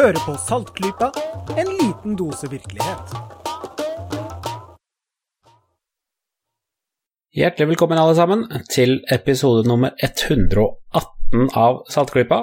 Hører 0.00 0.16
på 0.24 0.32
Saltklypa, 0.40 1.10
en 1.60 1.68
liten 1.76 2.14
dose 2.16 2.48
virkelighet. 2.48 3.10
Hjertelig 7.36 7.66
velkommen 7.74 8.00
alle 8.00 8.14
sammen 8.16 8.46
til 8.72 9.02
episode 9.12 9.66
nummer 9.68 9.92
118 10.00 11.52
av 11.52 11.82
Saltklypa. 11.92 12.38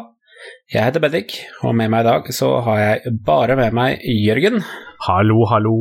Jeg 0.69 0.85
heter 0.85 1.01
Bendik, 1.01 1.39
og 1.65 1.73
med 1.79 1.89
meg 1.95 2.05
i 2.05 2.09
dag 2.11 2.29
så 2.37 2.51
har 2.67 2.83
jeg 2.83 3.15
bare 3.25 3.57
med 3.57 3.73
meg 3.73 4.05
Jørgen. 4.05 4.61
Hallo, 5.07 5.41
hallo. 5.49 5.75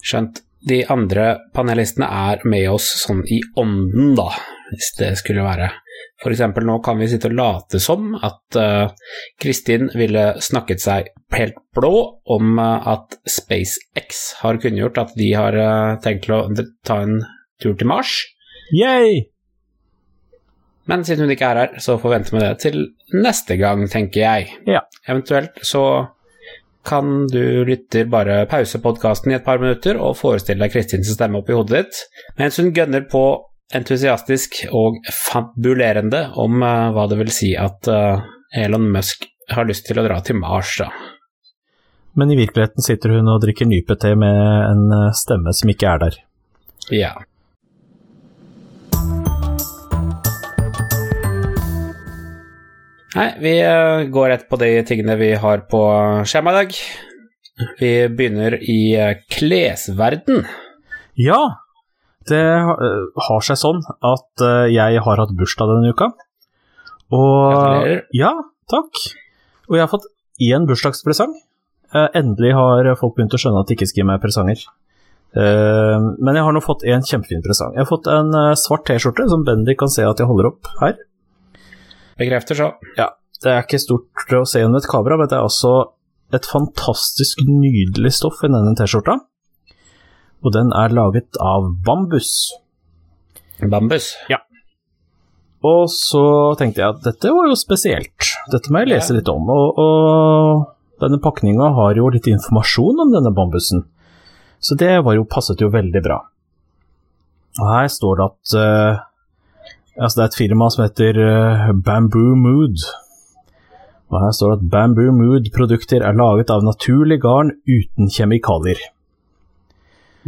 Skjønt 0.00 0.40
de 0.64 0.80
andre 0.96 1.34
panelistene 1.52 2.08
er 2.08 2.48
med 2.48 2.70
oss 2.72 2.88
sånn 3.04 3.20
i 3.28 3.42
ånden, 3.60 4.14
da, 4.16 4.30
hvis 4.72 4.94
det 4.96 5.12
skulle 5.20 5.44
være. 5.44 5.74
Eksempel 6.22 6.66
nå 6.68 6.78
kan 6.84 7.00
vi 7.00 7.08
sitte 7.10 7.30
og 7.30 7.36
late 7.38 7.80
som 7.82 8.12
at 8.14 8.58
uh, 8.58 8.92
Kristin 9.42 9.90
ville 9.98 10.28
snakket 10.42 10.82
seg 10.82 11.10
helt 11.34 11.58
blå 11.74 11.92
om 12.30 12.60
uh, 12.60 12.78
at 12.94 13.18
SpaceX 13.26 14.22
har 14.42 14.60
kunngjort 14.62 15.02
at 15.02 15.16
de 15.18 15.32
har 15.34 15.58
uh, 15.58 15.98
tenkt 16.04 16.30
å 16.30 16.44
ta 16.86 17.02
en 17.02 17.20
tur 17.62 17.74
til 17.78 17.90
Mars. 17.90 18.14
Yay! 18.72 19.26
Men 20.90 21.04
siden 21.06 21.26
hun 21.26 21.34
ikke 21.34 21.50
er 21.52 21.60
her, 21.60 21.76
så 21.82 21.98
får 21.98 22.08
vi 22.10 22.16
vente 22.16 22.34
med 22.34 22.42
det 22.46 22.54
til 22.64 22.80
neste 23.14 23.58
gang, 23.60 23.84
tenker 23.90 24.24
jeg. 24.24 24.48
Ja. 24.66 24.82
Eventuelt 25.06 25.60
så 25.66 25.84
kan 26.86 27.28
du 27.30 27.62
lytter 27.64 28.08
bare 28.10 28.40
pause 28.50 28.80
podkasten 28.82 29.30
i 29.30 29.36
et 29.36 29.46
par 29.46 29.60
minutter 29.62 29.98
og 30.02 30.16
forestille 30.18 30.64
deg 30.64 30.74
Kristins 30.74 31.12
stemme 31.14 31.38
oppi 31.38 31.54
hodet 31.54 31.84
ditt, 31.84 32.00
mens 32.40 32.58
hun 32.58 32.72
gønner 32.74 33.06
på 33.10 33.22
entusiastisk 33.76 34.62
og 34.76 35.00
fabulerende 35.12 36.26
om 36.40 36.62
uh, 36.62 36.90
hva 36.94 37.08
det 37.10 37.18
vil 37.22 37.32
si 37.34 37.52
at 37.58 37.88
uh, 37.90 38.22
Elon 38.56 38.90
Musk 38.92 39.26
har 39.52 39.68
lyst 39.68 39.88
til 39.88 40.00
å 40.00 40.06
dra 40.06 40.20
til 40.24 40.38
Mars, 40.40 40.76
da. 40.80 40.90
Men 42.18 42.32
i 42.32 42.36
virkeligheten 42.36 42.84
sitter 42.84 43.16
hun 43.16 43.30
og 43.32 43.40
drikker 43.40 43.68
nypete 43.68 44.12
med 44.20 44.38
en 44.68 44.82
eh, 44.92 45.14
stemme 45.16 45.54
som 45.56 45.70
ikke 45.72 45.88
er 45.88 46.02
der. 46.02 46.18
Ja. 46.92 47.12
Nei, 53.16 53.28
vi 53.40 53.54
går 54.12 54.28
rett 54.28 54.44
på 54.48 54.60
de 54.60 54.70
tingene 54.88 55.16
vi 55.20 55.30
har 55.40 55.64
på 55.72 55.82
skjema 56.28 56.52
i 56.52 56.58
dag. 56.60 56.76
Vi 57.80 57.92
begynner 58.12 58.58
i 58.60 58.80
klesverden. 59.32 60.44
Ja, 61.16 61.40
det 62.28 62.44
uh, 62.44 63.22
har 63.28 63.44
seg 63.46 63.58
sånn 63.60 63.80
at 63.88 64.44
uh, 64.44 64.66
jeg 64.70 65.00
har 65.04 65.22
hatt 65.22 65.34
bursdag 65.38 65.70
denne 65.70 65.92
uka. 65.94 66.10
Og. 67.12 67.88
Ja, 68.16 68.32
takk. 68.72 69.00
Og 69.68 69.76
jeg 69.76 69.84
har 69.84 69.90
fått 69.92 70.08
én 70.42 70.68
bursdagspresang. 70.68 71.34
Uh, 71.92 72.08
endelig 72.16 72.54
har 72.56 72.88
folk 73.00 73.18
begynt 73.18 73.36
å 73.36 73.40
skjønne 73.40 73.62
at 73.62 73.68
de 73.68 73.76
ikke 73.76 73.90
skal 73.90 74.02
gi 74.02 74.08
meg 74.12 74.22
presanger. 74.22 74.64
Men 75.32 76.36
jeg 76.36 76.44
har 76.44 76.52
nå 76.52 76.60
fått 76.60 76.82
en 76.84 77.04
kjempefin 77.08 77.40
presang. 77.40 77.70
Jeg 77.72 77.86
har 77.86 77.88
fått 77.88 78.04
en 78.12 78.34
svart 78.60 78.82
T-skjorte 78.84 79.24
som 79.30 79.46
Bendik 79.46 79.78
kan 79.80 79.88
se 79.88 80.04
at 80.04 80.18
jeg 80.20 80.28
holder 80.28 80.50
opp 80.50 80.68
her. 80.82 80.98
Bekrefter 82.20 82.58
så. 82.58 82.66
Ja, 82.98 83.06
det 83.40 83.54
er 83.54 83.64
ikke 83.64 83.80
stort 83.80 84.34
å 84.36 84.42
se 84.44 84.60
gjennom 84.60 84.76
et 84.76 84.90
kamera, 84.92 85.16
men 85.16 85.30
det 85.32 85.38
er 85.38 85.46
også 85.48 85.72
et 86.36 86.44
fantastisk 86.52 87.40
nydelig 87.48 88.12
stoff 88.18 88.44
i 88.44 88.52
denne 88.52 88.74
T-skjorta. 88.76 89.22
Og 90.42 90.54
den 90.54 90.72
er 90.74 90.94
laget 90.94 91.38
av 91.40 91.70
bambus. 91.86 92.52
Bambus. 93.62 94.12
Ja. 94.30 94.40
Og 95.62 95.86
så 95.94 96.22
tenkte 96.58 96.82
jeg 96.82 96.96
at 96.96 97.04
dette 97.04 97.30
var 97.30 97.46
jo 97.46 97.58
spesielt. 97.58 98.32
Dette 98.50 98.72
må 98.72 98.82
jeg 98.82 98.90
lese 98.96 99.14
litt 99.14 99.30
om. 99.30 99.46
Og, 99.54 99.78
og 99.78 101.02
denne 101.02 101.20
pakninga 101.22 101.70
har 101.76 101.98
jo 101.98 102.10
litt 102.10 102.26
informasjon 102.30 103.04
om 103.04 103.14
denne 103.14 103.30
bambusen. 103.34 103.84
Så 104.62 104.74
det 104.78 104.96
var 105.06 105.16
jo, 105.18 105.26
passet 105.26 105.62
jo 105.62 105.70
veldig 105.70 106.02
bra. 106.02 106.18
Og 107.60 107.68
her 107.68 107.88
står 107.92 108.18
det 108.18 108.26
at 108.26 108.54
uh, 108.58 109.00
altså 109.98 110.18
det 110.18 110.24
er 110.24 110.30
et 110.30 110.40
firma 110.40 110.68
som 110.72 110.84
heter 110.86 111.18
uh, 111.20 111.70
Bamboo 111.74 112.34
Mood. 112.38 112.82
Og 114.12 114.18
her 114.20 114.34
står 114.36 114.52
det 114.52 114.58
at 114.60 114.70
Bamboo 114.74 115.14
Mood-produkter 115.16 116.04
er 116.06 116.18
laget 116.18 116.50
av 116.54 116.64
naturlig 116.66 117.20
garn 117.22 117.54
uten 117.68 118.10
kjemikalier. 118.12 118.82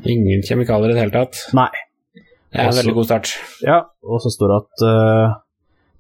Ingen 0.02 0.42
kjemikalier 0.42 0.90
i 0.90 0.96
det 0.96 1.04
hele 1.04 1.14
tatt. 1.14 1.38
Nei. 1.54 1.70
Det 2.14 2.60
er 2.60 2.64
en 2.64 2.68
Også- 2.68 2.82
veldig 2.82 2.94
god 2.94 3.04
start. 3.04 3.30
Ja, 3.62 3.78
og 4.02 4.20
så 4.22 4.30
står 4.30 4.50
det 4.50 4.58
at 4.62 4.84
uh, 4.88 5.34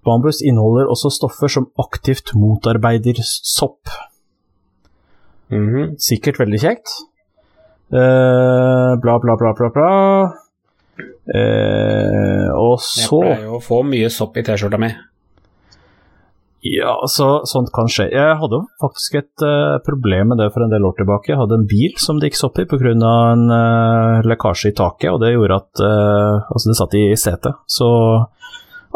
bambus 0.06 0.42
inneholder 0.42 0.90
også 0.90 1.10
stoffer 1.10 1.48
som 1.48 1.70
aktivt 1.78 2.34
motarbeider 2.34 3.22
sopp. 3.22 3.86
sopp. 3.86 3.88
-hmm. 5.50 5.94
Sikkert 5.98 6.40
veldig 6.40 6.60
kjekt. 6.60 6.88
Uh, 7.92 8.96
bla, 9.00 9.18
bla, 9.18 9.36
bla, 9.36 9.52
bla, 9.54 9.70
bla. 9.74 9.90
Uh, 11.24 12.48
og 12.54 12.78
Jeg 12.82 13.08
pleier 13.08 13.44
jo 13.44 13.58
å 13.58 13.62
få 13.62 13.82
mye 13.86 14.10
sopp 14.10 14.36
i 14.36 14.42
T-skjorta 14.42 14.78
mi. 14.78 14.90
Ja, 16.64 16.94
altså, 17.04 17.42
sånt 17.44 17.68
kan 17.76 17.90
skje. 17.92 18.06
Jeg 18.14 18.36
hadde 18.40 18.56
jo 18.56 18.62
faktisk 18.80 19.18
et 19.18 19.42
uh, 19.44 19.76
problem 19.84 20.30
med 20.32 20.40
det 20.40 20.46
for 20.54 20.64
en 20.64 20.70
del 20.72 20.86
år 20.88 20.94
tilbake. 20.96 21.34
Jeg 21.34 21.36
hadde 21.36 21.58
en 21.60 21.66
bil 21.68 21.98
som 22.00 22.16
det 22.16 22.30
gikk 22.30 22.38
sopp 22.38 22.60
i 22.62 22.64
pga. 22.64 22.94
en 22.94 23.42
uh, 23.52 24.24
lekkasje 24.24 24.72
i 24.72 24.76
taket, 24.78 25.10
og 25.12 25.20
det 25.20 25.34
gjorde 25.34 25.58
at 25.60 25.82
uh, 25.84 26.48
Altså, 26.48 26.70
det 26.70 26.78
satt 26.78 26.96
i 26.96 27.02
setet, 27.20 27.58
så 27.68 27.88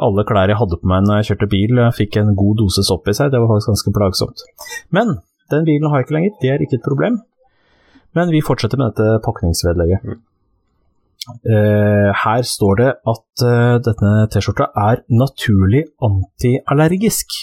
alle 0.00 0.24
klær 0.24 0.48
jeg 0.48 0.56
hadde 0.56 0.78
på 0.80 0.88
meg 0.88 1.04
når 1.04 1.20
jeg 1.20 1.28
kjørte 1.28 1.50
bil, 1.52 1.82
fikk 1.92 2.16
en 2.16 2.32
god 2.38 2.56
dose 2.62 2.86
sopp 2.86 3.10
i 3.10 3.16
seg. 3.18 3.34
Det 3.34 3.42
var 3.42 3.50
faktisk 3.52 3.74
ganske 3.74 3.94
plagsomt. 3.98 4.46
Men 4.94 5.18
den 5.52 5.68
bilen 5.68 5.90
har 5.90 6.00
jeg 6.00 6.08
ikke 6.08 6.16
lenger, 6.16 6.38
det 6.40 6.54
er 6.54 6.64
ikke 6.64 6.78
et 6.78 6.86
problem. 6.86 7.20
Men 8.16 8.32
vi 8.32 8.40
fortsetter 8.44 8.80
med 8.80 8.94
dette 8.94 9.20
pakningsvedlegget. 9.26 10.16
Uh, 11.44 12.08
her 12.16 12.42
står 12.46 12.80
det 12.80 12.88
at 13.12 13.44
uh, 13.44 13.76
denne 13.84 14.12
T-skjorta 14.32 14.70
er 14.88 15.04
naturlig 15.12 15.84
antiallergisk. 16.00 17.42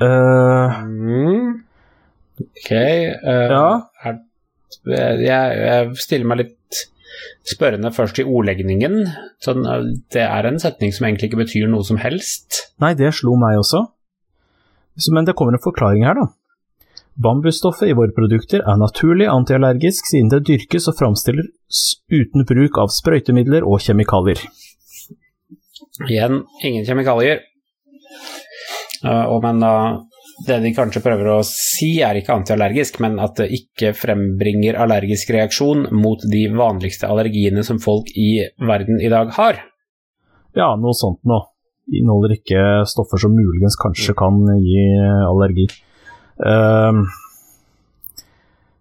Mm. 0.00 1.60
Ok. 2.40 2.70
Uh, 2.70 3.46
Ja. 3.50 3.64
er, 4.04 4.18
jeg, 5.20 5.60
jeg 5.60 5.96
stiller 6.00 6.26
meg 6.30 6.42
litt 6.44 6.56
spørrende 7.50 7.90
først 7.92 8.20
i 8.22 8.24
ordlegningen. 8.24 9.02
Sånn, 9.44 9.64
det 10.12 10.24
er 10.24 10.48
en 10.48 10.60
setning 10.62 10.92
som 10.94 11.06
egentlig 11.08 11.30
ikke 11.30 11.42
betyr 11.44 11.68
noe 11.70 11.84
som 11.84 12.00
helst. 12.00 12.72
nei, 12.80 12.94
det 12.94 13.12
slo 13.18 13.36
meg 13.40 13.58
også. 13.60 13.86
Så, 15.00 15.12
men 15.14 15.24
det 15.28 15.34
kommer 15.38 15.56
en 15.56 15.62
forklaring 15.62 16.04
her, 16.04 16.16
da. 16.18 16.28
Bambusstoffet 17.20 17.90
i 17.90 17.96
våre 17.96 18.14
produkter 18.16 18.62
er 18.64 18.78
naturlig 18.80 19.26
antiallergisk 19.28 20.06
siden 20.08 20.30
det 20.32 20.44
dyrkes 20.48 20.88
og 20.88 20.96
framstilles 20.96 21.80
uten 22.08 22.46
bruk 22.48 22.78
av 22.80 22.92
sprøytemidler 22.94 23.66
og 23.66 23.82
kjemikalier. 23.84 24.40
Igjen, 26.08 26.44
ingen 26.64 26.86
kjemikalier. 26.86 27.42
Eh, 29.04 29.38
men 29.42 29.60
da 29.62 29.74
det 30.46 30.58
de 30.64 30.72
kanskje 30.76 31.02
prøver 31.04 31.28
å 31.34 31.38
si, 31.46 31.98
er 32.04 32.16
ikke 32.20 32.34
antiallergisk, 32.38 33.00
men 33.04 33.18
at 33.20 33.36
det 33.40 33.50
ikke 33.56 33.92
frembringer 33.96 34.78
allergisk 34.80 35.32
reaksjon 35.36 35.88
mot 35.96 36.22
de 36.32 36.46
vanligste 36.54 37.08
allergiene 37.10 37.64
som 37.66 37.80
folk 37.82 38.08
i 38.16 38.46
verden 38.60 39.00
i 39.04 39.10
dag 39.12 39.32
har. 39.36 39.60
Ja, 40.56 40.74
noe 40.80 40.96
sånt 40.96 41.22
noe. 41.28 41.48
Inneholder 41.90 42.36
ikke 42.36 42.60
stoffer 42.86 43.18
som 43.18 43.32
muligens 43.34 43.74
kanskje 43.80 44.14
kan 44.14 44.36
gi 44.62 44.84
allergi. 45.26 45.64
Ehm, 46.46 47.00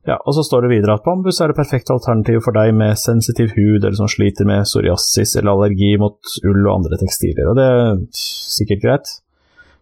ja, 0.06 0.20
og 0.20 0.36
så 0.38 0.44
står 0.46 0.66
det 0.66 0.72
videre 0.76 0.96
at 1.00 1.06
bambus 1.08 1.42
er 1.42 1.52
det 1.52 1.58
perfekte 1.58 1.96
alternativ 1.96 2.44
for 2.46 2.56
deg 2.56 2.72
med 2.78 3.00
sensitiv 3.02 3.56
hud 3.58 3.82
eller 3.82 3.98
som 3.98 4.12
sliter 4.12 4.48
med 4.48 4.68
psoriasis 4.68 5.36
eller 5.40 5.56
allergi 5.56 5.96
mot 6.02 6.38
ull 6.46 6.62
og 6.68 6.76
andre 6.76 7.02
tekstiler, 7.02 7.50
og 7.50 7.58
det 7.60 7.66
er 7.66 8.06
sikkert 8.20 8.86
greit. 8.86 9.16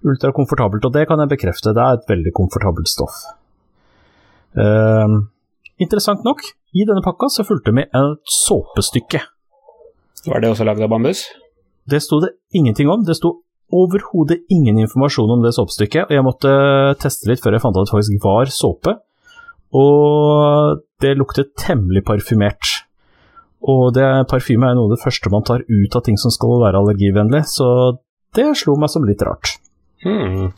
Ultrakomfortabelt, 0.05 0.85
og 0.85 0.93
det 0.93 1.07
kan 1.09 1.19
jeg 1.23 1.31
bekrefte, 1.31 1.73
det 1.73 1.81
er 1.81 1.97
et 1.97 2.09
veldig 2.09 2.33
komfortabelt 2.37 2.89
stoff. 2.91 3.15
Ehm, 4.57 5.27
interessant 5.81 6.23
nok, 6.25 6.43
i 6.77 6.85
denne 6.85 7.01
pakka 7.05 7.29
så 7.33 7.45
fulgte 7.47 7.73
med 7.73 7.89
et 7.95 8.21
såpestykke. 8.37 9.23
Var 10.27 10.43
det 10.43 10.51
også 10.51 10.67
lagd 10.67 10.83
av 10.85 10.91
bambus? 10.91 11.25
Det 11.87 12.01
sto 12.03 12.19
det 12.21 12.35
ingenting 12.53 12.89
om. 12.91 13.03
Det 13.07 13.15
sto 13.15 13.39
overhodet 13.73 14.41
ingen 14.51 14.79
informasjon 14.83 15.37
om 15.37 15.43
det 15.43 15.53
såpestykket, 15.55 16.07
og 16.07 16.15
jeg 16.15 16.25
måtte 16.25 16.51
teste 17.01 17.29
litt 17.29 17.43
før 17.43 17.55
jeg 17.55 17.63
fant 17.63 17.77
ut 17.77 17.83
at 17.83 17.89
det 17.89 17.95
faktisk 17.95 18.25
var 18.25 18.51
såpe. 18.53 18.97
Og 19.75 20.83
det 21.03 21.17
luktet 21.19 21.55
temmelig 21.59 22.05
parfymert. 22.07 22.83
Og 23.67 23.93
det 23.95 24.05
parfyme 24.29 24.69
er 24.69 24.77
noe 24.77 24.87
av 24.87 24.95
det 24.95 25.03
første 25.03 25.31
man 25.33 25.45
tar 25.47 25.63
ut 25.67 25.95
av 25.97 26.03
ting 26.05 26.19
som 26.19 26.31
skal 26.33 26.61
være 26.61 26.79
allergivennlig, 26.79 27.43
så 27.49 27.97
det 28.37 28.51
slo 28.59 28.77
meg 28.79 28.91
som 28.93 29.07
litt 29.07 29.23
rart. 29.25 29.57
Hmm. 30.05 30.51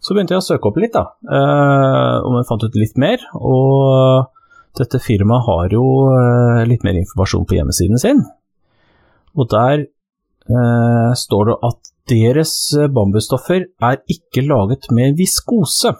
Så 0.00 0.14
begynte 0.14 0.36
jeg 0.36 0.42
å 0.42 0.46
søke 0.46 0.70
opp 0.70 0.78
litt, 0.78 0.94
da, 0.94 1.04
eh, 1.26 2.16
og 2.22 2.38
jeg 2.38 2.48
fant 2.48 2.64
ut 2.66 2.78
litt 2.78 2.96
mer. 3.00 3.22
Og 3.34 4.30
dette 4.78 5.00
firmaet 5.02 5.46
har 5.48 5.74
jo 5.74 5.84
eh, 6.12 6.62
litt 6.68 6.86
mer 6.86 6.98
informasjon 7.00 7.46
på 7.48 7.58
hjemmesiden 7.58 8.00
sin. 8.00 8.22
Og 9.36 9.50
der 9.52 9.82
eh, 9.82 11.12
står 11.18 11.50
det 11.50 11.60
at 11.70 11.92
deres 12.06 12.54
bambusstoffer 12.94 13.66
er 13.82 14.02
ikke 14.12 14.46
laget 14.46 14.86
med 14.94 15.16
viskose. 15.18 15.96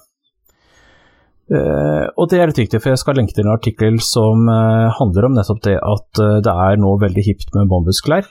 Eh, 1.47 2.07
og 2.19 2.31
det 2.31 2.41
er 2.41 2.51
litt 2.51 2.63
viktig, 2.65 2.81
for 2.83 2.91
jeg 2.91 3.03
skal 3.03 3.19
lenke 3.21 3.35
til 3.37 3.47
en 3.47 3.55
artikkel 3.55 4.01
som 4.03 4.49
eh, 4.51 4.89
handler 4.99 5.29
om 5.29 5.37
nettopp 5.37 5.63
det 5.67 5.77
at 5.79 6.23
eh, 6.23 6.39
det 6.43 6.55
er 6.67 6.81
nå 6.83 6.97
veldig 7.03 7.23
hipt 7.27 7.55
med 7.55 7.71
bambusklær, 7.71 8.27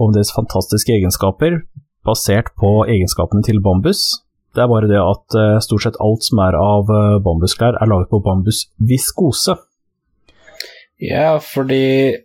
om 0.00 0.14
deres 0.14 0.32
fantastiske 0.32 0.94
egenskaper, 0.94 1.60
basert 2.08 2.50
på 2.58 2.72
egenskapene 2.88 3.44
til 3.46 3.60
bambus. 3.64 4.24
Det 4.56 4.64
er 4.64 4.70
bare 4.70 4.88
det 4.90 4.98
at 4.98 5.36
eh, 5.38 5.58
stort 5.62 5.84
sett 5.84 5.98
alt 6.02 6.24
som 6.26 6.40
er 6.42 6.56
av 6.58 6.88
eh, 6.90 7.18
bambusklær, 7.24 7.76
er 7.78 7.90
laget 7.90 8.10
på 8.10 8.22
bambusviskose. 8.24 9.58
Ja, 11.04 11.36
fordi 11.42 12.16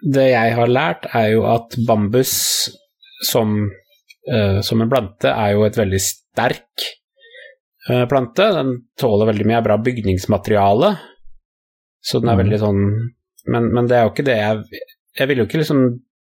det 0.00 0.26
jeg 0.32 0.56
har 0.56 0.70
lært, 0.70 1.06
er 1.16 1.30
jo 1.34 1.44
at 1.48 1.76
bambus 1.88 2.32
som, 3.24 3.54
uh, 4.32 4.58
som 4.64 4.80
en 4.80 4.90
plante 4.92 5.28
er 5.28 5.54
jo 5.54 5.64
et 5.66 5.76
veldig 5.76 6.00
sterk 6.00 6.84
uh, 7.88 8.04
plante. 8.08 8.46
Den 8.56 8.74
tåler 9.00 9.28
veldig 9.28 9.48
mye, 9.48 9.58
er 9.60 9.66
bra 9.66 9.76
bygningsmateriale, 9.80 10.94
så 12.00 12.20
den 12.20 12.32
er 12.32 12.38
mm. 12.38 12.42
veldig 12.44 12.60
sånn 12.60 12.84
men, 13.48 13.70
men 13.72 13.86
det 13.88 13.96
er 13.96 14.04
jo 14.04 14.12
ikke 14.12 14.24
det 14.26 14.36
jeg 14.36 14.80
Jeg 15.16 15.28
ville 15.28 15.42
jo 15.42 15.48
ikke 15.48 15.60
liksom 15.62 15.78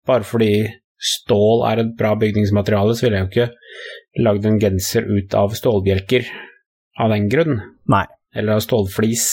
Bare 0.06 0.26
fordi 0.26 0.52
stål 1.00 1.64
er 1.70 1.82
et 1.82 1.92
bra 1.98 2.12
bygningsmateriale, 2.20 2.94
så 2.94 3.06
ville 3.06 3.20
jeg 3.20 3.26
jo 3.26 3.30
ikke 3.32 4.24
lagd 4.26 4.46
en 4.48 4.58
genser 4.60 5.06
ut 5.08 5.36
av 5.38 5.54
stålbjelker 5.56 6.26
av 7.00 7.14
den 7.14 7.28
grunn. 7.32 7.60
Nei. 7.90 8.04
Eller 8.36 8.58
av 8.58 8.64
stålflis. 8.64 9.28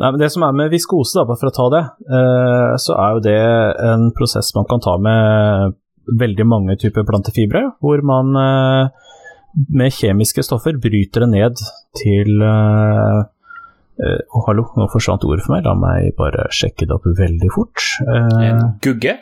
Nei, 0.00 0.10
men 0.10 0.20
Det 0.20 0.30
som 0.32 0.44
er 0.46 0.56
med 0.56 0.72
viskose, 0.72 1.18
da, 1.18 1.26
bare 1.28 1.40
for 1.40 1.50
å 1.50 1.56
ta 1.56 1.68
det, 1.72 1.82
eh, 2.18 2.74
så 2.80 2.96
er 2.96 3.16
jo 3.16 3.24
det 3.24 3.40
en 3.92 4.10
prosess 4.16 4.52
man 4.56 4.68
kan 4.68 4.80
ta 4.80 4.96
med 4.98 5.76
veldig 6.18 6.46
mange 6.48 6.76
typer 6.80 7.06
plantefibre, 7.06 7.62
hvor 7.80 8.02
man 8.02 8.36
eh, 8.36 8.88
med 9.70 9.92
kjemiske 9.92 10.42
stoffer 10.44 10.80
bryter 10.80 11.24
det 11.24 11.30
ned 11.32 11.62
til 12.00 12.42
eh, 12.42 13.22
Å, 14.02 14.40
hallo, 14.48 14.64
nå 14.74 14.88
forsvant 14.90 15.22
ordet 15.28 15.44
for 15.44 15.52
meg. 15.52 15.66
La 15.68 15.76
meg 15.78 16.16
bare 16.18 16.48
sjekke 16.50 16.88
det 16.88 16.96
opp 16.96 17.04
veldig 17.06 17.50
fort. 17.54 17.84
En 18.02 18.72
gugge. 18.82 19.12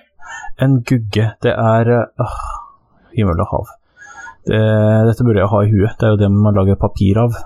En 0.65 0.81
gugge, 0.87 1.31
det 1.43 1.53
er 1.53 1.93
øh, 1.97 2.35
Himmel 3.17 3.41
og 3.45 3.53
hav. 3.53 3.71
Det, 4.47 4.61
dette 5.09 5.25
burde 5.27 5.43
jeg 5.43 5.53
ha 5.53 5.63
i 5.65 5.71
huet, 5.73 5.97
det 6.01 6.07
er 6.07 6.15
jo 6.15 6.21
det 6.23 6.31
man 6.33 6.57
lager 6.57 6.79
papir 6.81 7.21
av. 7.21 7.37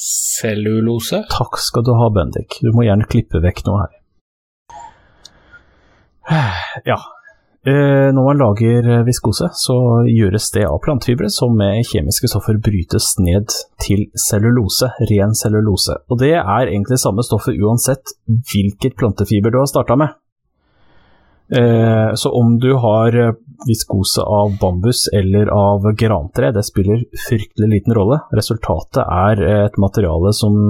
Cellulose. 0.00 1.24
Takk 1.28 1.58
skal 1.60 1.84
du 1.84 1.92
ha, 1.98 2.08
Bendik. 2.14 2.60
Du 2.64 2.70
må 2.72 2.86
gjerne 2.86 3.08
klippe 3.10 3.42
vekk 3.44 3.64
noe 3.68 3.84
her. 3.84 3.96
Ja. 6.86 7.00
Eh, 7.66 8.08
når 8.14 8.24
man 8.24 8.38
lager 8.40 8.86
eh, 8.88 9.02
viskose, 9.04 9.50
så 9.52 9.74
gjøres 10.08 10.46
det 10.54 10.62
av 10.64 10.78
plantefibre 10.80 11.28
som 11.28 11.52
med 11.58 11.82
kjemiske 11.84 12.30
stoffer 12.32 12.56
brytes 12.62 13.10
ned 13.20 13.52
til 13.84 14.06
cellulose, 14.16 14.88
ren 15.10 15.36
cellulose. 15.36 15.98
Og 16.08 16.22
det 16.22 16.32
er 16.38 16.70
egentlig 16.70 17.00
samme 17.02 17.26
stoffet 17.26 17.60
uansett 17.60 18.14
hvilket 18.24 18.96
plantefiber 18.96 19.52
du 19.52 19.60
har 19.60 19.68
starta 19.68 19.98
med. 20.00 20.16
Eh, 21.56 22.14
så 22.14 22.30
om 22.30 22.58
du 22.58 22.74
har 22.74 23.18
eh, 23.18 23.34
viskose 23.66 24.22
av 24.22 24.58
bambus 24.60 25.08
eller 25.12 25.46
av 25.46 25.92
grantre, 25.92 26.52
det 26.52 26.62
spiller 26.62 27.02
fryktelig 27.28 27.68
liten 27.68 27.94
rolle. 27.94 28.20
Resultatet 28.30 29.02
er 29.02 29.42
eh, 29.42 29.64
et 29.66 29.80
materiale 29.82 30.32
som 30.36 30.60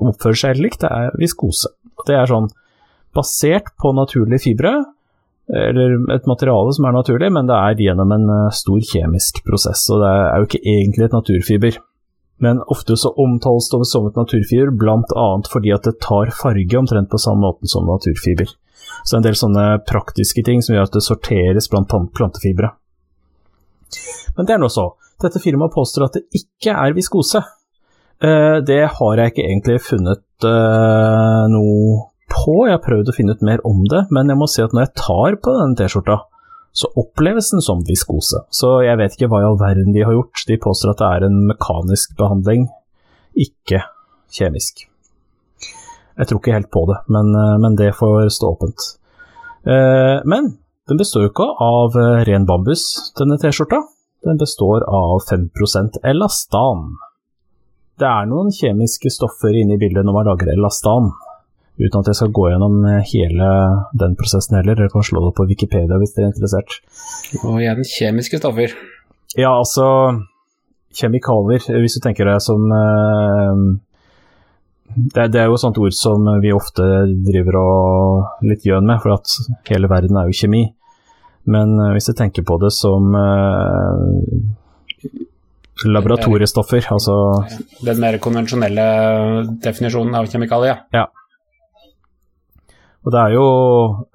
oppfører 0.00 0.38
seg 0.38 0.54
helt 0.54 0.64
likt, 0.64 0.80
det 0.82 0.88
er 0.90 1.20
viskose. 1.20 1.68
Det 2.08 2.16
er 2.16 2.30
sånn 2.30 2.48
basert 3.14 3.68
på 3.78 3.92
naturlige 3.94 4.46
fibre, 4.48 4.72
eller 5.50 5.96
et 6.14 6.26
materiale 6.30 6.72
som 6.74 6.86
er 6.86 6.94
naturlig, 6.94 7.28
men 7.34 7.48
det 7.50 7.58
er 7.58 7.84
gjennom 7.84 8.12
en 8.14 8.26
stor 8.54 8.80
kjemisk 8.86 9.42
prosess, 9.46 9.82
og 9.90 10.02
det 10.02 10.10
er 10.10 10.38
jo 10.38 10.48
ikke 10.48 10.62
egentlig 10.62 11.06
et 11.06 11.16
naturfiber. 11.16 11.78
Men 12.40 12.62
ofte 12.72 12.96
så 12.96 13.10
omtales 13.20 13.68
det 13.70 13.82
som 13.90 14.06
et 14.08 14.18
naturfiber, 14.18 14.70
bl.a. 14.78 15.28
fordi 15.50 15.74
at 15.74 15.86
det 15.86 15.98
tar 16.02 16.32
farge 16.34 16.78
omtrent 16.78 17.10
på 17.12 17.20
samme 17.20 17.44
måten 17.44 17.70
som 17.70 17.90
naturfiber. 17.90 18.54
Så 19.04 19.16
en 19.18 19.24
del 19.24 19.36
sånne 19.38 19.80
praktiske 19.88 20.44
ting 20.46 20.62
som 20.64 20.74
gjør 20.76 20.88
at 20.88 20.96
det 20.96 21.04
sorteres 21.06 21.70
blant 21.72 21.90
plantefibre. 22.16 22.72
Men 24.36 24.46
det 24.46 24.54
er 24.54 24.62
nå 24.62 24.68
så. 24.72 24.90
Dette 25.20 25.40
firmaet 25.42 25.74
påstår 25.74 26.06
at 26.06 26.18
det 26.18 26.26
ikke 26.36 26.74
er 26.74 26.94
viskose. 26.96 27.42
Eh, 28.22 28.60
Det 28.64 28.82
har 28.96 29.16
jeg 29.20 29.32
ikke 29.32 29.46
egentlig 29.46 29.78
funnet 29.84 30.46
eh, 30.48 31.44
noe 31.52 32.06
på. 32.30 32.56
Jeg 32.68 32.76
har 32.76 32.84
prøvd 32.84 33.10
å 33.10 33.16
finne 33.16 33.34
ut 33.36 33.42
mer 33.44 33.62
om 33.66 33.82
det, 33.90 34.06
men 34.14 34.30
jeg 34.30 34.38
må 34.40 34.48
si 34.48 34.62
at 34.62 34.72
når 34.76 34.86
jeg 34.86 34.96
tar 35.02 35.38
på 35.42 35.56
denne 35.58 35.76
T-skjorta, 35.80 36.20
så 36.72 36.86
oppleves 37.00 37.50
den 37.50 37.64
som 37.64 37.80
viskose. 37.82 38.44
Så 38.54 38.76
jeg 38.86 39.00
vet 39.00 39.16
ikke 39.16 39.30
hva 39.32 39.40
i 39.42 39.48
all 39.48 39.58
verden 39.58 39.90
de 39.96 40.04
har 40.06 40.14
gjort. 40.14 40.44
De 40.46 40.60
påstår 40.62 40.92
at 40.92 41.02
det 41.02 41.08
er 41.16 41.26
en 41.26 41.40
mekanisk 41.50 42.14
behandling, 42.20 42.68
ikke 43.34 43.82
kjemisk. 44.30 44.86
Jeg 46.20 46.28
tror 46.28 46.40
ikke 46.42 46.52
helt 46.52 46.68
på 46.68 46.82
det, 46.90 46.98
men, 47.08 47.30
eh, 47.32 47.58
men 47.62 47.76
det 47.80 47.94
får 47.96 48.28
stå 48.28 48.52
åpent. 48.54 48.88
Eh, 49.64 50.20
Men 50.28 50.58
den 50.88 50.98
består 50.98 51.24
jo 51.24 51.30
ikke 51.30 51.48
av 51.64 51.96
eh, 51.96 52.24
ren 52.28 52.44
bambus, 52.44 53.12
denne 53.16 53.38
T-skjorta. 53.40 53.80
Den 54.24 54.36
består 54.36 54.84
av 54.84 55.22
5% 55.30 55.96
elastan. 56.04 56.98
Det 57.96 58.08
er 58.08 58.28
noen 58.28 58.52
kjemiske 58.52 59.08
stoffer 59.12 59.56
inne 59.56 59.76
i 59.76 59.80
bildet 59.80 60.04
når 60.04 60.16
man 60.18 60.28
lager 60.28 60.52
elastan. 60.52 61.08
Uten 61.80 62.02
at 62.02 62.10
jeg 62.10 62.18
skal 62.18 62.32
gå 62.36 62.50
gjennom 62.50 62.82
hele 63.08 63.48
den 63.96 64.16
prosessen 64.20 64.58
heller. 64.58 64.76
Dere 64.76 64.92
kan 64.92 65.04
slå 65.04 65.22
det 65.24 65.36
på 65.38 65.46
Wikipedia 65.48 65.96
hvis 66.00 66.12
dere 66.12 66.28
er 66.28 66.32
interessert. 66.34 66.80
Og 67.44 67.60
igjen 67.62 67.80
kjemiske 67.88 68.40
stoffer. 68.42 68.74
Ja, 69.38 69.54
altså 69.56 69.86
Kjemikalier, 70.92 71.64
hvis 71.80 71.96
du 71.96 72.00
tenker 72.04 72.28
deg 72.28 72.42
som 72.44 72.66
det, 74.96 75.28
det 75.32 75.40
er 75.40 75.48
jo 75.48 75.56
et 75.56 75.62
sånt 75.62 75.78
ord 75.78 75.94
som 75.94 76.26
vi 76.42 76.52
ofte 76.54 76.82
driver 77.26 77.58
og 77.60 78.46
litt 78.46 78.64
gjøn 78.66 78.88
med, 78.88 79.00
for 79.02 79.14
at 79.18 79.26
hele 79.70 79.90
verden 79.90 80.18
er 80.18 80.30
jo 80.30 80.38
kjemi. 80.42 80.64
Men 81.50 81.76
eh, 81.78 81.92
hvis 81.96 82.10
jeg 82.10 82.18
tenker 82.18 82.46
på 82.46 82.58
det 82.62 82.72
som 82.74 83.14
eh, 83.16 84.00
laboratoriestoffer, 85.86 86.90
altså 86.92 87.14
Den 87.86 88.02
mer 88.02 88.18
konvensjonelle 88.22 88.84
definisjonen 89.62 90.18
av 90.18 90.28
kjemikalier. 90.30 90.84
Og 93.00 93.14
det 93.14 93.20
er 93.22 93.32
jo 93.32 93.46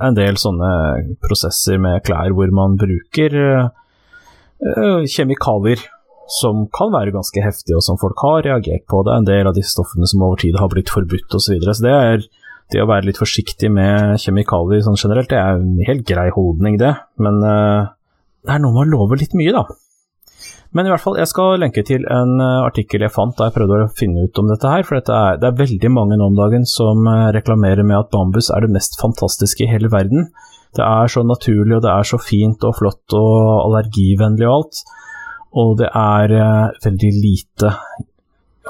en 0.05 0.17
del 0.17 0.37
sånne 0.37 0.71
prosesser 1.23 1.79
med 1.81 2.03
klær 2.05 2.35
hvor 2.37 2.51
man 2.53 2.75
bruker 2.77 3.33
eh, 3.41 5.07
kjemikalier 5.09 5.81
som 6.31 6.65
kan 6.73 6.93
være 6.93 7.13
ganske 7.13 7.43
heftige, 7.43 7.77
og 7.77 7.85
som 7.85 7.99
folk 8.01 8.19
har 8.25 8.45
reagert 8.47 8.87
på. 8.89 9.03
Det 9.05 9.13
er 9.13 9.21
en 9.21 9.29
del 9.29 9.49
av 9.49 9.55
de 9.57 9.63
stoffene 9.65 10.09
som 10.09 10.23
over 10.25 10.41
tid 10.41 10.57
har 10.57 10.71
blitt 10.71 10.91
forbudt 10.93 11.37
osv. 11.37 11.59
Så, 11.61 11.77
så 11.77 11.85
det 11.85 11.93
er 11.93 12.27
det 12.73 12.81
å 12.81 12.89
være 12.89 13.11
litt 13.11 13.21
forsiktig 13.21 13.69
med 13.69 14.17
kjemikalier 14.23 14.81
sånn 14.85 14.97
generelt, 14.97 15.29
det 15.29 15.37
er 15.37 15.59
en 15.59 15.81
helt 15.85 16.05
grei 16.09 16.31
holdning, 16.33 16.79
det. 16.81 16.95
Men 17.21 17.41
uh, 17.45 17.93
det 18.45 18.55
er 18.55 18.63
noe 18.63 18.73
med 18.73 18.87
å 18.87 18.93
love 18.95 19.19
litt 19.21 19.35
mye, 19.37 19.53
da. 19.53 19.65
Men 20.75 20.89
i 20.89 20.91
hvert 20.91 21.03
fall, 21.03 21.15
jeg 21.21 21.29
skal 21.31 21.61
lenke 21.61 21.85
til 21.87 22.03
en 22.11 22.33
eh, 22.43 22.65
artikkel 22.65 23.05
jeg 23.05 23.13
fant 23.15 23.31
da 23.37 23.45
jeg 23.47 23.55
prøvde 23.55 23.77
å 23.85 23.91
finne 23.95 24.25
ut 24.27 24.39
om 24.41 24.49
dette 24.49 24.67
her. 24.67 24.83
For 24.83 24.97
dette 24.97 25.15
er, 25.15 25.37
det 25.39 25.47
er 25.47 25.61
veldig 25.61 25.91
mange 25.93 26.17
nå 26.19 26.27
om 26.27 26.35
dagen 26.35 26.67
som 26.67 27.05
eh, 27.07 27.29
reklamerer 27.37 27.87
med 27.87 27.95
at 28.01 28.09
bambus 28.11 28.49
er 28.51 28.65
det 28.65 28.73
mest 28.75 28.97
fantastiske 28.99 29.63
i 29.63 29.69
hele 29.71 29.87
verden. 29.93 30.27
Det 30.75 30.83
er 30.83 31.13
så 31.13 31.23
naturlig, 31.23 31.77
og 31.77 31.85
det 31.85 31.93
er 31.93 32.09
så 32.09 32.19
fint 32.19 32.67
og 32.67 32.75
flott 32.81 33.15
og 33.15 33.37
allergivennlig 33.69 34.49
og 34.49 34.57
alt. 34.57 34.81
Og 35.55 35.77
det 35.79 35.87
er 35.87 36.33
eh, 36.35 36.73
veldig 36.83 37.11
lite 37.15 37.71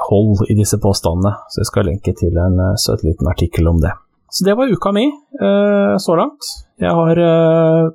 hold 0.06 0.44
i 0.52 0.56
disse 0.58 0.78
påstandene, 0.82 1.32
så 1.50 1.62
jeg 1.62 1.70
skal 1.70 1.88
lenke 1.90 2.14
til 2.18 2.36
en 2.38 2.60
eh, 2.62 2.76
søt 2.78 3.02
liten 3.06 3.30
artikkel 3.30 3.66
om 3.70 3.80
det. 3.82 3.94
Så 4.30 4.44
det 4.46 4.56
var 4.58 4.70
uka 4.70 4.92
mi 4.94 5.06
eh, 5.08 5.96
så 6.02 6.16
langt. 6.18 6.52
Jeg 6.76 6.92
har 6.92 7.18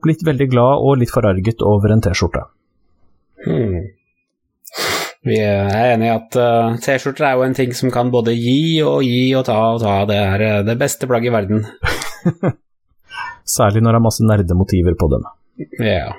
blitt 0.01 0.24
veldig 0.25 0.48
glad 0.50 0.81
og 0.81 0.95
litt 0.98 1.12
forarget 1.13 1.62
over 1.62 1.93
en 1.93 2.01
T-skjorte. 2.01 2.48
Hmm. 3.45 3.91
Vi 5.21 5.38
er 5.38 5.91
enige 5.91 6.10
i 6.10 6.15
at 6.15 6.38
T-skjorter 6.81 7.27
er 7.27 7.36
jo 7.38 7.45
en 7.45 7.53
ting 7.53 7.75
som 7.77 7.93
kan 7.93 8.10
både 8.10 8.33
gi 8.33 8.81
og 8.81 9.05
gi 9.05 9.36
og 9.38 9.45
ta 9.45 9.60
og 9.75 9.83
ta. 9.83 10.00
Det 10.10 10.17
er 10.17 10.65
det 10.65 10.79
beste 10.81 11.05
plagget 11.05 11.29
i 11.29 11.36
verden. 11.36 11.62
Særlig 13.57 13.86
når 13.86 13.93
det 13.93 14.01
er 14.01 14.07
masse 14.07 14.25
nerdemotiver 14.25 14.98
på 14.98 15.12
dem. 15.13 15.29
Ja. 15.77 16.10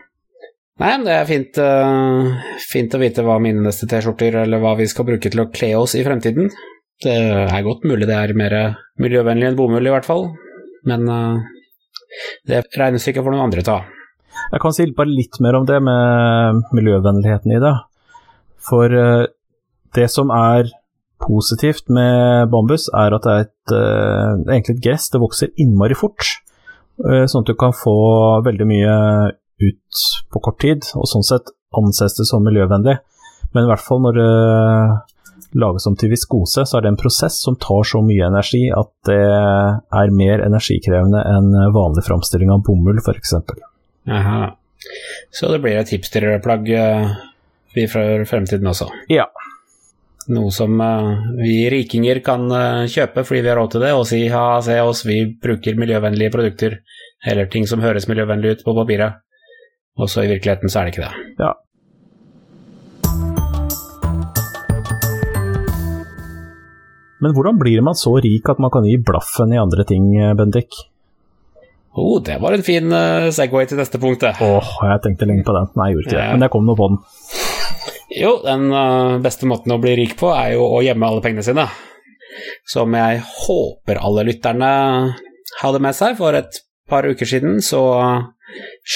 Nei, 0.80 0.92
men 0.96 1.04
det 1.04 1.14
er 1.14 1.26
fint, 1.28 1.58
uh, 1.60 2.44
fint 2.64 2.94
å 2.96 3.00
vite 3.02 3.24
hva 3.26 3.36
mine 3.42 3.60
neste 3.60 3.86
T-skjorter, 3.90 4.38
eller 4.42 4.62
hva 4.62 4.72
vi 4.78 4.86
skal 4.88 5.04
bruke 5.08 5.28
til 5.28 5.42
å 5.42 5.50
kle 5.52 5.74
oss 5.76 5.94
i 5.98 6.04
fremtiden. 6.06 6.48
Det 7.02 7.12
er 7.12 7.66
godt 7.66 7.84
mulig 7.88 8.08
det 8.08 8.16
er 8.16 8.32
mer 8.38 8.54
miljøvennlig 9.02 9.50
enn 9.50 9.58
bomull, 9.58 9.84
i 9.84 9.92
hvert 9.92 10.08
fall. 10.08 10.30
Men 10.88 11.04
uh, 11.12 11.42
det 12.48 12.62
regnestykket 12.78 13.24
får 13.24 13.34
noen 13.34 13.50
andre 13.50 13.64
ta. 13.66 13.82
Jeg 14.52 14.62
kan 14.64 14.74
si 14.74 14.86
bare 14.96 15.12
litt 15.12 15.36
mer 15.44 15.58
om 15.58 15.68
det 15.68 15.76
med 15.84 16.62
miljøvennligheten 16.72 17.52
i 17.52 17.60
det. 17.60 17.74
For 18.64 18.96
uh, 18.96 19.26
det 19.92 20.08
som 20.08 20.32
er 20.32 20.72
positivt 21.22 21.92
med 21.92 22.48
bambus, 22.50 22.88
er 22.96 23.12
at 23.14 23.28
det 23.28 23.34
er 23.34 23.44
et, 23.44 23.74
egentlig 24.48 24.78
et 24.78 24.82
gress. 24.88 25.04
Det 25.12 25.20
vokser 25.22 25.52
innmari 25.62 25.94
fort, 25.94 26.24
sånn 26.98 27.44
at 27.44 27.46
du 27.46 27.54
kan 27.60 27.70
få 27.76 27.92
veldig 28.42 28.66
mye 28.66 28.96
ut 29.62 30.04
på 30.32 30.42
kort 30.44 30.60
tid, 30.64 30.86
og 30.98 31.08
sånn 31.10 31.26
sett 31.26 31.52
anses 31.78 32.18
det 32.18 32.28
som 32.28 32.44
miljøvennlig. 32.44 32.98
Men 33.52 33.66
i 33.66 33.70
hvert 33.70 33.84
fall 33.84 34.02
når 34.04 34.18
det 34.18 34.30
lages 35.58 35.86
om 35.86 35.96
til 35.98 36.12
viskose, 36.12 36.64
så 36.68 36.78
er 36.78 36.84
det 36.84 36.92
en 36.92 37.00
prosess 37.00 37.36
som 37.44 37.56
tar 37.60 37.84
så 37.88 38.00
mye 38.04 38.28
energi 38.28 38.64
at 38.72 38.90
det 39.08 39.20
er 39.20 40.16
mer 40.16 40.44
energikrevende 40.46 41.20
enn 41.28 41.52
vanlig 41.74 42.06
framstilling 42.06 42.52
av 42.54 42.64
bomull, 42.66 43.00
f.eks. 43.02 43.34
Aha. 44.08 44.40
Så 45.30 45.52
det 45.52 45.60
blir 45.62 45.78
et 45.78 45.92
hipsterplagg 45.92 46.70
uh, 46.72 47.12
vi 47.76 47.86
fra 47.88 48.04
fremtiden 48.28 48.70
også. 48.72 48.88
Ja. 49.12 49.28
Noe 50.32 50.52
som 50.54 50.80
uh, 50.80 51.34
vi 51.38 51.66
rikinger 51.72 52.22
kan 52.24 52.48
uh, 52.50 52.88
kjøpe 52.90 53.24
fordi 53.26 53.44
vi 53.44 53.52
har 53.52 53.60
råd 53.60 53.74
til 53.74 53.84
det, 53.84 53.92
og 53.96 54.06
si 54.08 54.24
ha, 54.32 54.46
se 54.64 54.78
oss, 54.82 55.04
vi 55.08 55.24
bruker 55.42 55.78
miljøvennlige 55.78 56.34
produkter, 56.34 56.80
eller 57.26 57.50
ting 57.52 57.68
som 57.70 57.84
høres 57.84 58.08
miljøvennlig 58.10 58.56
ut 58.56 58.64
på 58.66 58.76
papiret. 58.76 59.22
Og 60.00 60.08
så 60.08 60.24
i 60.24 60.30
virkeligheten 60.30 60.72
så 60.72 60.80
er 60.80 60.88
det 60.88 60.94
ikke 60.94 61.08
det. 61.08 61.14
Ja. 61.42 61.52
Men 67.22 67.36
hvordan 67.36 67.58
blir 67.60 67.84
man 67.86 67.94
så 67.94 68.16
rik 68.18 68.48
at 68.50 68.58
man 68.62 68.72
kan 68.74 68.86
gi 68.88 68.96
blaffen 68.98 69.52
i 69.54 69.60
andre 69.60 69.84
ting, 69.86 70.08
Bendik? 70.38 70.74
Oh, 71.92 72.22
det 72.24 72.38
var 72.40 72.56
en 72.56 72.64
fin 72.64 72.88
uh, 72.88 73.28
Segway 73.34 73.68
til 73.68 73.76
neste 73.76 74.00
punkt, 74.00 74.24
det. 74.24 74.32
Åh, 74.40 74.68
jeg 74.88 75.02
tenkte 75.04 75.28
lenge 75.28 75.44
på 75.44 75.52
den. 75.52 75.68
Nei, 75.76 75.90
jeg 75.90 75.98
gjorde 75.98 76.08
ikke 76.08 76.16
det. 76.16 76.28
Men 76.32 76.46
jeg 76.46 76.52
kom 76.54 76.68
nå 76.68 76.76
på 76.78 76.88
den. 76.88 77.00
Jo, 78.16 78.30
den 78.44 78.64
uh, 78.72 79.18
beste 79.24 79.48
måten 79.48 79.74
å 79.74 79.80
bli 79.80 79.92
rik 80.00 80.16
på 80.20 80.32
er 80.32 80.54
jo 80.56 80.64
å 80.78 80.80
gjemme 80.84 81.10
alle 81.10 81.24
pengene 81.24 81.44
sine. 81.44 81.66
Som 82.68 82.96
jeg 82.96 83.20
håper 83.44 84.00
alle 84.00 84.24
lytterne 84.30 84.72
hadde 85.60 85.82
med 85.84 85.98
seg. 85.98 86.16
For 86.16 86.38
et 86.38 86.62
par 86.88 87.04
uker 87.04 87.28
siden 87.28 87.60
så 87.64 87.82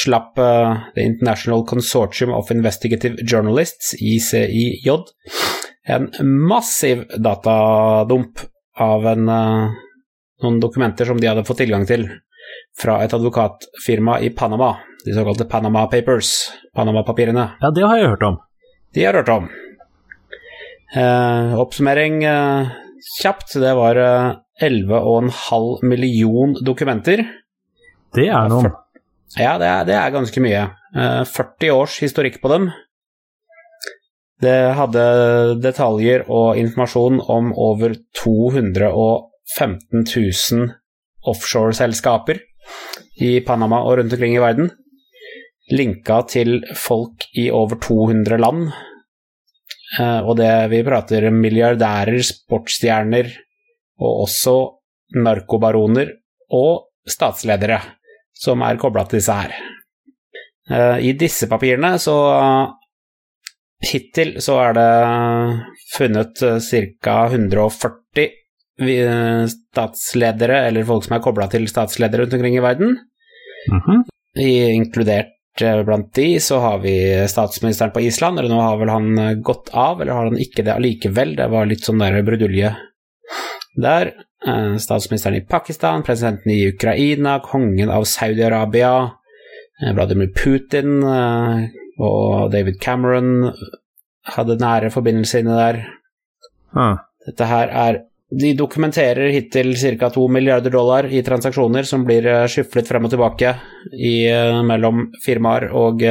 slapp 0.03 0.39
uh, 0.39 0.77
The 0.95 1.05
International 1.05 1.65
Consortium 1.67 2.33
of 2.35 2.51
Investigative 2.51 3.17
Journalists, 3.23 3.95
ICIJ, 3.95 4.89
en 5.87 6.11
massiv 6.23 7.05
datadump 7.19 8.41
av 8.81 9.07
en, 9.07 9.29
uh, 9.29 9.75
noen 10.43 10.61
dokumenter 10.61 11.09
som 11.09 11.21
de 11.21 11.31
hadde 11.31 11.47
fått 11.47 11.63
tilgang 11.65 11.87
til 11.89 12.09
fra 12.81 13.01
et 13.05 13.15
advokatfirma 13.17 14.21
i 14.23 14.31
Panama, 14.37 14.75
de 15.05 15.15
såkalte 15.15 15.49
Panama 15.51 15.87
Papers, 15.91 16.33
Panama-papirene. 16.77 17.47
Ja, 17.63 17.71
det 17.71 17.87
har 17.87 18.01
jeg 18.01 18.11
hørt 18.15 18.27
om. 18.27 18.41
De 18.95 19.05
har 19.05 19.17
hørt 19.17 19.33
om. 19.33 19.49
Uh, 20.97 21.57
oppsummering 21.61 22.23
kjapt. 23.23 23.55
Det 23.55 23.75
var 23.75 23.97
eh, 23.97 24.33
11,5 24.63 25.85
million 25.85 26.57
dokumenter. 26.65 27.25
Det 28.15 28.29
er 28.29 28.51
noe. 28.51 28.73
Ja, 29.35 29.57
det 29.59 29.67
er, 29.67 29.87
det 29.89 29.97
er 29.99 30.15
ganske 30.15 30.43
mye. 30.43 30.63
Eh, 30.95 31.23
40 31.27 31.73
års 31.75 31.99
historikk 32.05 32.39
på 32.43 32.53
dem. 32.53 32.71
Det 34.43 34.57
hadde 34.77 35.03
detaljer 35.65 36.27
og 36.29 36.59
informasjon 36.61 37.23
om 37.33 37.53
over 37.57 37.97
215 38.21 40.05
000 40.05 40.69
offshore-selskaper 41.27 42.43
i 43.25 43.39
Panama 43.47 43.81
og 43.87 43.99
rundt 43.99 44.13
omkring 44.15 44.37
i 44.37 44.43
verden. 44.43 44.71
Linka 45.73 46.21
til 46.31 46.61
folk 46.79 47.27
i 47.35 47.49
over 47.51 47.81
200 47.83 48.39
land. 48.39 48.69
Eh, 49.99 50.21
og 50.21 50.37
det 50.39 50.53
vi 50.71 50.85
prater 50.87 51.31
milliardærer, 51.33 52.21
sportsstjerner 52.23 53.33
og 54.05 54.27
også 54.29 54.57
narkobaroner 55.17 56.13
og 56.55 56.91
statsledere 57.09 57.81
som 58.37 58.65
er 58.65 58.81
kobla 58.81 59.07
til 59.07 59.21
disse 59.21 59.37
her. 59.37 59.55
Eh, 60.71 60.99
I 61.11 61.15
disse 61.19 61.49
papirene 61.51 61.97
så 62.03 62.17
Hittil 63.87 64.39
så 64.41 64.57
er 64.65 64.77
det 64.77 64.91
funnet 65.93 66.41
ca. 66.41 67.17
140 67.29 68.31
statsledere, 69.53 70.67
eller 70.69 70.85
folk 70.89 71.05
som 71.05 71.17
er 71.17 71.25
kobla 71.25 71.49
til 71.53 71.69
statsledere 71.69 72.25
rundt 72.25 72.37
omkring 72.37 72.57
i 72.57 72.65
verden. 72.65 72.97
Mhm. 73.73 74.05
I, 74.37 74.51
inkludert 74.77 75.63
eh, 75.63 75.83
blant 75.83 76.13
de 76.15 76.41
så 76.41 76.59
har 76.61 76.79
vi 76.83 76.97
statsministeren 77.29 77.93
på 77.93 78.03
Island, 78.05 78.39
eller 78.39 78.53
nå 78.53 78.61
har 78.61 78.77
vel 78.81 78.93
han 78.93 79.19
eh, 79.19 79.35
gått 79.41 79.71
av, 79.73 80.01
eller 80.01 80.13
har 80.13 80.29
han 80.31 80.41
ikke 80.41 80.65
det 80.67 80.75
allikevel? 80.75 81.37
Det 81.37 81.49
var 81.53 81.69
litt 81.69 81.85
sånn 81.87 82.03
der 82.03 82.21
brudulje 82.27 82.75
der. 83.77 84.13
Eh, 84.45 84.77
Statsministeren 84.77 85.37
i 85.37 85.41
Pakistan, 85.41 86.03
presidenten 86.03 86.53
i 86.53 86.69
Ukraina, 86.69 87.41
kongen 87.41 87.91
av 87.91 88.05
Saudi-Arabia, 88.05 89.11
eh, 89.83 89.93
Vladimir 89.95 90.29
Putin 90.37 91.01
eh, 91.03 91.63
og 91.99 92.53
David 92.53 92.77
Cameron 92.81 93.49
hadde 94.37 94.59
nære 94.61 94.93
forbindelser 94.93 95.41
inne 95.41 95.57
der. 95.57 95.81
Ah. 96.77 97.01
Dette 97.27 97.49
her 97.49 97.73
er 97.73 98.03
De 98.27 98.49
dokumenterer 98.59 99.31
hittil 99.31 99.77
ca. 99.79 100.09
2 100.11 100.25
milliarder 100.35 100.73
dollar 100.75 101.07
i 101.07 101.21
transaksjoner 101.23 101.87
som 101.87 102.03
blir 102.03 102.25
skyflet 102.51 102.89
frem 102.89 103.05
og 103.07 103.13
tilbake 103.13 103.53
i, 103.95 104.27
mellom 104.67 105.05
firmaer 105.23 105.69
og 105.71 106.03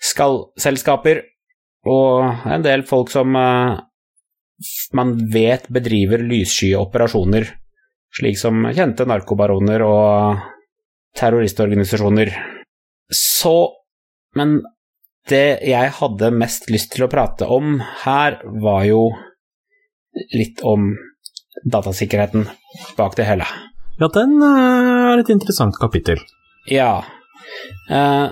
skallselskaper, 0.00 1.20
og 1.84 2.48
en 2.48 2.64
del 2.64 2.86
folk 2.88 3.12
som 3.12 3.36
man 4.96 5.14
vet 5.32 5.68
bedriver 5.72 6.22
lyssky 6.24 6.72
operasjoner, 6.78 7.48
slik 8.16 8.38
som 8.40 8.64
kjente 8.72 9.06
narkobaroner 9.08 9.84
og 9.84 10.44
terroristorganisasjoner. 11.16 12.32
Så 13.12 13.72
Men 14.36 14.58
det 15.30 15.62
jeg 15.64 15.92
hadde 15.96 16.28
mest 16.36 16.68
lyst 16.68 16.90
til 16.92 17.06
å 17.06 17.08
prate 17.08 17.46
om 17.48 17.78
her, 18.02 18.36
var 18.62 18.82
jo 18.84 19.06
litt 20.36 20.60
om 20.60 20.90
datasikkerheten 21.64 22.44
bak 22.98 23.16
det 23.16 23.24
hele. 23.24 23.46
Ja, 23.96 24.10
den 24.12 24.36
eh, 24.44 25.12
er 25.14 25.22
et 25.22 25.32
interessant 25.32 25.78
kapittel. 25.80 26.20
Ja. 26.68 27.00
Eh, 27.88 28.26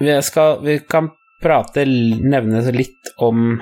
vi, 0.00 0.14
skal, 0.24 0.62
vi 0.64 0.78
kan 0.88 1.10
prate, 1.42 1.84
nevne 1.84 2.64
litt 2.72 3.12
om 3.20 3.58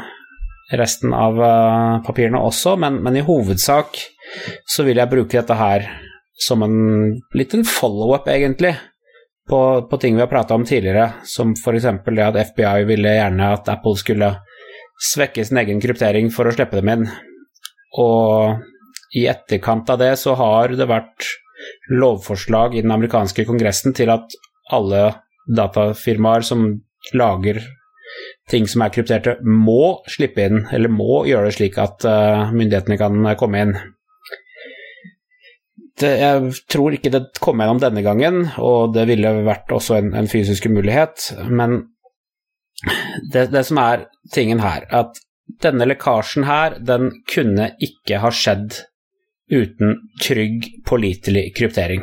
resten 0.72 1.12
av 1.14 1.38
eh, 1.42 2.00
papirene 2.06 2.40
også, 2.40 2.76
men, 2.80 3.00
men 3.04 3.18
i 3.18 3.24
hovedsak 3.24 4.00
så 4.70 4.86
vil 4.86 5.00
jeg 5.00 5.12
bruke 5.12 5.36
dette 5.36 5.58
her 5.58 5.86
som 6.40 6.64
en 6.64 6.76
liten 7.36 7.62
follow-up, 7.68 8.28
egentlig, 8.32 8.74
på, 9.48 9.60
på 9.90 10.00
ting 10.00 10.16
vi 10.16 10.24
har 10.24 10.30
prata 10.30 10.56
om 10.56 10.64
tidligere, 10.66 11.20
som 11.28 11.52
f.eks. 11.52 11.86
det 12.06 12.24
at 12.24 12.40
FBI 12.50 12.86
ville 12.88 13.12
gjerne 13.18 13.52
at 13.54 13.68
Apple 13.70 13.96
skulle 14.00 14.32
svekke 15.12 15.44
sin 15.44 15.60
egen 15.60 15.82
kryptering 15.82 16.30
for 16.32 16.48
å 16.48 16.54
slippe 16.54 16.80
dem 16.80 16.90
inn. 16.94 17.06
Og 18.00 19.14
i 19.14 19.26
etterkant 19.30 19.90
av 19.92 20.00
det 20.00 20.14
så 20.18 20.34
har 20.38 20.74
det 20.74 20.88
vært 20.90 21.28
lovforslag 21.92 22.74
i 22.74 22.82
den 22.82 22.94
amerikanske 22.94 23.44
kongressen 23.46 23.94
til 23.96 24.10
at 24.14 24.34
alle 24.74 25.06
datafirmaer 25.44 26.44
som 26.46 26.66
lager 27.14 27.60
ting 28.50 28.68
som 28.68 28.84
er 28.84 28.92
krypterte, 28.92 29.38
må 29.44 30.04
slippe 30.10 30.44
inn, 30.48 30.64
eller 30.74 30.92
må 30.92 31.24
gjøre 31.28 31.48
det 31.48 31.56
slik 31.56 31.78
at 31.80 32.04
eh, 32.08 32.52
myndighetene 32.52 32.98
kan 33.00 33.28
komme 33.40 33.64
inn. 33.64 33.74
Det, 36.00 36.10
jeg 36.18 36.54
tror 36.72 36.96
ikke 36.96 37.12
det 37.14 37.22
kom 37.42 37.62
gjennom 37.62 37.80
denne 37.82 38.02
gangen, 38.04 38.48
og 38.58 38.94
det 38.96 39.06
ville 39.12 39.30
vært 39.46 39.70
også 39.72 40.00
en, 40.00 40.14
en 40.18 40.30
fysisk 40.30 40.66
umulighet, 40.66 41.30
men 41.46 41.84
det, 43.30 43.48
det 43.54 43.62
som 43.68 43.78
er 43.80 44.08
tingen 44.34 44.60
her, 44.64 44.88
at 44.90 45.20
denne 45.62 45.86
lekkasjen 45.86 46.48
her, 46.48 46.78
den 46.82 47.12
kunne 47.30 47.70
ikke 47.82 48.20
ha 48.24 48.32
skjedd 48.34 48.80
uten 49.52 50.00
trygg, 50.24 50.66
pålitelig 50.88 51.50
kryptering. 51.56 52.02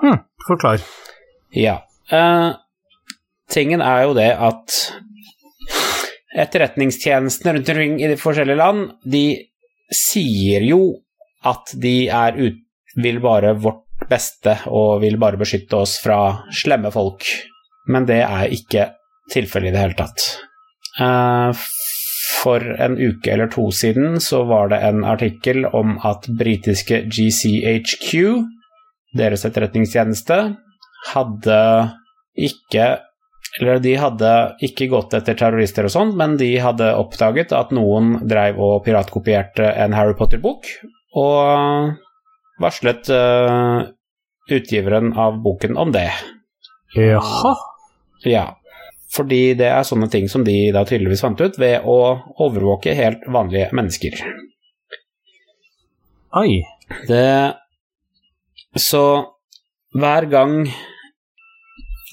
Hm, 0.00 0.18
forklar. 0.46 0.82
Ja. 1.54 1.82
Eh, 2.10 2.50
tingen 3.52 3.84
er 3.84 4.02
jo 4.08 4.16
det 4.16 4.30
at 4.32 4.76
etterretningstjenestene 6.36 7.56
rundt 7.56 7.68
omkring 7.72 8.00
i 8.02 8.08
de 8.10 8.18
forskjellige 8.20 8.60
land, 8.60 8.90
de 9.02 9.24
sier 9.90 10.64
jo 10.68 10.82
at 11.46 11.72
de 11.82 11.94
er 12.06 12.36
ut, 12.38 12.60
vil 13.00 13.20
bare 13.22 13.54
vårt 13.58 13.86
beste 14.10 14.56
og 14.70 15.00
vil 15.04 15.18
bare 15.20 15.40
beskytte 15.40 15.78
oss 15.78 15.98
fra 16.02 16.46
slemme 16.54 16.92
folk. 16.94 17.26
Men 17.90 18.06
det 18.08 18.22
er 18.24 18.54
ikke 18.54 18.90
tilfellet 19.32 19.70
i 19.70 19.74
det 19.74 19.82
hele 19.82 19.98
tatt. 19.98 20.26
Eh, 21.00 21.64
for 22.40 22.64
en 22.80 22.96
uke 22.96 23.32
eller 23.32 23.50
to 23.52 23.66
siden 23.74 24.20
så 24.22 24.42
var 24.48 24.70
det 24.72 24.80
en 24.86 25.04
artikkel 25.04 25.66
om 25.66 25.98
at 26.06 26.28
britiske 26.38 27.02
GCHQ, 27.10 28.10
deres 29.18 29.44
etterretningstjeneste, 29.48 30.38
hadde 31.12 31.60
ikke 32.38 32.86
Eller 33.58 33.80
de 33.82 33.96
hadde 33.98 34.32
ikke 34.62 34.86
gått 34.92 35.14
etter 35.16 35.34
terrorister 35.38 35.88
og 35.88 35.92
sånn, 35.92 36.12
men 36.18 36.36
de 36.38 36.52
hadde 36.62 36.92
oppdaget 37.00 37.54
at 37.56 37.72
noen 37.74 38.20
dreiv 38.30 38.60
og 38.62 38.84
piratkopierte 38.86 39.66
en 39.74 39.96
Harry 39.96 40.14
Potter-bok, 40.18 40.68
og 41.18 41.96
varslet 42.62 43.10
uh, 43.10 43.88
utgiveren 44.54 45.10
av 45.18 45.40
boken 45.42 45.74
om 45.80 45.90
det. 45.94 46.06
Jaha. 46.94 47.56
Ja. 48.28 48.46
Fordi 49.10 49.56
det 49.58 49.66
er 49.72 49.86
sånne 49.86 50.06
ting 50.10 50.28
som 50.30 50.44
de 50.46 50.54
da 50.74 50.84
tydeligvis 50.86 51.24
fant 51.24 51.40
ut 51.42 51.58
ved 51.58 51.82
å 51.88 51.98
overvåke 52.44 52.94
helt 52.94 53.26
vanlige 53.26 53.72
mennesker. 53.74 54.20
Oi. 56.38 56.62
Det 57.08 57.54
Så 58.78 59.02
hver 59.98 60.26
gang 60.30 60.68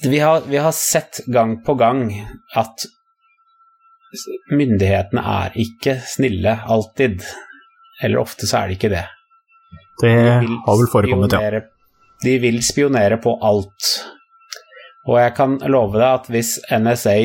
vi 0.02 0.18
har, 0.18 0.42
vi 0.46 0.56
har 0.56 0.72
sett 0.72 1.20
gang 1.26 1.58
på 1.64 1.74
gang 1.74 2.04
at 2.56 2.86
myndighetene 4.54 5.22
er 5.22 5.56
ikke 5.58 5.98
snille 6.06 6.54
alltid. 6.64 7.24
Eller 8.02 8.22
ofte 8.22 8.46
så 8.46 8.62
er 8.62 8.70
de 8.70 8.78
ikke 8.78 8.92
det. 8.92 9.06
Det 9.98 10.14
De 10.14 10.60
har 10.66 10.78
vel 10.78 10.90
forekommet, 10.92 11.34
ja. 11.34 11.64
De 12.22 12.38
vil 12.42 12.62
spionere 12.66 13.18
på 13.22 13.34
alt. 13.42 13.90
Og 15.08 15.18
jeg 15.18 15.34
kan 15.36 15.58
love 15.70 15.98
deg 15.98 16.08
at 16.08 16.30
hvis 16.30 16.56
NSA 16.70 17.18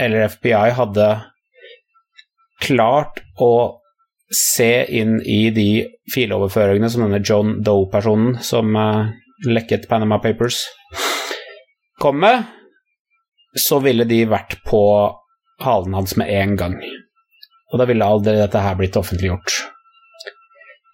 eller 0.00 0.28
FBI 0.32 0.72
hadde 0.76 1.08
klart 2.62 3.22
å 3.40 3.80
se 4.34 4.84
inn 4.98 5.18
i 5.24 5.48
de 5.54 5.70
filoverføringene 6.12 6.90
som 6.92 7.06
denne 7.06 7.22
John 7.24 7.58
Doe-personen 7.64 8.36
som 8.44 8.76
eh, 8.76 9.14
lekket 9.48 9.88
Panama 9.88 10.18
Papers 10.20 10.66
kom 12.00 12.20
med, 12.22 12.46
så 13.58 13.80
ville 13.82 14.06
de 14.08 14.22
vært 14.30 14.58
på 14.66 14.80
halen 15.64 15.96
hans 15.98 16.14
med 16.20 16.30
en 16.30 16.56
gang. 16.58 16.76
Og 17.72 17.80
da 17.80 17.86
ville 17.88 18.06
aldri 18.06 18.36
dette 18.38 18.62
her 18.62 18.78
blitt 18.78 18.96
offentliggjort. 18.96 19.56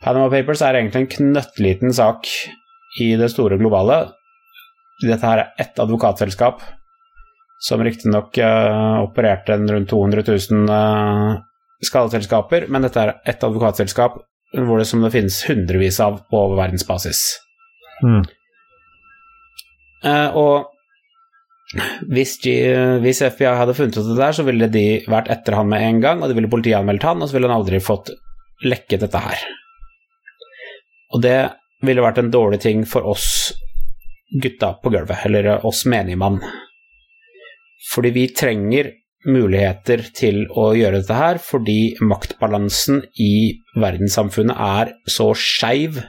Panama 0.04 0.28
Papers 0.32 0.62
er 0.64 0.78
egentlig 0.78 1.04
en 1.04 1.12
knøttliten 1.14 1.94
sak 1.96 2.28
i 3.00 3.14
det 3.20 3.30
store 3.32 3.58
globale. 3.60 4.02
Dette 5.02 5.24
her 5.24 5.42
er 5.42 5.62
ett 5.64 5.78
advokatselskap 5.80 6.62
som 7.64 7.82
riktignok 7.84 8.36
uh, 8.42 9.00
opererte 9.06 9.54
en 9.54 9.68
rundt 9.70 9.88
200 9.90 10.24
000 10.26 10.68
uh, 10.68 11.38
skadeselskaper, 11.84 12.66
men 12.68 12.84
dette 12.84 13.00
er 13.00 13.14
ett 13.24 13.44
advokatselskap 13.44 14.18
hvor 14.54 14.78
det 14.78 14.86
som 14.86 15.02
det 15.02 15.10
finnes 15.14 15.40
hundrevis 15.48 15.98
av 16.04 16.20
på 16.30 16.42
verdensbasis. 16.54 17.22
Mm. 18.04 18.22
Uh, 20.04 20.36
og 20.36 20.73
hvis, 22.10 22.36
de, 22.44 22.54
hvis 23.02 23.22
FBI 23.34 23.50
hadde 23.58 23.76
funnet 23.76 23.98
ut 23.98 24.08
det 24.10 24.18
der, 24.18 24.36
så 24.36 24.46
ville 24.46 24.70
de 24.72 24.86
vært 25.10 25.30
etter 25.32 25.58
han 25.58 25.68
med 25.70 25.84
en 25.84 26.00
gang, 26.04 26.22
og 26.22 26.30
de 26.30 26.38
ville 26.38 26.52
politianmeldt 26.52 27.06
han, 27.06 27.22
og 27.22 27.30
så 27.30 27.36
ville 27.36 27.50
han 27.50 27.60
aldri 27.60 27.82
fått 27.82 28.12
lekket 28.64 29.04
dette 29.04 29.22
her. 29.24 29.44
Og 31.14 31.22
det 31.22 31.38
ville 31.84 32.04
vært 32.04 32.20
en 32.22 32.32
dårlig 32.32 32.60
ting 32.64 32.84
for 32.88 33.06
oss 33.06 33.28
gutta 34.42 34.74
på 34.82 34.90
gulvet, 34.90 35.26
eller 35.28 35.66
oss 35.66 35.84
menigmann. 35.90 36.40
Fordi 37.92 38.10
vi 38.14 38.28
trenger 38.34 38.90
muligheter 39.28 40.02
til 40.16 40.44
å 40.52 40.70
gjøre 40.76 41.00
dette 41.00 41.16
her, 41.16 41.40
fordi 41.40 41.94
maktbalansen 42.04 43.02
i 43.20 43.60
verdenssamfunnet 43.80 44.58
er 44.58 44.92
så 45.10 45.30
skeiv, 45.38 46.00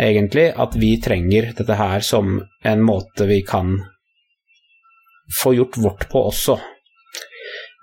egentlig, 0.00 0.50
at 0.50 0.76
vi 0.80 0.94
trenger 1.02 1.52
dette 1.56 1.78
her 1.78 2.04
som 2.04 2.40
en 2.64 2.84
måte 2.84 3.28
vi 3.30 3.40
kan 3.46 3.78
få 5.32 5.54
gjort 5.56 5.78
vårt 5.80 6.06
på 6.10 6.26
også. 6.30 6.58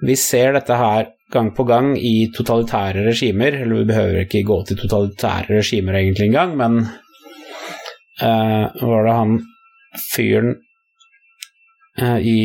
Vi 0.06 0.16
ser 0.18 0.56
dette 0.58 0.78
her 0.78 1.12
gang 1.32 1.52
på 1.56 1.64
gang 1.64 1.94
i 1.98 2.32
totalitære 2.36 3.06
regimer, 3.08 3.62
eller 3.62 3.82
vi 3.82 3.90
behøver 3.92 4.26
ikke 4.26 4.44
gå 4.48 4.58
til 4.68 4.82
totalitære 4.82 5.62
regimer 5.62 6.00
egentlig 6.00 6.28
engang, 6.28 6.58
men 6.60 6.82
uh, 8.22 8.66
var 8.82 9.08
det 9.08 9.16
han 9.16 9.38
fyren 10.12 10.56
uh, 12.02 12.20
i 12.20 12.40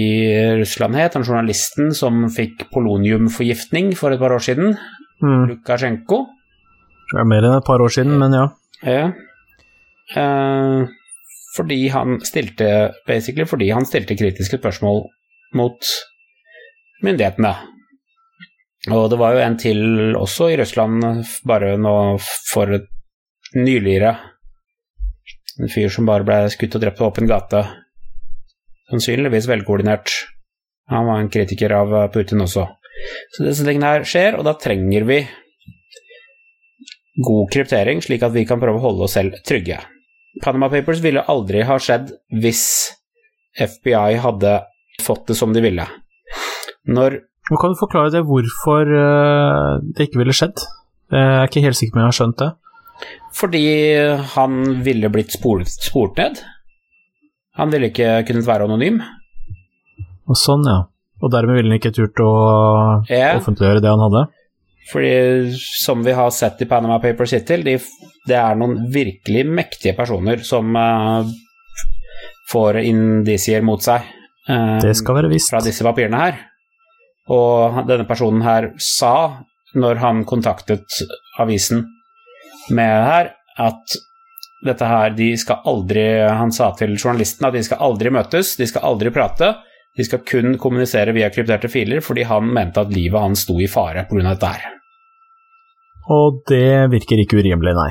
Russland 0.61 1.01
het, 1.01 1.17
han 1.19 1.27
journalisten 1.27 1.91
som 1.97 2.29
fikk 2.31 2.69
poloniumforgiftning 2.75 3.97
for 3.99 4.15
et 4.15 4.23
par 4.23 4.37
år 4.37 4.45
siden, 4.47 4.77
Mm. 5.23 5.47
Lukasjenko? 5.49 6.19
Det 7.13 7.21
er 7.23 7.29
mer 7.29 7.47
enn 7.47 7.57
et 7.57 7.67
par 7.67 7.83
år 7.83 7.93
siden, 7.93 8.19
men 8.21 8.35
ja. 8.37 8.47
Ja. 8.85 9.07
Eh, 10.21 10.81
fordi 11.57 11.87
han 11.93 12.21
stilte 12.27 12.93
Basically 13.09 13.47
fordi 13.49 13.71
han 13.73 13.89
stilte 13.89 14.17
kritiske 14.19 14.61
spørsmål 14.61 15.07
mot 15.57 15.91
myndighetene. 17.05 17.55
Og 18.93 19.09
det 19.11 19.19
var 19.19 19.35
jo 19.35 19.43
en 19.43 19.57
til 19.59 19.81
også 20.15 20.51
i 20.53 20.59
Russland, 20.61 21.03
bare 21.49 21.75
nå 21.81 21.95
for 22.53 22.71
nyligere. 23.57 24.13
En 25.59 25.73
fyr 25.73 25.91
som 25.91 26.07
bare 26.07 26.27
ble 26.27 26.39
skutt 26.53 26.77
og 26.77 26.85
drept 26.85 27.01
på 27.01 27.09
åpen 27.09 27.27
gate. 27.31 27.65
Sannsynligvis 28.91 29.49
velkoordinert. 29.51 30.13
Han 30.93 31.09
var 31.09 31.23
en 31.23 31.33
kritiker 31.33 31.75
av 31.75 31.97
Putin 32.15 32.45
også. 32.45 32.69
Så 33.35 33.45
disse 33.47 33.67
tingene 33.67 33.97
her 33.97 34.07
skjer, 34.07 34.39
og 34.39 34.47
da 34.47 34.55
trenger 34.61 35.09
vi 35.09 35.19
god 37.27 37.51
kryptering, 37.53 38.03
slik 38.05 38.23
at 38.23 38.35
vi 38.37 38.47
kan 38.49 38.61
prøve 38.63 38.79
å 38.79 38.87
holde 38.87 39.09
oss 39.09 39.17
selv 39.17 39.41
trygge. 39.49 39.81
Panama 40.43 40.69
Papers 40.73 41.01
ville 41.05 41.23
aldri 41.33 41.63
ha 41.65 41.79
skjedd 41.81 42.11
hvis 42.43 42.63
FBI 43.57 44.19
hadde 44.21 44.59
fått 45.05 45.27
det 45.31 45.37
som 45.39 45.53
de 45.57 45.63
ville. 45.65 45.87
Når 46.87 47.21
Men 47.51 47.59
Kan 47.63 47.73
du 47.73 47.79
forklare 47.79 48.11
det 48.11 48.25
hvorfor 48.27 48.89
eh, 48.91 49.81
det 49.95 50.09
ikke 50.09 50.19
ville 50.19 50.35
skjedd? 50.35 50.59
Jeg 51.15 51.23
er 51.23 51.47
ikke 51.47 51.63
helt 51.63 51.79
sikker 51.79 51.95
på 51.95 52.01
om 52.01 52.03
jeg 52.03 52.11
har 52.11 52.17
skjønt 52.19 52.41
det. 52.43 52.49
Fordi 53.37 53.63
han 54.35 54.57
ville 54.83 55.11
blitt 55.15 55.31
spolet, 55.37 55.69
spolt 55.71 56.17
ned. 56.19 56.41
Han 57.61 57.71
ville 57.71 57.93
ikke 57.93 58.25
kunnet 58.27 58.49
være 58.49 58.67
anonym. 58.67 58.99
Og 60.27 60.37
sånn, 60.41 60.65
ja. 60.67 60.81
Og 61.23 61.31
dermed 61.33 61.57
ville 61.61 61.71
han 61.71 61.79
ikke 61.79 61.95
turt 61.95 62.19
å 62.21 62.33
Ja. 63.09 63.37
offentliggjøre 63.39 63.81
det 63.85 63.93
han 63.95 64.03
hadde? 64.09 64.27
Fordi 64.87 65.55
som 65.57 66.05
vi 66.07 66.15
har 66.15 66.31
sett 66.31 66.61
i 66.63 66.69
Panama 66.71 67.01
Papers 67.03 67.35
hittil, 67.35 67.65
de, 67.67 67.79
det 68.29 68.37
er 68.39 68.59
noen 68.59 68.85
virkelig 68.93 69.43
mektige 69.49 69.97
personer 69.99 70.45
som 70.47 70.77
uh, 70.79 71.27
får 72.53 72.85
indisier 72.87 73.67
mot 73.67 73.83
seg 73.83 74.13
Uh, 74.47 74.79
Det 74.79 74.95
skal 74.95 75.17
være 75.19 75.31
visst. 75.33 75.51
fra 75.51 75.59
disse 75.65 75.83
papirene 75.83 76.19
her. 76.21 76.37
Og 77.35 77.81
denne 77.89 78.07
personen 78.07 78.45
her 78.47 78.71
sa, 78.79 79.43
når 79.75 79.99
han 79.99 80.25
kontaktet 80.25 80.87
avisen 81.43 81.83
med 82.71 82.93
det 82.93 83.09
her, 83.11 83.33
at 83.59 83.97
dette 84.67 84.87
her, 84.87 85.11
de 85.15 85.33
skal 85.39 85.67
aldri 85.69 86.05
Han 86.31 86.53
sa 86.53 86.71
til 86.79 86.97
journalisten 86.97 87.47
at 87.47 87.55
de 87.55 87.63
skal 87.67 87.83
aldri 87.83 88.11
møtes, 88.11 88.55
de 88.57 88.67
skal 88.67 88.87
aldri 88.87 89.11
prate. 89.11 89.53
De 89.97 90.05
skal 90.05 90.25
kun 90.29 90.57
kommunisere 90.61 91.15
via 91.17 91.31
krypterte 91.33 91.71
filer, 91.73 92.03
fordi 92.05 92.27
han 92.29 92.51
mente 92.53 92.83
at 92.83 92.93
livet 92.93 93.21
hans 93.23 93.47
sto 93.47 93.57
i 93.61 93.69
fare 93.71 94.05
pga. 94.09 94.25
dette 94.29 94.53
her. 94.53 94.67
Og 96.13 96.43
det 96.47 96.91
virker 96.93 97.23
ikke 97.23 97.41
urimelig, 97.41 97.73
nei. 97.75 97.91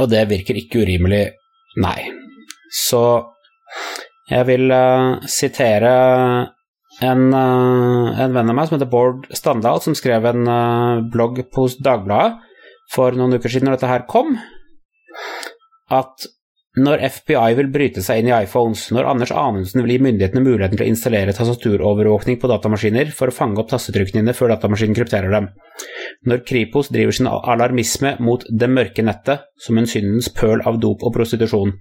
Og 0.00 0.08
det 0.08 0.22
virker 0.30 0.56
ikke 0.56 0.84
urimelig, 0.84 1.24
nei. 1.82 1.98
Så 2.70 3.02
jeg 4.30 4.46
vil 4.46 4.70
uh, 4.70 5.18
sitere 5.26 5.90
en, 7.02 7.26
uh, 7.34 8.14
en 8.14 8.36
venn 8.36 8.52
av 8.52 8.56
meg 8.56 8.68
som 8.68 8.78
heter 8.78 8.90
Bård 8.92 9.26
Standal, 9.34 9.82
som 9.82 9.96
skrev 9.98 10.28
en 10.30 10.46
uh, 10.46 11.02
blogg 11.10 11.42
på 11.50 11.66
Dagbladet 11.82 12.38
for 12.94 13.14
noen 13.14 13.36
uker 13.38 13.50
siden 13.50 13.68
når 13.68 13.78
dette 13.78 13.90
her 13.90 14.06
kom, 14.10 14.36
at 15.90 16.30
når 16.78 17.00
FBI 17.02 17.56
vil 17.58 17.68
bryte 17.74 18.02
seg 18.04 18.20
inn 18.20 18.28
i 18.30 18.34
iPhones, 18.44 18.84
når 18.94 19.08
Anders 19.10 19.32
Anundsen 19.34 19.82
vil 19.82 19.96
gi 19.96 20.02
myndighetene 20.06 20.42
muligheten 20.44 20.78
til 20.78 20.84
å 20.86 20.90
installere 20.92 21.34
tastaturovervåkning 21.34 22.38
på 22.38 22.50
datamaskiner 22.52 23.10
for 23.16 23.32
å 23.32 23.34
fange 23.34 23.58
opp 23.58 23.72
tastetrykkene 23.72 24.22
dine 24.22 24.34
før 24.38 24.52
datamaskinen 24.52 24.94
krypterer 24.94 25.34
dem, 25.34 25.48
når 26.30 26.44
Kripos 26.46 26.92
driver 26.94 27.16
sin 27.16 27.26
alarmisme 27.26 28.14
mot 28.22 28.46
det 28.46 28.70
mørke 28.70 29.02
nettet 29.02 29.48
som 29.58 29.82
en 29.82 29.90
syndens 29.90 30.30
pøl 30.36 30.62
av 30.62 30.78
dop 30.78 31.02
og 31.02 31.14
prostitusjon, 31.18 31.74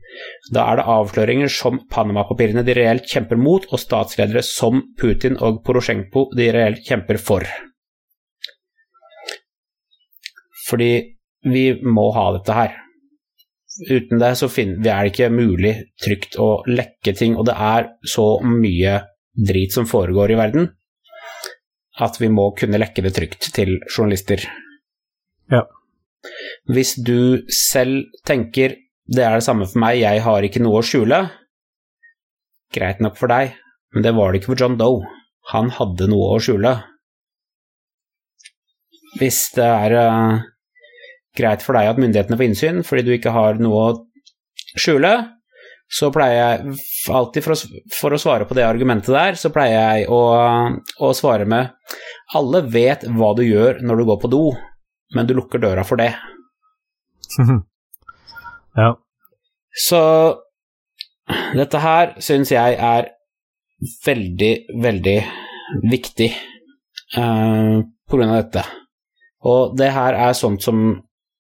da 0.56 0.66
er 0.72 0.82
det 0.82 0.90
avsløringer 0.96 1.54
som 1.54 1.84
Panama-papirene 1.94 2.66
de 2.66 2.80
reelt 2.82 3.06
kjemper 3.06 3.38
mot, 3.38 3.70
og 3.70 3.82
statsledere 3.86 4.42
som 4.46 4.82
Putin 4.98 5.38
og 5.38 5.62
Porosjenko 5.70 6.32
de 6.34 6.50
reelt 6.56 6.82
kjemper 6.88 7.22
for. 7.22 7.46
Fordi 10.66 10.94
vi 11.46 11.66
må 11.86 12.10
ha 12.18 12.32
dette 12.34 12.58
her. 12.58 12.78
Uten 13.70 14.20
det 14.20 14.34
så 14.40 14.50
finner, 14.50 14.82
er 14.82 15.06
det 15.06 15.14
ikke 15.14 15.30
mulig 15.32 15.74
trygt 16.02 16.40
å 16.42 16.64
lekke 16.68 17.14
ting, 17.16 17.38
og 17.38 17.46
det 17.48 17.56
er 17.56 17.92
så 18.08 18.26
mye 18.44 18.98
drit 19.50 19.76
som 19.76 19.88
foregår 19.88 20.34
i 20.34 20.40
verden, 20.40 20.70
at 22.02 22.18
vi 22.20 22.32
må 22.34 22.50
kunne 22.58 22.80
lekke 22.82 23.04
det 23.06 23.14
trygt 23.16 23.52
til 23.56 23.78
journalister. 23.86 24.42
Ja. 25.54 25.64
Hvis 26.70 26.96
du 26.98 27.46
selv 27.54 28.10
tenker 28.28 28.76
det 29.10 29.24
er 29.26 29.40
det 29.40 29.46
samme 29.46 29.66
for 29.66 29.82
meg, 29.82 30.02
jeg 30.04 30.22
har 30.22 30.46
ikke 30.46 30.62
noe 30.62 30.82
å 30.82 30.86
skjule, 30.86 31.24
greit 32.76 33.00
nok 33.02 33.18
for 33.18 33.32
deg, 33.32 33.56
men 33.94 34.06
det 34.06 34.14
var 34.18 34.32
det 34.32 34.42
ikke 34.42 34.52
for 34.52 34.62
John 34.62 34.78
Doe. 34.78 35.08
Han 35.50 35.72
hadde 35.74 36.06
noe 36.12 36.36
å 36.36 36.42
skjule. 36.44 36.76
Hvis 39.18 39.48
det 39.56 39.66
er 39.66 39.96
eh, 39.98 40.44
greit 41.38 41.64
for 41.66 41.78
deg 41.78 41.92
at 41.92 42.00
myndighetene 42.02 42.38
får 42.40 42.48
innsyn 42.50 42.82
fordi 42.86 43.06
du 43.08 43.12
ikke 43.16 43.34
har 43.36 43.60
noe 43.62 43.84
å 43.84 43.98
skjule, 44.80 45.14
så 45.90 46.12
pleier 46.14 46.38
jeg 46.38 46.76
alltid 47.14 47.46
for 47.46 47.56
å, 47.56 47.80
for 47.98 48.14
å 48.14 48.22
svare 48.22 48.46
på 48.46 48.58
det 48.58 48.66
argumentet 48.68 49.10
der, 49.14 49.38
så 49.40 49.50
pleier 49.54 49.78
jeg 49.78 50.10
å, 50.14 50.20
å 51.02 51.10
svare 51.18 51.48
med 51.50 51.72
Alle 52.38 52.62
vet 52.70 53.08
hva 53.10 53.32
du 53.38 53.42
gjør 53.48 53.82
når 53.82 54.02
du 54.02 54.06
går 54.12 54.20
på 54.22 54.30
do, 54.30 54.44
men 55.18 55.26
du 55.26 55.34
lukker 55.34 55.62
døra 55.62 55.82
for 55.88 55.98
det. 55.98 56.12
ja. 58.82 58.92
Så 59.74 60.02
dette 61.58 61.82
her 61.82 62.14
syns 62.22 62.54
jeg 62.54 62.78
er 62.78 63.10
veldig, 64.06 64.54
veldig 64.84 65.18
viktig 65.90 66.30
uh, 67.18 67.82
på 67.82 68.18
grunn 68.20 68.34
av 68.34 68.44
dette. 68.44 68.66
Og 69.50 69.78
det 69.80 69.90
her 69.96 70.18
er 70.18 70.38
sånt 70.38 70.62
som 70.66 71.00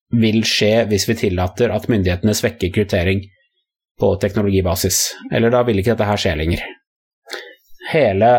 vil 0.10 0.42
skje 0.48 0.86
hvis 0.90 1.06
vi 1.10 1.18
tillater 1.20 1.74
at 1.74 1.88
myndighetene 1.92 2.34
svekker 2.36 2.72
kryptering 2.74 3.24
på 4.00 4.14
teknologibasis. 4.22 5.02
Eller 5.32 5.54
da 5.54 5.64
vil 5.68 5.82
ikke 5.82 5.94
dette 5.94 6.08
her 6.10 6.22
skje 6.22 6.36
lenger. 6.40 6.64
Hele 7.92 8.32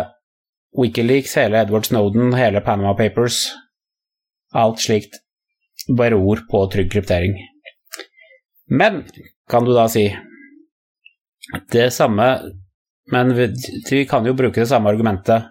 Wikileaks, 0.79 1.35
hele 1.39 1.61
Edward 1.65 1.89
Snowden, 1.89 2.33
hele 2.39 2.63
Panama 2.63 2.95
Papers, 2.99 3.49
alt 4.55 4.81
slikt 4.83 5.19
beror 5.97 6.45
på 6.51 6.65
trygg 6.71 6.91
kryptering. 6.93 7.35
Men, 8.71 9.03
kan 9.51 9.67
du 9.67 9.73
da 9.75 9.89
si, 9.91 10.07
det 11.73 11.89
samme 11.91 12.27
Men 13.11 13.33
vi, 13.35 13.49
vi 13.91 14.05
kan 14.07 14.23
jo 14.23 14.37
bruke 14.39 14.61
det 14.61 14.69
samme 14.71 14.87
argumentet 14.87 15.49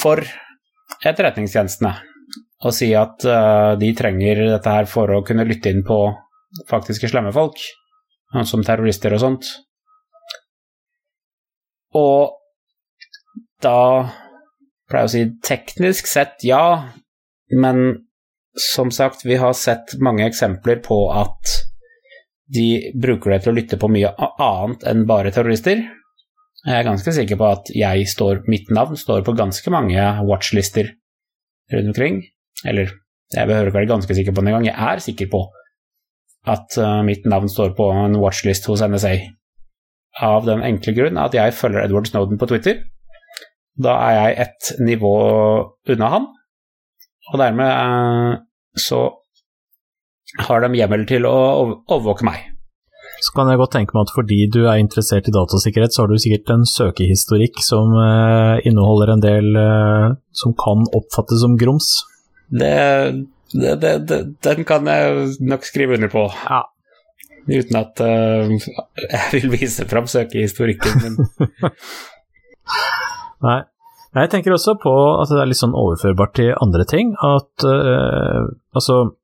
for 0.00 0.18
etterretningstjenestene 1.06 1.92
og 2.60 2.74
si 2.76 2.90
at 2.96 3.24
uh, 3.24 3.76
de 3.80 3.92
trenger 3.96 4.44
dette 4.50 4.74
her 4.74 4.88
for 4.90 5.10
å 5.14 5.22
kunne 5.26 5.46
lytte 5.48 5.72
inn 5.72 5.84
på 5.86 6.02
faktiske 6.68 7.08
slemme 7.08 7.32
folk 7.32 7.60
som 8.46 8.62
terrorister 8.66 9.14
og 9.16 9.22
sånt. 9.22 9.46
Og 11.98 12.36
da 13.62 14.06
pleier 14.90 15.06
jeg 15.06 15.08
å 15.08 15.14
si 15.14 15.24
teknisk 15.46 16.10
sett 16.10 16.44
ja, 16.46 16.90
men 17.50 18.06
som 18.54 18.90
sagt, 18.94 19.24
vi 19.26 19.38
har 19.40 19.54
sett 19.54 19.96
mange 20.02 20.26
eksempler 20.26 20.80
på 20.84 21.04
at 21.14 21.56
de 22.50 22.90
bruker 22.98 23.34
det 23.34 23.44
til 23.44 23.52
å 23.52 23.56
lytte 23.58 23.78
på 23.78 23.90
mye 23.92 24.10
annet 24.18 24.86
enn 24.90 25.06
bare 25.06 25.30
terrorister. 25.34 25.84
Jeg 26.66 26.76
er 26.76 26.86
ganske 26.86 27.14
sikker 27.14 27.38
på 27.40 27.46
at 27.46 27.70
jeg 27.72 28.08
står, 28.10 28.42
mitt 28.50 28.68
navn 28.74 28.98
står 28.98 29.22
på 29.24 29.36
ganske 29.38 29.72
mange 29.72 30.02
watchlister 30.28 30.90
rundt 31.72 31.92
omkring. 31.92 32.20
Eller 32.68 32.92
jeg 33.30 33.46
behøver 33.46 33.70
ikke 33.70 33.78
være 33.78 33.92
ganske 33.92 34.14
sikker 34.14 34.34
på 34.34 34.42
det 34.42 34.50
engang, 34.50 34.66
jeg 34.66 34.76
er 34.92 35.02
sikker 35.04 35.30
på 35.30 35.44
at 36.48 36.76
uh, 36.80 37.00
mitt 37.04 37.26
navn 37.28 37.48
står 37.52 37.74
på 37.76 37.90
en 37.92 38.18
watchlist 38.20 38.66
hos 38.70 38.82
NSA. 38.82 39.14
Av 40.24 40.44
den 40.46 40.64
enkle 40.66 40.94
grunn 40.96 41.20
at 41.20 41.36
jeg 41.36 41.54
følger 41.54 41.84
Edward 41.84 42.08
Snowden 42.10 42.40
på 42.40 42.48
Twitter. 42.50 42.82
Da 43.80 43.94
er 44.08 44.16
jeg 44.16 44.46
ett 44.46 44.70
nivå 44.82 45.14
unna 45.92 46.12
han, 46.16 46.28
og 47.30 47.40
dermed 47.40 47.70
uh, 47.70 48.40
så 48.76 49.04
har 50.46 50.62
de 50.62 50.78
hjemmel 50.78 51.06
til 51.10 51.26
å 51.26 51.36
overvåke 51.90 52.26
meg. 52.26 52.48
Så 53.20 53.34
kan 53.36 53.50
jeg 53.52 53.60
godt 53.60 53.74
tenke 53.76 53.92
meg 53.92 54.08
at 54.08 54.14
fordi 54.16 54.38
du 54.48 54.62
er 54.64 54.80
interessert 54.80 55.28
i 55.28 55.34
datasikkerhet, 55.34 55.92
så 55.92 56.02
har 56.02 56.10
du 56.10 56.20
sikkert 56.20 56.50
en 56.54 56.64
søkehistorikk 56.66 57.60
som 57.62 57.92
uh, 57.94 58.56
inneholder 58.64 59.14
en 59.14 59.24
del 59.24 59.50
som 60.34 60.56
kan 60.58 60.86
oppfattes 60.96 61.44
som 61.44 61.58
grums. 61.60 61.98
Det 62.50 62.74
det, 63.52 64.06
det, 64.06 64.18
den 64.44 64.64
kan 64.64 64.86
jeg 64.86 65.34
nok 65.40 65.64
skrive 65.66 65.94
under 65.94 66.08
på. 66.08 66.28
Ja. 66.46 66.62
Uten 67.50 67.78
at 67.80 68.00
uh, 68.04 68.52
jeg 69.10 69.26
vil 69.32 69.50
vise 69.56 69.86
fram 69.90 70.06
søkehistorikken 70.06 71.02
min. 71.02 71.16
Nei. 73.46 73.60
Jeg 74.10 74.30
tenker 74.30 74.54
også 74.54 74.74
på 74.82 74.92
at 75.22 75.30
det 75.30 75.38
er 75.38 75.48
litt 75.50 75.60
sånn 75.60 75.74
overførbart 75.78 76.34
til 76.38 76.52
andre 76.62 76.86
ting. 76.86 77.14
At 77.22 77.66
uh, 77.66 78.50
altså 78.74 79.16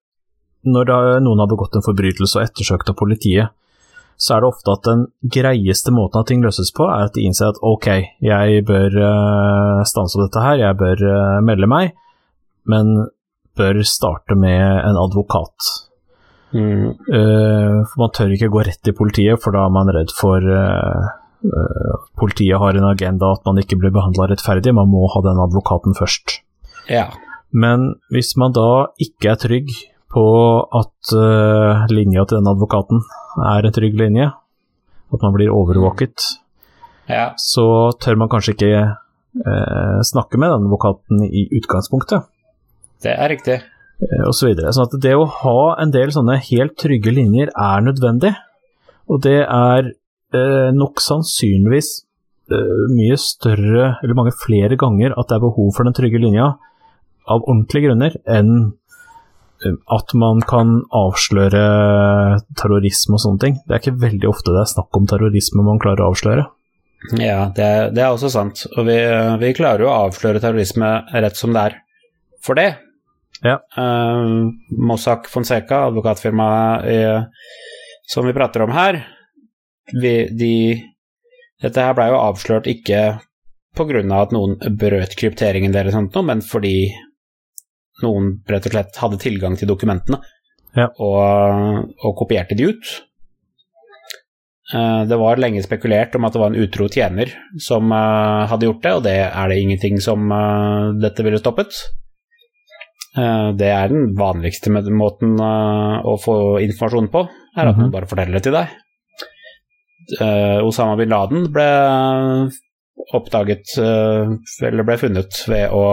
Når 0.67 0.91
noen 1.23 1.39
har 1.39 1.47
begått 1.51 1.77
en 1.79 1.85
forbrytelse 1.87 2.41
og 2.41 2.49
ettersøkt 2.49 2.91
av 2.91 2.97
politiet, 2.99 3.55
så 4.19 4.35
er 4.35 4.43
det 4.43 4.49
ofte 4.49 4.73
at 4.73 4.87
den 4.89 5.05
greieste 5.23 5.93
måten 5.95 6.19
at 6.19 6.27
ting 6.27 6.41
løses 6.43 6.73
på, 6.75 6.89
er 6.89 7.07
at 7.07 7.15
de 7.15 7.27
innser 7.29 7.53
at 7.53 7.61
ok, 7.62 7.87
jeg 8.25 8.65
bør 8.67 8.97
uh, 8.97 9.85
stanse 9.87 10.19
dette 10.19 10.43
her, 10.43 10.59
jeg 10.65 10.79
bør 10.81 11.05
uh, 11.05 11.45
melde 11.45 11.69
meg, 11.71 11.93
men 12.67 12.97
bør 13.57 13.83
starte 13.87 14.37
med 14.38 14.61
en 14.61 14.99
advokat. 15.01 15.73
Mm. 16.55 16.95
Uh, 17.11 17.83
for 17.90 18.03
man 18.05 18.12
tør 18.14 18.33
ikke 18.37 18.51
gå 18.53 18.62
rett 18.69 18.81
til 18.87 18.97
politiet, 18.97 19.40
for 19.42 19.57
da 19.57 19.66
er 19.66 19.75
man 19.75 19.90
redd 19.92 20.12
for 20.14 20.40
uh, 20.40 21.09
uh, 21.45 21.95
Politiet 22.16 22.61
har 22.62 22.79
en 22.79 22.88
agenda 22.88 23.33
at 23.35 23.45
man 23.49 23.61
ikke 23.61 23.79
blir 23.81 23.95
behandla 23.95 24.31
rettferdig, 24.31 24.75
man 24.75 24.90
må 24.90 25.05
ha 25.12 25.23
den 25.27 25.42
advokaten 25.42 25.97
først. 25.99 26.38
Ja. 26.88 27.11
Men 27.53 27.97
hvis 28.14 28.35
man 28.40 28.55
da 28.57 28.87
ikke 29.03 29.35
er 29.35 29.40
trygg 29.42 29.75
på 30.12 30.27
at 30.79 31.12
linja 31.90 32.25
til 32.25 32.38
den 32.38 32.49
advokaten 32.49 33.03
er 33.53 33.66
en 33.66 33.75
trygg 33.75 33.99
linje, 33.99 34.31
at 35.12 35.23
man 35.23 35.35
blir 35.35 35.53
overvåket, 35.53 36.25
ja. 37.11 37.35
så 37.37 37.92
tør 38.01 38.16
man 38.23 38.31
kanskje 38.33 38.55
ikke 38.55 38.71
snakke 40.09 40.40
med 40.40 40.55
den 40.55 40.66
advokaten 40.66 41.27
i 41.27 41.45
utgangspunktet. 41.59 42.25
Det 43.05 43.13
er 43.13 43.33
riktig. 43.33 43.61
Eh, 44.03 44.25
og 44.27 44.35
så 44.37 44.51
videre. 44.51 44.73
Sånn 44.75 44.89
at 44.89 44.99
det 45.03 45.15
å 45.17 45.29
ha 45.43 45.61
en 45.83 45.93
del 45.95 46.13
sånne 46.15 46.39
helt 46.49 46.77
trygge 46.81 47.15
linjer 47.15 47.53
er 47.53 47.85
nødvendig. 47.85 48.35
Og 49.13 49.23
det 49.25 49.41
er 49.45 49.93
eh, 50.35 50.71
nok 50.75 51.03
sannsynligvis 51.03 51.93
eh, 52.51 52.81
mye 52.95 53.19
større, 53.21 53.93
eller 54.03 54.19
mange 54.19 54.35
flere 54.37 54.79
ganger, 54.81 55.15
at 55.15 55.31
det 55.31 55.39
er 55.39 55.47
behov 55.47 55.71
for 55.77 55.87
den 55.87 55.97
trygge 55.97 56.23
linja 56.23 56.55
av 57.27 57.47
ordentlige 57.47 57.91
grunner, 57.91 58.19
enn 58.27 58.53
eh, 59.63 59.79
at 59.97 60.15
man 60.19 60.43
kan 60.47 60.81
avsløre 60.95 61.65
terrorisme 62.59 63.19
og 63.19 63.25
sånne 63.25 63.45
ting. 63.45 63.59
Det 63.65 63.77
er 63.77 63.85
ikke 63.85 64.03
veldig 64.09 64.31
ofte 64.31 64.55
det 64.55 64.65
er 64.65 64.75
snakk 64.75 64.99
om 64.99 65.09
terrorisme 65.11 65.67
man 65.67 65.83
klarer 65.83 66.05
å 66.05 66.13
avsløre. 66.13 66.49
Ja, 67.21 67.53
det 67.55 67.63
er, 67.63 67.91
det 67.95 68.03
er 68.03 68.11
også 68.11 68.33
sant. 68.33 68.65
Og 68.75 68.89
vi, 68.89 68.97
vi 69.39 69.55
klarer 69.55 69.85
jo 69.85 69.91
å 69.93 69.99
avsløre 70.09 70.43
terrorisme 70.43 70.89
rett 71.15 71.39
som 71.39 71.55
det 71.55 71.69
er 71.69 71.79
for 72.43 72.59
det. 72.59 72.73
Ja. 73.44 73.59
Uh, 73.77 74.49
Mossack 74.81 75.29
Fonseca, 75.29 75.85
advokatfirmaet 75.90 77.29
som 78.07 78.27
vi 78.27 78.33
prater 78.33 78.62
om 78.62 78.70
her, 78.70 79.01
vi, 80.03 80.29
de, 80.31 80.53
Dette 81.62 81.83
her 81.83 81.96
blei 81.96 82.11
jo 82.12 82.20
avslørt 82.20 82.68
ikke 82.70 83.01
pga. 83.77 84.03
at 84.20 84.33
noen 84.35 84.57
brøt 84.79 85.16
krypteringen 85.18 85.75
deres, 85.75 85.94
sånt, 85.94 86.16
men 86.25 86.42
fordi 86.42 86.92
noen 88.03 88.37
rett 88.49 88.68
og 88.68 88.75
slett 88.75 89.01
hadde 89.01 89.20
tilgang 89.20 89.57
til 89.57 89.68
dokumentene 89.68 90.20
ja. 90.77 90.90
og, 91.01 91.92
og, 92.05 92.12
kopierte 92.18 92.57
de 92.57 92.70
ut. 92.70 92.94
Uh, 94.75 95.07
det 95.09 95.18
var 95.18 95.40
lenge 95.40 95.62
spekulert 95.64 96.14
om 96.18 96.27
at 96.27 96.35
det 96.35 96.42
var 96.42 96.53
en 96.53 96.62
utro 96.62 96.88
tjener 96.92 97.33
som 97.62 97.90
uh, 97.92 98.46
hadde 98.51 98.68
gjort 98.68 98.83
det, 98.85 98.94
og 98.99 99.05
det 99.07 99.18
er 99.27 99.51
det 99.51 99.61
ingenting 99.62 100.03
som 100.03 100.31
dette 101.03 101.27
ville 101.27 101.40
stoppet. 101.42 101.79
Eh, 103.17 103.51
det 103.57 103.69
er 103.73 103.93
den 103.93 104.11
vanligste 104.17 104.73
måten 104.93 105.39
eh, 105.41 105.97
å 106.05 106.17
få 106.21 106.37
informasjon 106.65 107.09
på, 107.13 107.25
er 107.57 107.71
at 107.71 107.79
mhm. 107.79 107.93
bare 107.95 108.09
forteller 108.11 108.39
det 108.39 108.45
til 108.47 108.57
deg. 108.57 108.75
Eh, 110.21 110.59
Osama 110.63 110.99
bin 111.01 111.11
Laden 111.11 111.49
ble 111.53 111.69
oppdaget, 113.17 113.77
eller 113.79 114.87
ble 114.87 114.97
funnet 114.99 115.39
ved 115.47 115.73
å 115.75 115.85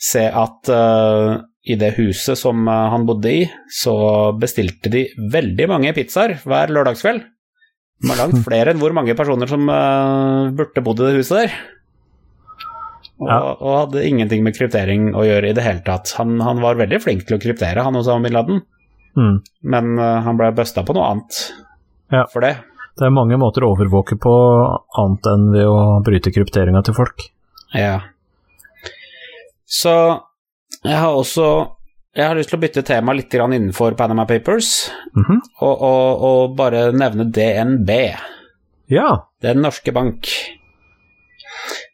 se 0.00 0.22
at 0.28 0.68
i 0.70 1.76
det 1.80 1.88
huset 1.96 2.38
som 2.38 2.68
han 2.68 3.06
bodde 3.08 3.32
i, 3.32 3.40
så 3.74 3.94
bestilte 4.38 4.92
de 4.92 5.06
veldig 5.32 5.66
mange 5.72 5.94
pizzaer 5.96 6.36
hver 6.44 6.70
lørdagskveld. 6.76 7.24
Det 7.24 8.12
var 8.12 8.20
langt 8.22 8.38
flere 8.46 8.74
enn 8.74 8.82
hvor 8.82 8.94
mange 8.96 9.16
personer 9.18 9.50
som 9.50 9.66
burde 9.66 10.84
bodd 10.84 11.02
i 11.02 11.08
det 11.08 11.16
huset 11.18 11.40
der. 11.40 11.58
Og, 13.20 13.28
ja. 13.28 13.38
og, 13.52 13.72
hadde 13.82 14.06
ingenting 14.08 14.44
med 14.46 14.56
kryptering 14.56 15.10
å 15.12 15.26
gjøre 15.26 15.50
i 15.50 15.56
det 15.56 15.64
hele 15.64 15.82
tatt. 15.84 16.14
Han, 16.16 16.38
han 16.40 16.62
var 16.64 16.80
veldig 16.80 17.00
flink 17.04 17.26
til 17.28 17.36
å 17.36 17.42
kryptere, 17.42 17.84
han 17.84 17.98
også, 17.98 18.16
bin 18.24 18.32
Laden, 18.32 18.62
mm. 19.18 19.34
men 19.74 19.90
uh, 20.00 20.22
han 20.24 20.38
ble 20.40 20.48
busta 20.56 20.84
på 20.86 20.96
noe 20.96 21.10
annet 21.12 21.40
ja. 22.14 22.24
for 22.32 22.46
det. 22.46 22.54
Det 22.96 23.06
er 23.06 23.12
mange 23.12 23.36
måter 23.40 23.64
å 23.64 23.74
overvåke 23.74 24.16
på 24.20 24.32
annet 25.02 25.28
enn 25.30 25.50
ved 25.52 25.68
å 25.68 25.82
bryte 26.04 26.32
krypteringa 26.32 26.82
til 26.86 26.96
folk. 26.96 27.28
Ja. 27.76 28.00
Så 29.68 29.92
jeg 30.80 30.96
har 30.96 31.12
også 31.12 31.50
jeg 32.16 32.26
har 32.26 32.34
lyst 32.34 32.50
til 32.50 32.58
å 32.58 32.62
bytte 32.64 32.82
tema 32.82 33.14
litt 33.14 33.34
innenfor 33.34 33.94
Panama 33.94 34.24
Papers, 34.26 34.90
mm 35.14 35.24
-hmm. 35.24 35.40
og, 35.60 35.82
og, 35.82 36.22
og, 36.22 36.56
bare 36.56 36.90
nevne 36.92 37.24
DNB. 37.24 37.90
Ja. 38.88 39.30
Den 39.42 39.62
norske 39.62 39.92
bank. 39.92 40.26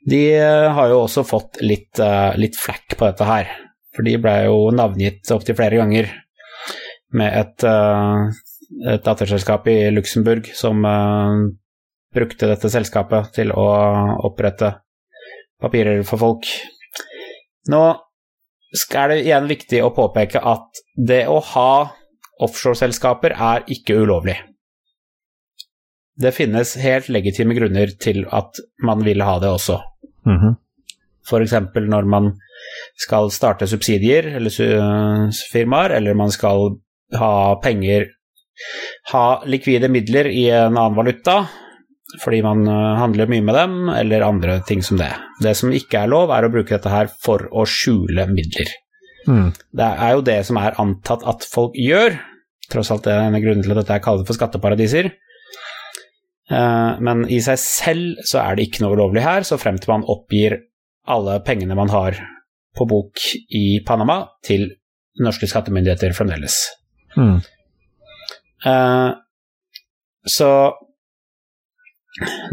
De 0.06 0.22
eh, 0.38 0.68
har 0.76 0.92
jo 0.92 1.02
også 1.02 1.24
fått 1.26 1.60
litt, 1.64 1.98
uh, 1.98 2.32
litt 2.38 2.58
flakk 2.58 2.94
på 2.94 3.08
dette 3.08 3.26
her, 3.26 3.50
for 3.94 4.06
de 4.06 4.16
ble 4.22 4.34
jo 4.46 4.70
navngitt 4.74 5.32
opptil 5.34 5.58
flere 5.58 5.80
ganger 5.80 6.12
med 7.16 7.38
et 7.40 7.66
uh, 7.66 8.30
et 8.86 9.04
datterselskap 9.06 9.68
i 9.70 9.76
Luxembourg 9.94 10.48
som 10.58 10.82
brukte 12.16 12.48
dette 12.50 12.70
selskapet 12.72 13.30
til 13.36 13.52
å 13.54 13.66
opprette 14.26 14.72
papirer 15.62 16.02
for 16.06 16.20
folk. 16.20 16.48
Nå 17.70 17.82
er 18.74 19.12
det 19.12 19.22
igjen 19.22 19.48
viktig 19.48 19.82
å 19.84 19.92
påpeke 19.94 20.42
at 20.42 20.82
det 20.96 21.24
å 21.30 21.38
ha 21.54 21.70
offshoreselskaper 22.42 23.32
er 23.32 23.64
ikke 23.72 23.96
ulovlig. 24.02 24.36
Det 26.16 26.32
finnes 26.32 26.76
helt 26.80 27.10
legitime 27.12 27.56
grunner 27.56 27.92
til 28.00 28.24
at 28.32 28.60
man 28.84 29.04
vil 29.04 29.22
ha 29.24 29.38
det 29.42 29.50
også. 29.52 29.80
Mm 30.26 30.38
-hmm. 30.38 30.56
F.eks. 31.26 31.52
når 31.74 32.04
man 32.04 32.32
skal 32.96 33.30
starte 33.30 33.66
subsidier 33.66 34.36
eller 34.36 34.50
firmaer, 35.52 35.96
eller 35.96 36.14
man 36.14 36.30
skal 36.30 36.78
ha 37.14 37.60
penger 37.62 38.12
Ha 39.12 39.42
likvide 39.44 39.88
midler 39.88 40.26
i 40.26 40.48
en 40.48 40.78
annen 40.78 40.96
valuta 40.96 41.46
fordi 42.22 42.42
man 42.42 42.66
handler 42.96 43.26
mye 43.26 43.42
med 43.42 43.54
dem, 43.54 43.88
eller 43.88 44.22
andre 44.22 44.60
ting 44.66 44.82
som 44.82 44.96
det. 44.96 45.10
Det 45.42 45.56
som 45.56 45.72
ikke 45.74 45.98
er 45.98 46.06
lov, 46.06 46.30
er 46.30 46.46
å 46.46 46.52
bruke 46.52 46.72
dette 46.72 46.88
her 46.88 47.10
for 47.22 47.48
å 47.52 47.66
skjule 47.68 48.26
midler. 48.30 48.70
Mm. 49.26 49.50
Det 49.74 49.88
er 50.06 50.14
jo 50.14 50.24
det 50.26 50.38
som 50.46 50.58
er 50.60 50.78
antatt 50.80 51.26
at 51.26 51.46
folk 51.50 51.76
gjør, 51.78 52.16
tross 52.70 52.92
alt 52.94 53.06
det 53.06 53.14
er 53.14 53.26
en 53.26 53.42
grunn 53.42 53.62
til 53.62 53.74
at 53.74 53.82
dette 53.82 53.98
er 53.98 54.04
kalt 54.04 54.26
for 54.26 54.38
skatteparadiser. 54.38 55.10
Men 56.46 57.24
i 57.32 57.40
seg 57.42 57.58
selv 57.58 58.20
så 58.22 58.38
er 58.38 58.54
det 58.54 58.68
ikke 58.68 58.84
noe 58.84 58.94
ulovlig 58.94 59.24
her, 59.24 59.42
så 59.42 59.58
frem 59.58 59.80
til 59.82 59.90
man 59.90 60.04
oppgir 60.06 60.60
alle 61.10 61.40
pengene 61.46 61.74
man 61.74 61.90
har 61.90 62.18
på 62.78 62.86
bok 62.86 63.22
i 63.50 63.80
Panama 63.86 64.20
til 64.46 64.68
norske 65.22 65.48
skattemyndigheter 65.50 66.14
fremdeles. 66.14 66.60
Mm. 67.16 67.40
Så 70.26 70.50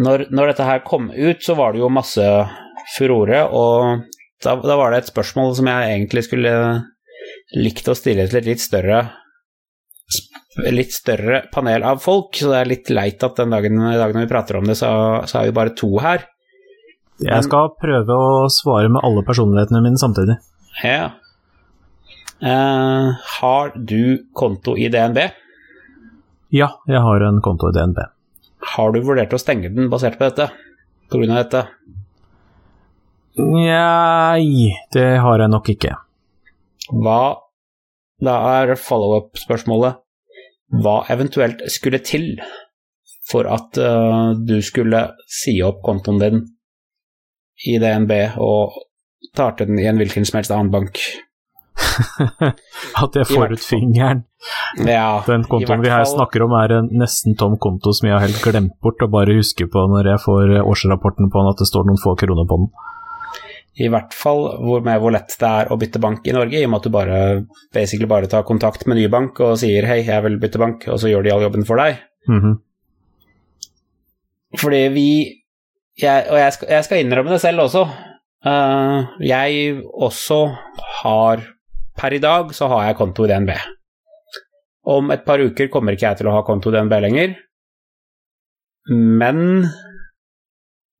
når, 0.03 0.25
når, 0.29 0.51
dette 0.51 0.67
her 0.67 0.83
kom 0.85 1.09
ut, 1.11 1.43
så 1.43 1.55
var 1.59 1.73
det 1.73 1.83
jo 1.83 1.91
masse 1.93 2.25
furore, 2.97 3.45
og 3.47 4.03
da, 4.43 4.55
da 4.59 4.77
var 4.79 4.91
det 4.91 5.03
et 5.03 5.11
spørsmål 5.11 5.53
som 5.57 5.69
jeg 5.71 5.91
egentlig 5.93 6.25
skulle 6.27 6.55
likt 7.55 7.87
å 7.87 7.95
stille 7.97 8.25
til 8.27 8.41
et 8.41 8.49
litt 8.49 8.63
større 8.63 9.05
litt 10.73 10.93
større 10.93 11.43
panel 11.53 11.85
av 11.87 12.01
folk, 12.03 12.35
så 12.37 12.51
det 12.51 12.59
er 12.59 12.69
litt 12.69 12.91
leit 12.93 13.23
at 13.25 13.39
den 13.39 13.53
dagen, 13.53 13.79
dagen 13.97 14.21
vi 14.21 14.29
prater 14.29 14.59
om 14.59 14.69
det, 14.69 14.77
så, 14.79 14.91
så 15.29 15.39
er 15.39 15.49
vi 15.49 15.57
bare 15.57 15.73
to 15.77 15.89
her. 16.03 16.27
Jeg 17.23 17.45
skal 17.45 17.71
prøve 17.79 18.15
å 18.17 18.49
svare 18.51 18.89
med 18.91 19.03
alle 19.05 19.23
personlighetene 19.25 19.83
mine 19.85 20.01
samtidig. 20.01 20.37
Ja. 20.83 21.13
Uh, 22.43 23.13
har 23.37 23.71
du 23.77 24.25
konto 24.35 24.75
i 24.75 24.89
DNB? 24.91 25.21
Ja, 26.53 26.73
jeg 26.89 27.01
har 27.05 27.25
en 27.25 27.39
konto 27.45 27.69
i 27.71 27.75
DNB. 27.75 28.01
Har 28.73 28.93
du 28.93 28.99
vurdert 29.05 29.33
å 29.33 29.41
stenge 29.41 29.71
den 29.73 29.89
basert 29.91 30.19
på 30.19 30.27
dette? 30.27 30.49
På 31.09 31.21
grunn 31.21 31.33
av 31.33 31.43
dette? 31.43 31.63
Nei, 33.39 34.73
det 34.93 35.07
har 35.23 35.41
jeg 35.41 35.49
nok 35.49 35.71
ikke. 35.73 35.95
Hva 36.93 37.21
Da 38.23 38.35
er 38.61 38.75
follow-up-spørsmålet 38.79 40.02
hva 40.81 41.03
eventuelt 41.13 41.61
skulle 41.71 42.01
til 42.05 42.33
for 43.29 43.47
at 43.49 43.77
uh, 43.79 44.33
du 44.35 44.57
skulle 44.65 45.05
si 45.29 45.59
opp 45.65 45.83
kontoen 45.85 46.19
din 46.21 46.41
i 47.69 47.77
DNB 47.79 48.11
og 48.43 48.73
starte 49.29 49.67
den 49.69 49.79
i 49.79 49.87
en 49.87 50.01
hvilken 50.01 50.25
som 50.27 50.39
helst 50.39 50.51
annen 50.51 50.73
bank? 50.73 50.99
at 53.03 53.15
jeg 53.17 53.29
får 53.29 53.53
ut 53.55 53.63
fingeren. 53.63 54.23
Ja, 54.81 55.21
Den 55.27 55.45
kontoen 55.49 55.83
vi 55.83 55.91
her 55.91 56.03
fall... 56.03 56.15
snakker 56.17 56.45
om, 56.45 56.55
er 56.57 56.77
en 56.79 56.89
nesten 56.99 57.37
tom 57.39 57.55
konto 57.61 57.93
som 57.95 58.09
jeg 58.09 58.17
har 58.17 58.25
helt 58.25 58.41
glemt 58.43 58.75
bort 58.83 59.01
og 59.05 59.13
bare 59.13 59.37
husker 59.37 59.69
på 59.71 59.85
når 59.91 60.13
jeg 60.13 60.23
får 60.25 60.57
årsrapporten 60.63 61.31
på 61.31 61.43
den 61.43 61.53
at 61.53 61.61
det 61.61 61.69
står 61.69 61.87
noen 61.87 62.01
få 62.01 62.15
kroner 62.19 62.49
på 62.49 62.59
den. 62.63 62.73
I 63.81 63.87
hvert 63.89 64.13
fall 64.13 64.43
hvor, 64.61 64.83
med 64.85 64.99
hvor 65.01 65.13
lett 65.15 65.33
det 65.39 65.49
er 65.49 65.71
å 65.73 65.77
bytte 65.81 66.01
bank 66.01 66.27
i 66.29 66.33
Norge, 66.35 66.59
i 66.59 66.65
og 66.65 66.73
med 66.73 66.81
at 66.81 66.85
du 66.85 66.93
bare, 66.93 67.19
basically 67.73 68.09
bare 68.09 68.29
tar 68.29 68.45
kontakt 68.45 68.85
med 68.85 68.99
ny 68.99 69.07
bank 69.09 69.39
og 69.41 69.57
sier 69.61 69.87
'hei, 69.89 70.03
jeg 70.05 70.23
vil 70.27 70.37
bytte 70.41 70.61
bank', 70.61 70.85
og 70.93 70.99
så 71.01 71.09
gjør 71.09 71.23
de 71.25 71.31
all 71.33 71.41
jobben 71.41 71.65
for 71.65 71.81
deg. 71.81 71.97
Mm 72.29 72.39
-hmm. 72.39 72.59
Fordi 74.61 74.87
vi 74.93 75.39
jeg, 76.01 76.25
Og 76.29 76.37
jeg 76.37 76.53
skal, 76.53 76.67
jeg 76.69 76.83
skal, 76.83 76.99
innrømme 76.99 77.31
det 77.31 77.41
selv 77.41 77.59
også. 77.59 77.83
Uh, 78.45 79.05
jeg 79.21 79.81
også 79.93 80.55
har 81.03 81.43
Per 81.97 82.13
i 82.13 82.19
dag 82.19 82.53
så 82.55 82.67
har 82.67 82.87
jeg 82.87 82.97
konto 82.97 83.25
i 83.25 83.27
DNB. 83.27 83.51
Om 84.89 85.11
et 85.11 85.25
par 85.25 85.39
uker 85.39 85.67
kommer 85.67 85.93
ikke 85.93 86.07
jeg 86.07 86.17
til 86.17 86.27
å 86.27 86.33
ha 86.33 86.41
konto 86.41 86.71
i 86.71 86.73
DNB 86.73 86.93
lenger. 87.05 87.35
Men 88.89 89.67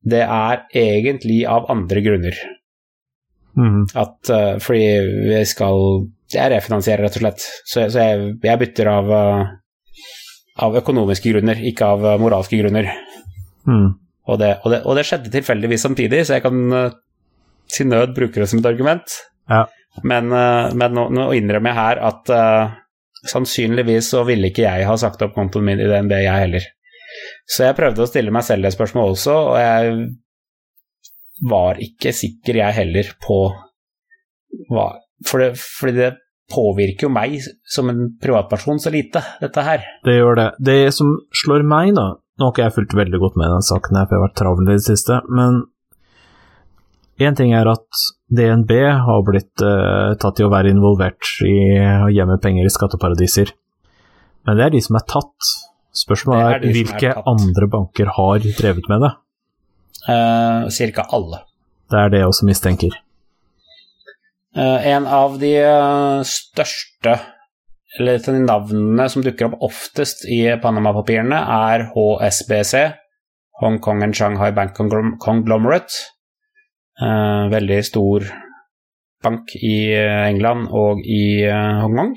det 0.04 0.22
er 0.22 0.62
egentlig 0.70 1.40
av 1.50 1.66
andre 1.72 2.00
grunner. 2.00 2.38
Mm. 3.54 3.84
At 3.94 4.30
uh, 4.34 4.56
fordi 4.62 4.86
vi 5.30 5.42
skal 5.46 6.08
Jeg 6.34 6.50
refinansierer, 6.50 7.04
rett 7.06 7.18
og 7.18 7.22
slett. 7.22 7.44
Så, 7.62 7.84
så 7.92 8.06
jeg, 8.06 8.30
jeg, 8.42 8.60
bytter 8.62 8.90
av, 8.90 9.10
uh, 9.12 9.52
av 10.66 10.78
økonomiske 10.80 11.30
grunner, 11.30 11.60
ikke 11.70 11.90
av 11.94 12.06
uh, 12.06 12.16
moralske 12.18 12.58
grunner. 12.58 12.88
Mm. 13.68 13.92
Og, 14.24 14.38
det, 14.40 14.54
og, 14.64 14.72
det, 14.72 14.80
og, 14.82 14.96
det, 14.98 15.04
skjedde 15.06 15.32
tilfeldigvis 15.34 15.84
samtidig, 15.84 16.24
så 16.26 16.38
jeg 16.38 16.44
kan 16.46 16.62
til 17.70 17.88
nød 17.90 18.14
bruke 18.16 18.40
det 18.40 18.48
som 18.50 18.62
et 18.62 18.70
argument. 18.70 19.18
Ja. 19.52 19.66
Men, 20.02 20.32
men 20.32 20.96
nå, 20.96 21.04
nå, 21.12 21.26
innrømmer 21.36 21.70
jeg 21.70 21.78
her 21.78 22.00
at 22.08 22.32
sannsynligvis 23.30 24.08
så 24.14 24.24
ville 24.26 24.48
ikke 24.48 24.64
jeg 24.64 24.88
ha 24.88 24.96
sagt 24.98 25.22
opp 25.22 25.36
kontoen 25.36 25.68
min 25.68 25.82
i 25.82 25.86
DNB, 25.90 26.16
jeg 26.24 26.46
heller. 26.46 26.66
Så 27.44 27.66
jeg 27.68 27.76
prøvde 27.78 28.04
å 28.04 28.08
stille 28.08 28.32
meg 28.34 28.46
selv 28.46 28.66
det 28.66 28.72
spørsmålet 28.74 29.18
også, 29.18 29.36
og 29.52 29.58
jeg 29.60 29.94
var 31.50 31.80
ikke 31.82 32.12
sikker, 32.16 32.60
jeg 32.62 32.78
heller, 32.80 33.14
på 33.22 33.38
hva 34.70 34.92
For 35.26 35.40
det, 35.40 35.54
fordi 35.56 35.96
det 35.96 36.10
påvirker 36.52 37.06
jo 37.06 37.12
meg 37.14 37.38
som 37.70 37.88
en 37.90 38.02
privatperson 38.20 38.80
så 38.82 38.92
lite, 38.92 39.22
dette 39.40 39.64
her. 39.64 39.84
Det 40.04 40.16
gjør 40.18 40.38
det. 40.40 40.48
Det 40.66 40.80
som 40.94 41.14
slår 41.44 41.64
meg, 41.66 41.94
da 41.96 42.14
Nå 42.34 42.48
har 42.48 42.50
ikke 42.50 42.64
jeg 42.64 42.74
fulgt 42.74 42.94
veldig 42.98 43.18
godt 43.22 43.36
med 43.38 43.52
den 43.52 43.62
saken, 43.62 43.94
her, 43.94 44.08
for 44.08 44.16
jeg 44.16 44.18
har 44.18 44.26
vært 44.26 44.38
travel 44.40 44.66
i 44.66 44.72
det 44.72 44.82
siste, 44.82 45.20
men 45.30 45.60
én 47.22 47.36
ting 47.38 47.52
er 47.54 47.68
at 47.70 48.00
DNB 48.26 48.72
har 49.06 49.20
blitt 49.22 49.62
uh, 49.62 50.16
tatt 50.18 50.42
i 50.42 50.46
å 50.46 50.50
være 50.50 50.72
involvert 50.74 51.30
i 51.46 51.54
å 51.78 52.08
gjemme 52.10 52.40
penger 52.42 52.66
i 52.66 52.72
skatteparadiser, 52.74 53.54
men 54.48 54.58
det 54.58 54.66
er 54.66 54.74
de 54.74 54.82
som 54.82 54.98
er 54.98 55.06
tatt. 55.14 55.52
Spørsmålet 55.94 56.42
er, 56.48 56.58
er 56.58 56.74
hvilke 56.74 57.14
andre 57.22 57.70
banker 57.70 58.10
har 58.16 58.42
drevet 58.42 58.90
med 58.90 59.06
det? 59.06 59.12
Uh, 60.08 60.68
Cirka 60.68 61.06
alle. 61.16 61.42
Det 61.90 62.00
er 62.00 62.12
det 62.12 62.20
jeg 62.22 62.30
også 62.30 62.48
mistenker. 62.48 62.96
Uh, 64.54 64.80
en 64.86 65.06
av 65.10 65.38
de 65.40 65.54
største 66.28 67.18
eller 67.94 68.18
de 68.18 68.40
navnene 68.42 69.06
som 69.10 69.22
dukker 69.22 69.52
opp 69.52 69.68
oftest 69.68 70.24
i 70.26 70.40
Panama-papirene, 70.62 71.38
er 71.38 71.86
HSBC, 71.94 72.80
Hong 73.62 73.78
Kong 73.78 74.02
and 74.02 74.16
Shanghai 74.18 74.50
Bank 74.54 74.74
Conglomerate. 74.74 75.94
Uh, 76.98 77.46
veldig 77.54 77.78
stor 77.86 78.26
bank 79.24 79.54
i 79.56 79.94
England 79.94 80.68
og 80.74 81.00
i 81.06 81.46
Hongkong. 81.46 82.12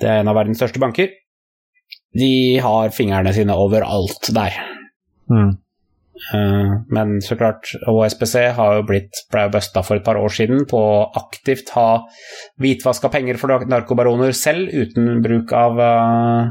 Det 0.00 0.10
er 0.10 0.20
en 0.20 0.30
av 0.32 0.36
verdens 0.36 0.60
største 0.60 0.82
banker 0.82 1.14
de 2.16 2.58
har 2.62 2.90
fingrene 2.94 3.32
sine 3.34 3.54
overalt 3.54 4.30
der. 4.34 4.56
Mm. 5.30 5.52
Uh, 6.34 6.82
men 6.92 7.18
så 7.24 7.36
klart, 7.38 7.70
HSBC 7.86 8.34
har 8.56 8.76
jo 8.76 8.86
blitt 8.90 9.22
busta 9.30 9.82
for 9.86 9.98
et 9.98 10.04
par 10.04 10.18
år 10.20 10.32
siden 10.34 10.66
på 10.68 10.78
å 10.78 11.06
aktivt 11.16 11.72
ha 11.76 12.02
hvitvaska 12.60 13.08
penger 13.12 13.38
for 13.40 13.64
narkobaroner 13.70 14.34
selv, 14.36 14.68
uten 14.68 15.22
bruk 15.24 15.54
av 15.56 15.80
uh, 15.80 16.50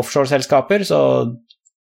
offshoreselskaper, 0.00 0.86
så 0.88 1.00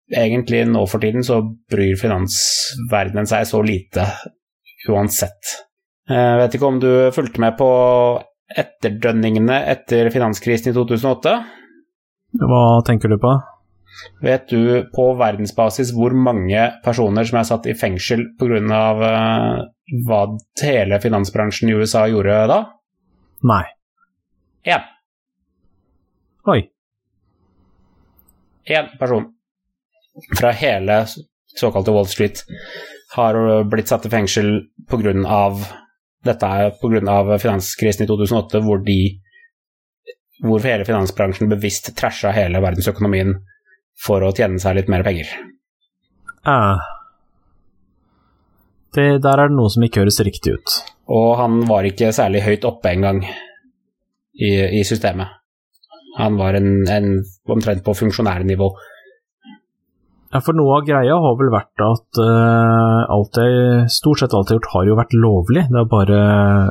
egentlig 0.09 0.65
nå 0.69 0.87
for 0.89 1.05
tiden 1.05 1.25
så 1.27 1.43
bryr 1.71 1.99
finansverdenen 2.01 3.29
seg 3.29 3.47
så 3.47 3.63
lite 3.63 4.09
uansett. 4.89 5.55
Jeg 6.09 6.17
uh, 6.17 6.41
vet 6.43 6.57
ikke 6.57 6.73
om 6.73 6.81
du 6.83 6.91
fulgte 7.15 7.45
med 7.45 7.55
på 7.61 7.69
etterdønningene 8.59 9.61
etter 9.71 10.09
finanskrisen 10.13 10.73
i 10.73 10.77
2008? 10.77 11.37
Hva 12.49 12.65
tenker 12.89 13.13
du 13.13 13.21
på? 13.21 13.37
Vet 14.23 14.49
du 14.51 14.85
på 14.95 15.07
verdensbasis 15.19 15.93
hvor 15.97 16.15
mange 16.15 16.61
personer 16.85 17.27
som 17.29 17.41
er 17.41 17.49
satt 17.49 17.69
i 17.71 17.77
fengsel 17.79 18.25
pga. 18.39 18.61
Uh, 18.99 20.03
hva 20.07 20.21
hele 20.63 20.99
finansbransjen 21.01 21.71
i 21.71 21.77
USA 21.79 22.05
gjorde 22.11 22.43
da? 22.51 22.59
Nei. 23.49 23.65
Én. 24.69 24.85
Oi. 26.49 26.61
Én 28.69 28.91
person 29.01 29.31
fra 30.37 30.51
hele 30.53 31.05
såkalte 31.57 31.95
Wall 31.95 32.09
Street 32.11 32.43
har 33.15 33.39
blitt 33.71 33.89
satt 33.89 34.07
i 34.07 34.13
fengsel 34.13 34.51
pga. 34.91 35.15
dette 36.25 36.47
er 36.47 36.75
pga. 36.83 37.39
finanskrisen 37.39 38.05
i 38.05 38.11
2008, 38.11 38.61
hvor 38.61 38.85
de 38.85 39.01
hvor 40.45 40.63
hele 40.63 40.87
finansbransjen 40.87 41.51
bevisst 41.51 41.91
trasha 41.99 42.31
hele 42.35 42.61
verdensøkonomien 42.63 43.35
for 43.99 44.25
å 44.25 44.33
tjene 44.35 44.61
seg 44.63 44.79
litt 44.79 44.91
mer 44.93 45.05
penger. 45.07 45.31
Ah. 46.49 46.79
Det, 48.95 49.19
der 49.25 49.43
er 49.43 49.51
det 49.51 49.59
noe 49.59 49.71
som 49.73 49.85
ikke 49.85 50.05
høres 50.05 50.21
riktig 50.25 50.57
ut. 50.57 50.77
Og 51.13 51.33
han 51.41 51.63
var 51.69 51.87
ikke 51.89 52.13
særlig 52.15 52.45
høyt 52.45 52.67
oppe 52.69 52.93
engang 52.93 53.23
i, 53.25 54.53
i 54.81 54.85
systemet. 54.87 55.35
Han 56.19 56.39
var 56.39 56.57
en, 56.59 56.71
en 56.91 57.11
omtrent 57.51 57.85
på 57.87 57.95
funksjonærnivå. 57.95 58.71
Ja, 60.29 60.43
for 60.45 60.57
noe 60.57 60.81
av 60.81 60.89
greia 60.89 61.15
har 61.23 61.37
vel 61.39 61.51
vært 61.53 61.85
at 61.85 62.21
uh, 62.21 63.07
alt 63.15 63.39
jeg, 63.41 63.87
stort 63.93 64.21
sett 64.21 64.35
alt 64.37 64.51
det 64.51 64.57
har 64.57 64.59
gjort, 64.59 64.73
har 64.75 64.89
jo 64.91 64.99
vært 64.99 65.15
lovlig. 65.17 65.63
Det 65.71 65.81
er 65.81 65.89
bare 65.89 66.19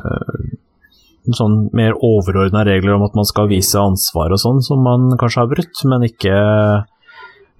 uh, 0.04 1.32
sånn 1.34 1.56
mer 1.76 1.96
overordna 2.04 2.62
regler 2.68 2.94
om 2.94 3.06
at 3.08 3.16
man 3.18 3.26
skal 3.28 3.50
vise 3.50 3.80
ansvar 3.80 4.34
og 4.34 4.42
sånn, 4.42 4.62
som 4.64 4.84
man 4.86 5.10
kanskje 5.18 5.42
har 5.42 5.50
brutt, 5.50 5.82
men 5.90 6.06
ikke 6.06 6.36
det 6.36 6.97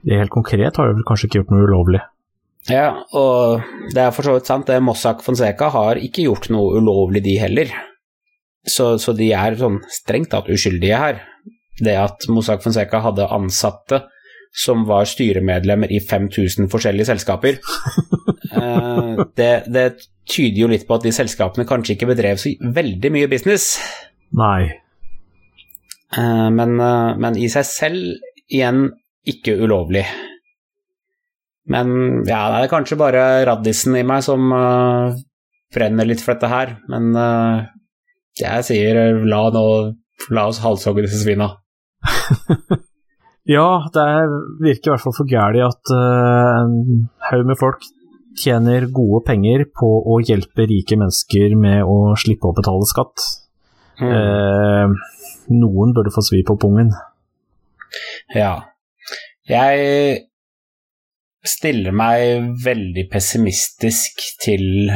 Helt 0.07 0.31
konkret 0.31 0.79
har 0.79 0.89
de 0.89 0.99
vel 0.99 1.07
kanskje 1.09 1.29
ikke 1.29 1.41
gjort 1.41 1.53
noe 1.55 1.67
ulovlig. 1.67 2.03
Ja, 2.69 2.91
og 3.17 3.65
det 3.95 4.03
er 4.03 4.13
for 4.15 4.27
så 4.27 4.37
vidt 4.37 4.49
sant. 4.51 4.71
Mossack 4.85 5.23
Fonseca 5.25 5.71
har 5.75 6.01
ikke 6.03 6.27
gjort 6.27 6.51
noe 6.53 6.79
ulovlig, 6.79 7.23
de 7.25 7.39
heller. 7.41 7.73
Så, 8.69 8.97
så 9.01 9.15
de 9.17 9.31
er 9.33 9.57
sånn 9.59 9.81
strengt 9.91 10.31
tatt 10.35 10.51
uskyldige 10.53 11.01
her. 11.01 11.23
Det 11.79 11.97
at 11.97 12.29
Mossack 12.33 12.63
Fonseca 12.65 13.01
hadde 13.05 13.31
ansatte 13.33 14.03
som 14.55 14.85
var 14.89 15.07
styremedlemmer 15.09 15.91
i 15.93 16.01
5000 16.03 16.71
forskjellige 16.73 17.09
selskaper, 17.11 17.59
eh, 18.59 19.25
det, 19.39 19.51
det, 19.69 19.89
tyder 20.29 20.61
jo 20.61 20.67
litt 20.69 20.83
på 20.85 20.93
at 20.99 21.07
de 21.07 21.13
selskapene 21.15 21.65
kanskje 21.65 21.95
ikke 21.95 22.11
bedrev 22.11 22.37
så 22.37 22.51
veldig 22.61 23.11
mye 23.15 23.29
business. 23.31 23.79
Nei. 24.37 24.69
Eh, 26.13 26.49
men, 26.53 26.75
eh, 26.85 27.13
men 27.17 27.39
i 27.41 27.49
seg 27.53 27.65
selv, 27.65 28.27
igjen, 28.45 28.91
ikke 29.33 29.57
ulovlig. 29.61 30.05
Men 31.69 31.91
ja, 32.25 32.47
det 32.53 32.64
er 32.64 32.71
kanskje 32.73 32.99
bare 33.01 33.25
raddisen 33.49 33.97
i 33.99 34.05
meg 34.07 34.25
som 34.25 34.53
uh, 34.55 35.17
brenner 35.75 36.09
litt 36.09 36.23
for 36.25 36.35
dette 36.35 36.49
her. 36.51 36.77
Men 36.88 37.11
uh, 37.12 37.67
jeg 38.38 38.64
sier 38.71 39.21
la, 39.29 39.43
nå, 39.53 39.64
la 40.33 40.47
oss 40.49 40.62
halshogge 40.64 41.05
disse 41.05 41.21
svina. 41.21 41.51
ja, 43.57 43.69
det 43.93 44.09
virker 44.64 44.88
i 44.88 44.95
hvert 44.95 45.05
fall 45.05 45.17
for 45.19 45.29
gæli 45.29 45.62
at 45.67 45.93
uh, 45.93 46.64
en 46.64 47.09
haug 47.29 47.45
med 47.53 47.61
folk 47.61 47.85
tjener 48.38 48.87
gode 48.95 49.25
penger 49.27 49.67
på 49.75 49.91
å 50.09 50.21
hjelpe 50.23 50.69
rike 50.71 50.97
mennesker 50.97 51.57
med 51.59 51.83
å 51.83 52.14
slippe 52.21 52.49
å 52.49 52.57
betale 52.57 52.88
skatt. 52.88 53.35
Mm. 53.99 54.93
noen 55.59 55.91
burde 55.91 56.12
få 56.14 56.23
svi 56.23 56.45
på 56.47 56.55
pungen. 56.62 56.93
Ja. 58.31 58.53
Jeg 59.49 60.25
stiller 61.47 61.95
meg 61.97 62.51
veldig 62.65 63.07
pessimistisk 63.13 64.21
til 64.43 64.91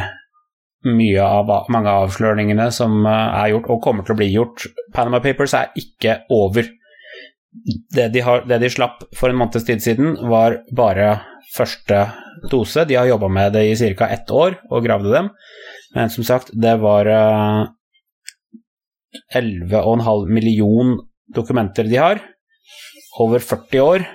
mye 0.83 1.23
av 1.23 1.51
mange 1.71 1.91
av 1.91 2.09
avsløringene 2.09 2.67
som 2.75 3.05
eh, 3.07 3.37
er 3.39 3.53
gjort 3.53 3.69
og 3.71 3.83
kommer 3.85 4.07
til 4.07 4.17
å 4.17 4.19
bli 4.19 4.31
gjort. 4.33 4.65
Panama 4.95 5.23
Papers 5.23 5.55
er 5.55 5.71
ikke 5.79 6.23
over. 6.35 6.67
Det 7.93 8.09
de, 8.15 8.23
har, 8.25 8.43
det 8.49 8.59
de 8.63 8.71
slapp 8.73 9.05
for 9.17 9.31
en 9.31 9.39
måneds 9.39 9.67
tid 9.69 9.85
siden, 9.85 10.17
var 10.29 10.59
bare 10.75 11.15
første 11.55 12.07
dose. 12.51 12.87
De 12.89 12.97
har 12.99 13.07
jobba 13.11 13.29
med 13.31 13.55
det 13.55 13.67
i 13.69 13.95
ca. 13.95 14.09
ett 14.11 14.31
år 14.33 14.59
og 14.71 14.85
gravde 14.85 15.13
dem, 15.13 15.31
men 15.95 16.11
som 16.11 16.25
sagt, 16.27 16.51
det 16.53 16.75
var 16.83 17.07
11,5 17.07 17.71
eh, 19.37 20.33
million 20.33 20.97
dokumenter 21.33 21.87
de 21.89 22.01
har, 22.01 22.25
over 23.21 23.39
40 23.45 23.81
år 23.85 24.09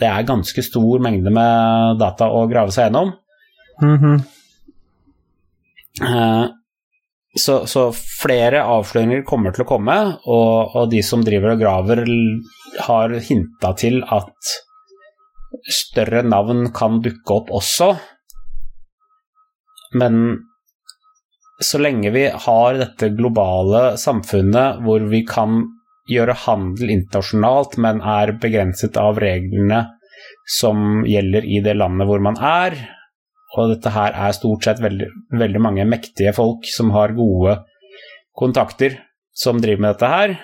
det 0.00 0.08
er 0.08 0.28
ganske 0.28 0.64
stor 0.64 1.02
mengde 1.04 1.32
med 1.34 2.00
data 2.00 2.30
å 2.32 2.46
grave 2.50 2.72
seg 2.74 2.88
gjennom. 2.88 3.12
Mm 3.80 3.98
-hmm. 3.98 4.16
så, 7.36 7.66
så, 7.66 7.92
flere 8.22 8.62
avsløringer 8.64 9.24
kommer 9.24 9.52
til 9.52 9.64
å 9.64 9.68
komme, 9.68 9.96
og, 10.26 10.76
og 10.76 10.90
de 10.90 11.02
som 11.02 11.24
driver 11.24 11.54
og 11.54 11.60
graver, 11.60 12.04
har 12.80 13.08
hinta 13.20 13.72
til 13.76 14.02
at 14.04 14.52
større 15.68 16.22
navn 16.22 16.72
kan 16.72 17.00
dukke 17.02 17.34
opp 17.34 17.50
også. 17.50 17.96
Men 19.98 20.38
så 21.60 21.78
lenge 21.78 22.10
vi 22.14 22.28
har 22.30 22.78
dette 22.78 23.10
globale 23.16 23.96
samfunnet 24.00 24.80
hvor 24.84 25.00
vi 25.10 25.24
kan 25.28 25.64
gjøre 26.10 26.36
handel 26.44 26.92
internasjonalt, 26.92 27.76
men 27.82 28.02
er 28.02 28.34
begrenset 28.42 28.98
av 29.00 29.20
reglene 29.22 29.84
som 30.50 31.04
gjelder 31.06 31.46
i 31.46 31.60
det 31.64 31.76
landet 31.78 32.08
hvor 32.08 32.22
man 32.22 32.38
er. 32.42 32.76
Og 33.58 33.72
dette 33.72 33.92
her 33.94 34.14
er 34.14 34.36
stort 34.36 34.66
sett 34.66 34.82
veldig, 34.82 35.08
veldig 35.38 35.62
mange 35.62 35.86
mektige 35.88 36.34
folk 36.36 36.66
som 36.70 36.92
har 36.94 37.16
gode 37.16 37.58
kontakter 38.36 38.98
som 39.34 39.60
driver 39.62 39.86
med 39.86 39.94
dette 39.94 40.10
her. 40.10 40.34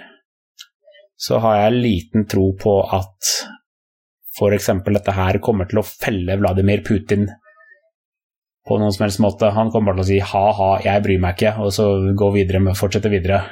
Så 1.17 1.41
har 1.43 1.61
jeg 1.61 1.81
liten 1.81 2.27
tro 2.29 2.51
på 2.61 2.79
at 2.93 3.33
f.eks. 4.37 4.71
dette 4.85 5.15
her 5.17 5.39
kommer 5.41 5.69
til 5.71 5.81
å 5.81 5.87
felle 5.87 6.37
Vladimir 6.41 6.83
Putin 6.85 7.29
på 8.67 8.79
noen 8.81 8.93
som 8.93 9.07
helst 9.07 9.23
måte. 9.23 9.53
Han 9.55 9.71
kommer 9.73 9.97
til 9.97 10.05
å 10.05 10.09
si 10.11 10.19
ha-ha, 10.33 10.73
jeg 10.85 11.05
bryr 11.05 11.23
meg 11.23 11.39
ikke, 11.39 11.55
og 11.63 11.73
så 11.73 11.89
gå 12.19 12.33
videre 12.35 12.61
med, 12.63 12.77
fortsette 12.79 13.13
videre. 13.13 13.45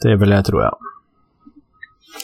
Det 0.00 0.14
vil 0.20 0.32
jeg 0.32 0.46
tro, 0.46 0.62
ja. 0.62 0.72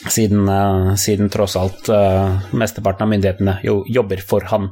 Siden, 0.09 0.49
uh, 0.49 0.95
siden 1.01 1.31
tross 1.33 1.57
alt 1.57 1.89
uh, 1.93 2.41
mesteparten 2.57 3.07
av 3.07 3.13
myndighetene 3.13 3.59
jo 3.65 3.83
jobber 3.89 4.21
for 4.25 4.45
han. 4.51 4.71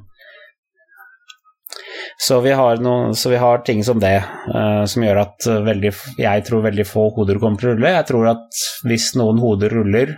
Så 2.23 2.39
vi 2.45 2.53
har, 2.55 2.79
noe, 2.85 3.15
så 3.19 3.33
vi 3.33 3.41
har 3.41 3.63
ting 3.67 3.81
som 3.85 4.01
det, 4.03 4.19
uh, 4.53 4.85
som 4.89 5.05
gjør 5.05 5.23
at 5.25 5.49
veldig, 5.67 5.93
jeg 6.21 6.45
tror 6.47 6.67
veldig 6.67 6.87
få 6.89 7.09
hoder 7.17 7.41
kommer 7.43 7.61
til 7.61 7.73
å 7.73 7.75
rulle. 7.77 7.95
Jeg 7.97 8.09
tror 8.11 8.29
at 8.35 8.63
hvis 8.89 9.13
noen 9.21 9.41
hoder 9.43 9.75
ruller 9.81 10.17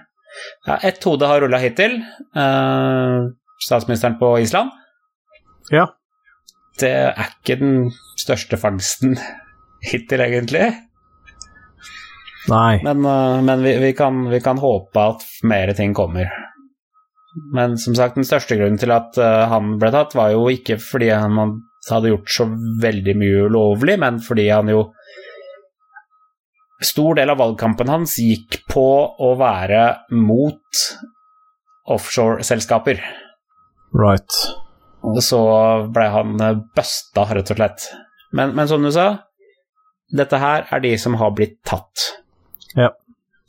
ja, 0.66 0.80
Ett 0.83 1.04
hode 1.07 1.28
har 1.30 1.44
rulla 1.44 1.61
hittil. 1.62 2.00
statsministeren 3.62 4.16
på 4.18 4.33
Island. 4.42 4.72
Ja. 5.70 5.85
Det 6.80 6.90
er 6.90 7.28
ikke 7.37 7.54
den 7.61 7.76
største 8.18 8.59
fangsten 8.59 9.14
hittil, 9.87 10.24
egentlig. 10.26 10.72
Nei. 12.50 12.80
Men, 12.85 13.04
uh, 13.04 13.42
men 13.44 13.62
vi, 13.64 13.76
vi, 13.80 13.92
kan, 13.96 14.26
vi, 14.30 14.40
kan, 14.44 14.61
håpe 14.61 15.00
at 15.14 15.24
mer 15.48 15.72
ting 15.76 15.94
kommer. 15.96 16.28
Men 17.54 17.78
som 17.80 17.96
sagt, 17.96 18.18
den 18.18 18.26
største 18.28 18.59
grunnen 18.59 18.78
til 18.80 18.92
at 18.94 19.16
uh, 19.18 19.46
han 19.50 19.76
ble 19.80 19.90
tatt, 19.94 20.16
var 20.16 20.35
jo 20.35 20.46
ikke 20.52 20.78
fordi 20.83 21.11
han 21.14 21.40
hadde 21.90 22.12
gjort 22.12 22.35
så 22.37 22.48
veldig 22.83 23.16
mye 23.20 23.46
ulovlig, 23.48 23.98
men 24.00 24.20
fordi 24.24 24.48
han 24.52 24.72
jo 24.72 24.88
Stor 26.85 27.14
del 27.16 27.30
av 27.30 27.38
valgkampen 27.38 27.88
hans 27.88 28.16
gikk 28.20 28.59
på 28.68 28.83
å 29.22 29.28
være 29.40 29.85
mot 30.12 30.80
offshore-selskaper. 31.94 32.98
Right. 33.94 34.37
Og 35.07 35.20
så 35.24 35.40
ble 35.94 36.09
han 36.12 36.35
busta, 36.76 37.24
rett 37.30 37.54
og 37.54 37.61
slett. 37.61 37.87
Men, 38.37 38.52
men 38.59 38.68
som 38.68 38.85
du 38.85 38.90
sa, 38.92 39.07
dette 40.12 40.42
her 40.42 40.66
er 40.74 40.85
de 40.85 40.92
som 41.00 41.16
har 41.22 41.33
blitt 41.38 41.61
tatt. 41.64 42.09
Ja. 42.74 42.90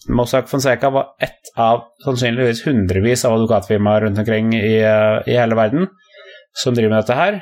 Mossack 0.09 0.49
Fonseca 0.49 0.89
var 0.89 1.15
ett 1.19 1.49
av 1.55 1.83
sannsynligvis 2.03 2.67
hundrevis 2.67 3.25
av 3.25 3.33
advokatfirmaer 3.33 4.01
rundt 4.01 4.19
omkring 4.19 4.53
i, 4.53 4.77
i, 5.25 5.37
hele 5.37 5.55
verden 5.55 5.87
som 6.53 6.75
driver 6.75 6.93
med 6.93 7.03
dette 7.03 7.17
her. 7.17 7.39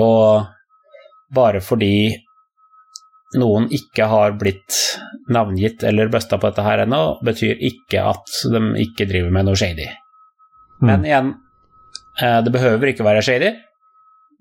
Og 0.00 0.46
bare 1.34 1.60
fordi 1.60 2.16
noen 3.38 3.68
ikke 3.74 4.08
har 4.10 4.34
blitt 4.40 4.78
navngitt 5.30 5.84
eller 5.86 6.10
busta 6.10 6.38
på 6.40 6.48
dette 6.50 6.64
her 6.66 6.86
ennå, 6.86 7.02
betyr 7.26 7.60
ikke 7.68 8.06
at 8.14 8.40
de 8.50 8.62
ikke 8.82 9.06
driver 9.10 9.34
med 9.34 9.46
noe 9.46 9.58
shady. 9.60 9.86
Mm. 10.80 10.86
Men 10.88 11.04
igjen, 11.06 11.34
eh, 12.22 12.40
det 12.46 12.54
behøver 12.54 12.94
ikke 12.94 13.06
være 13.06 13.22
shady 13.26 13.52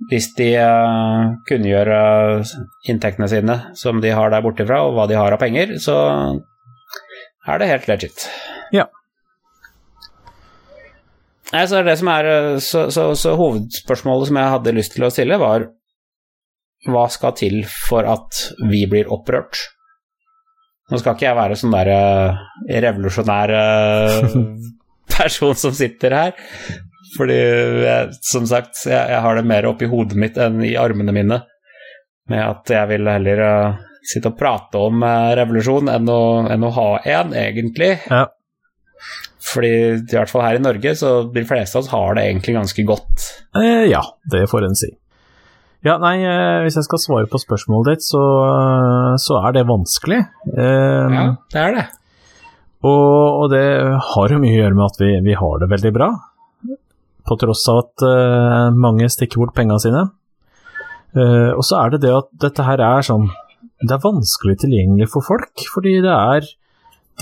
hvis 0.07 0.29
de 0.37 0.53
uh, 0.55 1.33
kunngjør 1.49 1.89
uh, 1.91 2.51
inntektene 2.87 3.27
sine 3.31 3.57
som 3.77 3.99
de 4.03 4.13
har 4.15 4.31
der 4.31 4.43
borte 4.45 4.65
fra, 4.67 4.83
og 4.87 4.95
hva 4.95 5.07
de 5.09 5.17
har 5.19 5.35
av 5.35 5.41
penger, 5.41 5.75
så 5.83 5.97
er 7.49 7.59
det 7.59 7.67
helt 7.67 7.89
legit. 7.91 8.23
Ja. 8.75 8.87
Nei, 11.51 11.65
så, 11.67 11.81
det 11.83 11.97
som 11.99 12.11
er, 12.13 12.29
eh, 12.29 12.55
så, 12.61 12.85
så, 12.93 13.07
så, 13.17 13.33
hovedspørsmålet 13.39 14.29
som 14.29 14.37
jeg 14.37 14.53
hadde 14.53 14.75
lyst 14.77 14.93
til 14.93 15.07
å 15.07 15.11
stille, 15.11 15.39
var 15.41 15.65
hva 16.87 17.07
skal 17.11 17.33
til 17.35 17.63
for 17.67 18.07
at 18.07 18.43
vi 18.69 18.83
blir 18.87 19.09
opprørt? 19.11 19.57
Nå 20.89 20.99
skal 21.01 21.17
ikke 21.17 21.25
jeg 21.25 21.37
være 21.37 21.57
sånn 21.57 21.73
der 21.73 21.89
revolusjonær 22.85 23.55
person 25.17 25.57
som 25.57 25.73
sitter 25.75 26.15
her, 26.15 26.45
fordi, 27.17 27.37
jeg, 27.85 28.17
som 28.25 28.47
sagt, 28.49 28.81
jeg, 28.85 28.97
jeg, 28.97 29.21
har 29.25 29.37
det 29.39 29.47
mer 29.49 29.67
oppi 29.69 29.89
hodet 29.89 30.19
mitt 30.19 30.37
enn 30.41 30.61
i 30.65 30.75
armene 30.79 31.15
mine. 31.15 31.39
Med 32.29 32.43
at 32.45 32.69
jeg 32.69 32.91
vil 32.91 33.09
heller 33.09 33.39
uh, 33.41 33.79
sitte 34.05 34.29
og 34.29 34.37
prate 34.37 34.77
om 34.77 35.01
uh, 35.01 35.31
revolusjon 35.39 35.89
enn 35.89 36.11
å, 36.13 36.21
enn 36.53 36.67
å 36.67 36.73
ha 36.75 36.89
en, 37.01 37.33
egentlig. 37.37 37.95
Ja. 38.09 38.27
Fordi 39.49 39.71
i 39.97 40.13
hvert 40.13 40.31
fall 40.31 40.43
her 40.45 40.59
i 40.59 40.63
Norge, 40.63 40.93
så 40.99 41.11
de 41.33 41.45
fleste 41.47 41.77
av 41.77 41.85
oss 41.85 41.93
har 41.93 42.17
det 42.17 42.25
egentlig 42.27 42.57
ganske 42.57 42.85
godt. 42.87 43.29
Eh, 43.57 43.85
ja, 43.89 44.01
det 44.31 44.45
får 44.51 44.67
en 44.67 44.77
si. 44.77 44.91
Ja, 45.85 45.95
nei, 46.01 46.17
eh, 46.27 46.59
hvis 46.65 46.75
jeg 46.75 46.85
skal 46.89 46.99
svare 46.99 47.29
på 47.31 47.39
spørsmålet 47.39 47.95
ditt, 47.95 48.05
så, 48.05 48.23
så 49.21 49.39
er 49.45 49.55
det 49.55 49.69
vanskelig. 49.69 50.19
Eh, 50.51 51.15
Ja, 51.15 51.23
det 51.53 51.61
er 51.63 51.77
det. 51.77 51.85
og, 52.83 53.45
og 53.45 53.47
det 53.53 53.63
har 54.11 54.35
jo 54.35 54.41
mye 54.43 54.57
å 54.57 54.59
gjøre 54.59 54.75
med 54.75 54.85
at 54.89 54.99
vi, 54.99 55.13
vi 55.29 55.37
har 55.39 55.63
det 55.63 55.71
veldig 55.71 55.93
bra, 55.95 56.09
på 57.27 57.37
tross 57.41 57.65
av 57.71 57.83
at 57.83 58.05
uh, 58.05 58.69
mange 58.75 59.09
stikker 59.11 59.41
bort 59.41 59.55
pengene 59.57 59.81
sine. 59.81 60.05
Uh, 61.15 61.55
og 61.55 61.63
så 61.65 61.81
er 61.81 61.93
det 61.93 62.03
det 62.05 62.13
at 62.13 62.29
dette 62.43 62.65
her 62.67 62.81
er 62.85 63.01
sånn 63.01 63.23
Det 63.81 63.95
er 63.95 64.03
vanskelig 64.03 64.59
tilgjengelig 64.61 65.07
for 65.09 65.25
folk, 65.25 65.63
fordi 65.73 65.95
det 66.05 66.13
er 66.13 66.45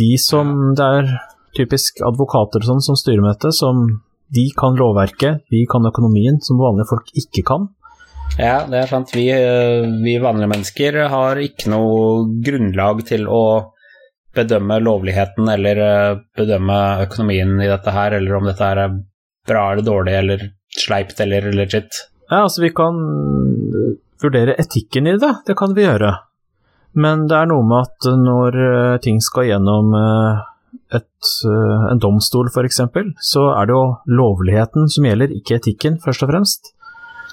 de 0.02 0.10
som 0.20 0.76
Det 0.76 0.88
er 0.98 1.14
typisk 1.56 2.02
advokater 2.06 2.62
og 2.62 2.68
sånn 2.68 2.84
som 2.84 3.00
styrer 3.00 3.24
med 3.24 3.38
dette, 3.38 3.54
som 3.56 3.88
de 4.36 4.44
kan 4.60 4.76
lovverket, 4.78 5.46
vi 5.50 5.64
kan 5.72 5.88
økonomien, 5.88 6.38
som 6.44 6.60
vanlige 6.60 6.90
folk 6.92 7.08
ikke 7.18 7.46
kan. 7.48 7.70
Ja, 8.36 8.68
det 8.68 8.82
er 8.84 8.92
sant. 8.92 9.14
Vi, 9.16 9.24
eh, 9.32 9.88
vi 10.04 10.18
vanlige 10.22 10.52
mennesker 10.52 11.00
har 11.10 11.40
ikke 11.42 11.72
noe 11.72 12.28
grunnlag 12.46 13.06
til 13.08 13.24
å 13.26 13.72
bedømme 14.38 14.78
lovligheten 14.84 15.48
eller 15.50 15.82
bedømme 16.38 17.08
økonomien 17.08 17.56
i 17.64 17.72
dette 17.72 17.96
her, 17.96 18.20
eller 18.20 18.38
om 18.38 18.52
dette 18.52 18.68
her 18.68 18.84
er 18.84 19.00
bra 19.48 19.72
eller 19.72 19.86
dårlig 19.86 20.16
eller 20.18 20.46
sleipt 20.78 21.20
eller 21.24 21.52
legit. 21.56 22.04
Ja, 22.30 22.44
altså 22.44 22.62
vi 22.62 22.74
kan 22.76 22.98
vurdere 24.22 24.58
etikken 24.60 25.08
i 25.08 25.18
det, 25.22 25.34
det 25.48 25.56
kan 25.58 25.76
vi 25.78 25.86
gjøre. 25.86 26.14
Men 26.98 27.28
det 27.30 27.38
er 27.38 27.50
noe 27.52 27.66
med 27.68 27.86
at 27.86 28.08
når 28.18 28.58
eh, 28.64 28.96
ting 29.04 29.20
skal 29.22 29.50
gjennom 29.52 29.94
eh, 29.98 30.40
et, 30.98 31.30
eh, 31.46 31.86
en 31.92 32.02
domstol 32.02 32.50
f.eks., 32.50 32.82
så 33.30 33.46
er 33.54 33.70
det 33.70 33.76
jo 33.76 33.84
lovligheten 34.18 34.90
som 34.92 35.06
gjelder, 35.06 35.36
ikke 35.38 35.60
etikken, 35.60 36.02
først 36.04 36.26
og 36.26 36.34
fremst. 36.34 36.74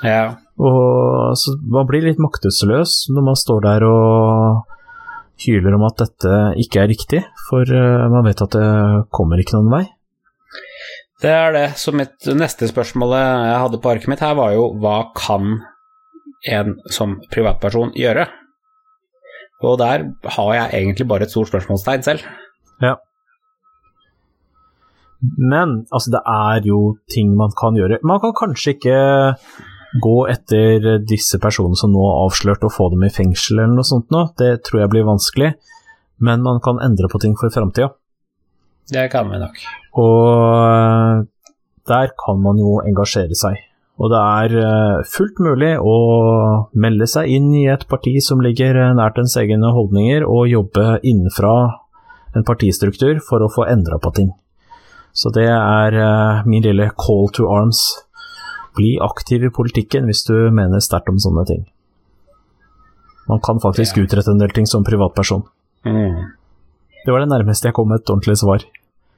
Ja, 0.04 0.36
Og 0.58 1.38
så 1.38 1.54
Man 1.70 1.86
blir 1.88 2.02
litt 2.04 2.18
maktesløs 2.20 3.06
når 3.14 3.24
man 3.24 3.38
står 3.38 3.62
der 3.64 3.84
og 3.88 4.66
hyler 5.40 5.78
om 5.78 5.86
at 5.86 6.02
dette 6.02 6.40
ikke 6.60 6.82
er 6.82 6.90
riktig, 6.90 7.22
for 7.48 7.66
man 8.10 8.26
vet 8.26 8.42
at 8.42 8.52
det 8.54 8.68
kommer 9.14 9.40
ikke 9.40 9.56
noen 9.56 9.72
vei. 9.72 9.84
Det 11.22 11.30
er 11.30 11.54
det. 11.54 11.66
Så 11.80 11.94
mitt 11.94 12.26
neste 12.36 12.68
spørsmål 12.70 13.14
jeg 13.16 13.60
hadde 13.62 13.80
på 13.80 13.92
arket 13.92 14.10
mitt 14.12 14.24
her, 14.24 14.34
var 14.38 14.54
jo 14.56 14.70
hva 14.82 14.98
kan 15.16 15.60
en 16.50 16.76
som 16.92 17.18
privatperson 17.32 17.94
gjøre? 17.96 18.26
Og 19.64 19.78
der 19.80 20.08
har 20.36 20.54
jeg 20.58 20.82
egentlig 20.82 21.06
bare 21.08 21.24
et 21.24 21.32
stort 21.32 21.48
spørsmålstegn 21.48 22.04
selv. 22.04 22.26
Ja. 22.82 22.96
Men 25.38 25.86
altså, 25.88 26.10
det 26.12 26.20
er 26.28 26.66
jo 26.68 26.96
ting 27.08 27.32
man 27.38 27.54
kan 27.56 27.78
gjøre. 27.78 28.02
Man 28.04 28.20
kan 28.20 28.34
kanskje 28.36 28.74
ikke 28.74 28.98
gå 30.02 30.16
etter 30.28 30.98
disse 31.06 31.38
personene 31.40 31.78
som 31.78 31.94
nå 31.94 32.02
er 32.02 32.24
avslørt, 32.26 32.66
og 32.66 32.74
få 32.74 32.90
dem 32.92 33.06
i 33.06 33.12
fengsel 33.14 33.62
eller 33.62 33.78
noe 33.78 33.88
sånt 33.88 34.10
nå. 34.12 34.26
Det 34.36 34.58
tror 34.66 34.82
jeg 34.82 34.92
blir 34.92 35.08
vanskelig. 35.08 35.54
Men 36.24 36.44
man 36.44 36.60
kan 36.64 36.82
endre 36.82 37.08
på 37.10 37.20
ting 37.22 37.38
for 37.38 37.52
framtida. 37.54 37.94
Det 38.92 39.06
kan 39.12 39.30
vi 39.30 39.40
nok. 39.40 39.60
Og 40.00 41.26
der 41.88 42.12
kan 42.20 42.42
man 42.42 42.60
jo 42.60 42.80
engasjere 42.84 43.36
seg. 43.38 43.60
Og 44.02 44.10
det 44.10 44.20
er 44.20 44.54
eh, 44.58 45.02
fullt 45.06 45.38
mulig 45.44 45.74
å 45.78 45.96
melde 46.74 47.06
seg 47.06 47.30
inn 47.30 47.52
i 47.54 47.66
et 47.70 47.84
parti 47.90 48.16
som 48.24 48.42
ligger 48.42 48.74
nært 48.98 49.20
ens 49.22 49.36
egne 49.38 49.70
holdninger, 49.76 50.26
og 50.26 50.50
jobbe 50.50 50.98
innenfra 51.06 51.54
en 52.34 52.46
partistruktur 52.46 53.20
for 53.22 53.44
å 53.44 53.52
få 53.54 53.68
endra 53.70 54.00
på 54.02 54.10
ting. 54.16 54.32
Så 55.14 55.30
det 55.30 55.46
er 55.46 55.94
eh, 55.94 56.42
min 56.50 56.64
lille 56.64 56.90
call 56.98 57.30
to 57.36 57.46
arms. 57.54 57.84
Bli 58.74 58.96
aktiv 58.98 59.46
i 59.46 59.52
politikken 59.54 60.10
hvis 60.10 60.24
du 60.26 60.34
mener 60.50 60.82
sterkt 60.82 61.12
om 61.12 61.20
sånne 61.22 61.46
ting. 61.46 61.62
Man 63.30 63.38
kan 63.40 63.62
faktisk 63.62 64.02
utrette 64.02 64.34
en 64.34 64.42
del 64.42 64.50
ting 64.52 64.66
som 64.66 64.84
privatperson. 64.84 65.46
Mm. 65.86 66.34
Det 67.04 67.12
var 67.12 67.24
det 67.24 67.30
nærmeste 67.32 67.68
jeg 67.68 67.76
kom 67.76 67.92
et 67.94 68.08
ordentlig 68.10 68.38
svar. 68.40 68.64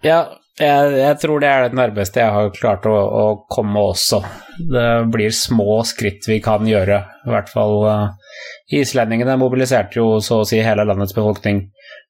Ja, 0.04 0.20
jeg, 0.56 0.92
jeg 0.96 1.18
tror 1.20 1.42
det 1.42 1.48
er 1.50 1.66
det 1.66 1.76
nærmeste 1.76 2.22
jeg 2.22 2.32
har 2.32 2.50
klart 2.56 2.86
å, 2.88 2.94
å 2.96 3.24
komme 3.52 3.82
også. 3.92 4.22
Det 4.56 4.88
blir 5.12 5.34
små 5.36 5.82
skritt 5.86 6.26
vi 6.30 6.40
kan 6.44 6.66
gjøre. 6.68 7.02
I 7.26 7.32
hvert 7.32 7.50
fall 7.52 7.76
uh, 7.84 8.36
islendingene 8.72 9.36
mobiliserte 9.40 10.00
jo 10.00 10.16
så 10.24 10.40
å 10.42 10.48
si 10.48 10.62
hele 10.64 10.86
landets 10.88 11.16
befolkning 11.16 11.66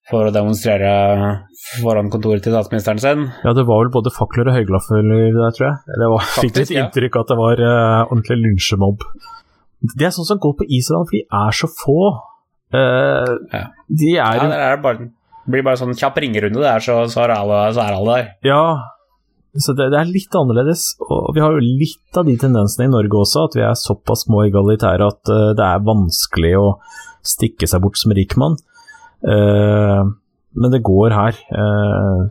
for 0.06 0.28
å 0.28 0.34
demonstrere 0.34 0.90
foran 1.82 2.12
kontoret 2.12 2.44
til 2.46 2.54
statsministeren 2.54 3.02
sin. 3.02 3.24
Ja, 3.42 3.50
det 3.58 3.66
var 3.66 3.82
vel 3.82 3.90
både 3.96 4.12
fakler 4.14 4.52
og 4.52 4.54
høyglaffer 4.54 5.02
der, 5.02 5.56
tror 5.56 5.66
jeg. 5.66 5.78
Eller 5.96 6.14
jeg 6.14 6.30
fikk 6.36 6.60
litt 6.60 6.74
inntrykk 6.76 7.18
av 7.18 7.26
at 7.26 7.32
det 7.32 7.38
var 7.42 7.64
uh, 7.66 8.12
ordentlig 8.12 8.38
lynsjemobb. 8.44 9.02
Det 9.96 10.06
er 10.06 10.14
sånn 10.14 10.28
som 10.28 10.38
går 10.42 10.54
på 10.60 10.68
Island, 10.78 11.10
for 11.10 11.18
de 11.18 11.24
er 11.26 11.58
så 11.58 11.70
få. 11.82 12.00
Uh, 12.74 13.34
Ja. 13.50 13.66
De 13.86 14.14
er 14.14 14.38
Ja, 14.38 14.46
det 14.50 14.62
er 14.70 14.80
bare, 14.82 15.10
det 15.46 15.54
blir 15.54 15.64
bare 15.66 15.78
sånn 15.80 15.96
kjapp 15.96 16.18
ringerunde 16.22 16.60
der, 16.62 16.82
så, 16.82 16.98
så, 17.10 17.22
er 17.24 17.36
alle, 17.36 17.62
så 17.74 17.84
er 17.84 17.96
alle 17.96 18.18
der. 18.18 18.28
Ja, 18.46 18.62
så 19.56 19.72
det, 19.78 19.88
det 19.94 20.00
er 20.00 20.10
litt 20.10 20.34
annerledes. 20.36 20.88
Og 21.06 21.30
vi 21.36 21.42
har 21.44 21.54
jo 21.54 21.62
litt 21.64 22.18
av 22.18 22.26
de 22.28 22.34
tendensene 22.40 22.88
i 22.88 22.92
Norge 22.92 23.22
også, 23.22 23.46
at 23.46 23.58
vi 23.58 23.64
er 23.64 23.78
såpass 23.78 24.26
små 24.26 24.44
egalitære 24.48 25.06
at 25.06 25.32
uh, 25.32 25.52
det 25.56 25.66
er 25.66 25.86
vanskelig 25.86 26.52
å 26.60 26.66
stikke 27.26 27.68
seg 27.70 27.84
bort 27.86 28.00
som 28.00 28.14
rikmann. 28.16 28.58
Uh, 29.22 30.02
men 30.56 30.74
det 30.74 30.84
går 30.84 31.14
her. 31.14 31.38
Uh, 31.54 32.26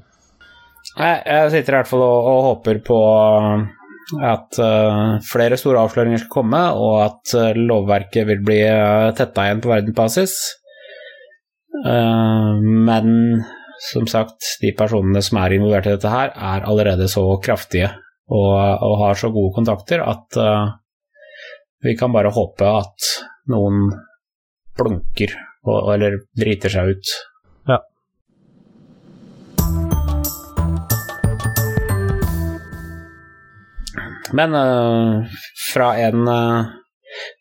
jeg, 0.96 1.18
jeg 1.26 1.56
sitter 1.56 1.74
i 1.74 1.80
hvert 1.80 1.90
fall 1.90 2.06
og, 2.06 2.30
og 2.30 2.46
håper 2.52 2.84
på 2.86 3.00
at 4.22 4.60
uh, 4.62 5.18
flere 5.26 5.58
store 5.58 5.82
avsløringer 5.82 6.22
skal 6.22 6.34
komme, 6.34 6.62
og 6.78 7.00
at 7.08 7.34
eh, 7.40 7.58
lovverket 7.58 8.28
vil 8.30 8.44
bli 8.46 8.60
uh, 8.70 9.10
tetta 9.18 9.48
igjen 9.48 9.64
på 9.64 9.72
verdensbasis. 9.72 10.36
Eh, 11.84 12.54
men 12.88 13.44
som 13.92 14.08
sagt, 14.08 14.40
de 14.62 14.72
personene 14.78 15.22
som 15.26 15.40
er 15.42 15.58
involvert 15.58 15.90
i 15.90 15.96
dette 15.96 16.12
her, 16.12 16.32
er 16.34 16.68
allerede 16.68 17.10
så 17.12 17.26
kraftige 17.44 17.92
og, 18.32 18.56
og 18.56 18.98
har 19.04 19.20
så 19.20 19.30
gode 19.34 19.54
kontakter 19.58 20.02
at 20.02 20.40
eh, 20.40 20.70
vi 21.86 21.94
kan 22.00 22.14
bare 22.16 22.34
håpe 22.34 22.66
at 22.66 23.10
noen 23.52 23.90
blunker 24.76 25.36
og, 25.66 25.92
eller 25.94 26.18
driter 26.38 26.72
seg 26.72 26.96
ut. 26.96 27.12
Ja. 27.70 27.80
Men 34.36 34.58
uh, 34.58 35.38
fra 35.72 35.92
en 36.02 36.26
eh, 36.28 36.74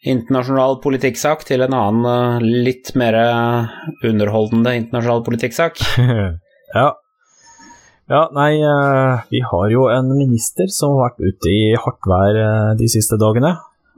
internasjonal 0.04 0.78
politikksak 0.84 1.46
til 1.48 1.64
en 1.64 1.74
annen 1.76 2.08
eh, 2.08 2.44
litt 2.66 2.92
mer 2.98 3.16
underholdende 4.04 4.74
internasjonal 4.82 5.24
politikksak. 5.26 5.80
ja. 6.78 6.90
Ja, 8.12 8.26
nei, 8.36 8.50
eh, 8.60 9.24
vi 9.32 9.40
har 9.48 9.70
jo 9.72 9.86
en 9.88 10.12
minister 10.12 10.68
som 10.72 10.98
har 10.98 11.14
vært 11.14 11.24
ute 11.24 11.52
i 11.52 11.72
hardt 11.80 12.10
vær 12.10 12.40
eh, 12.40 12.70
de 12.80 12.88
siste 12.92 13.16
dagene. 13.20 13.54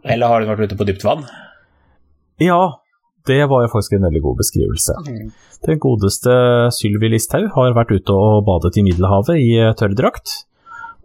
Eller 0.06 0.30
har 0.30 0.44
hun 0.44 0.52
vært 0.52 0.70
ute 0.70 0.78
på 0.78 0.86
dypt 0.86 1.06
vann? 1.06 1.26
Ja, 2.38 2.78
det 3.26 3.40
var 3.50 3.64
jo 3.64 3.72
faktisk 3.72 3.96
en 3.96 4.06
veldig 4.06 4.22
god 4.22 4.38
beskrivelse. 4.38 4.94
Den 5.66 5.80
godeste 5.82 6.36
Sylvi 6.76 7.10
Listhaug 7.10 7.48
har 7.56 7.74
vært 7.74 7.96
ute 7.96 8.14
og 8.14 8.44
badet 8.46 8.76
i 8.78 8.84
Middelhavet 8.86 9.40
i 9.40 9.50
tørrdrakt, 9.74 10.44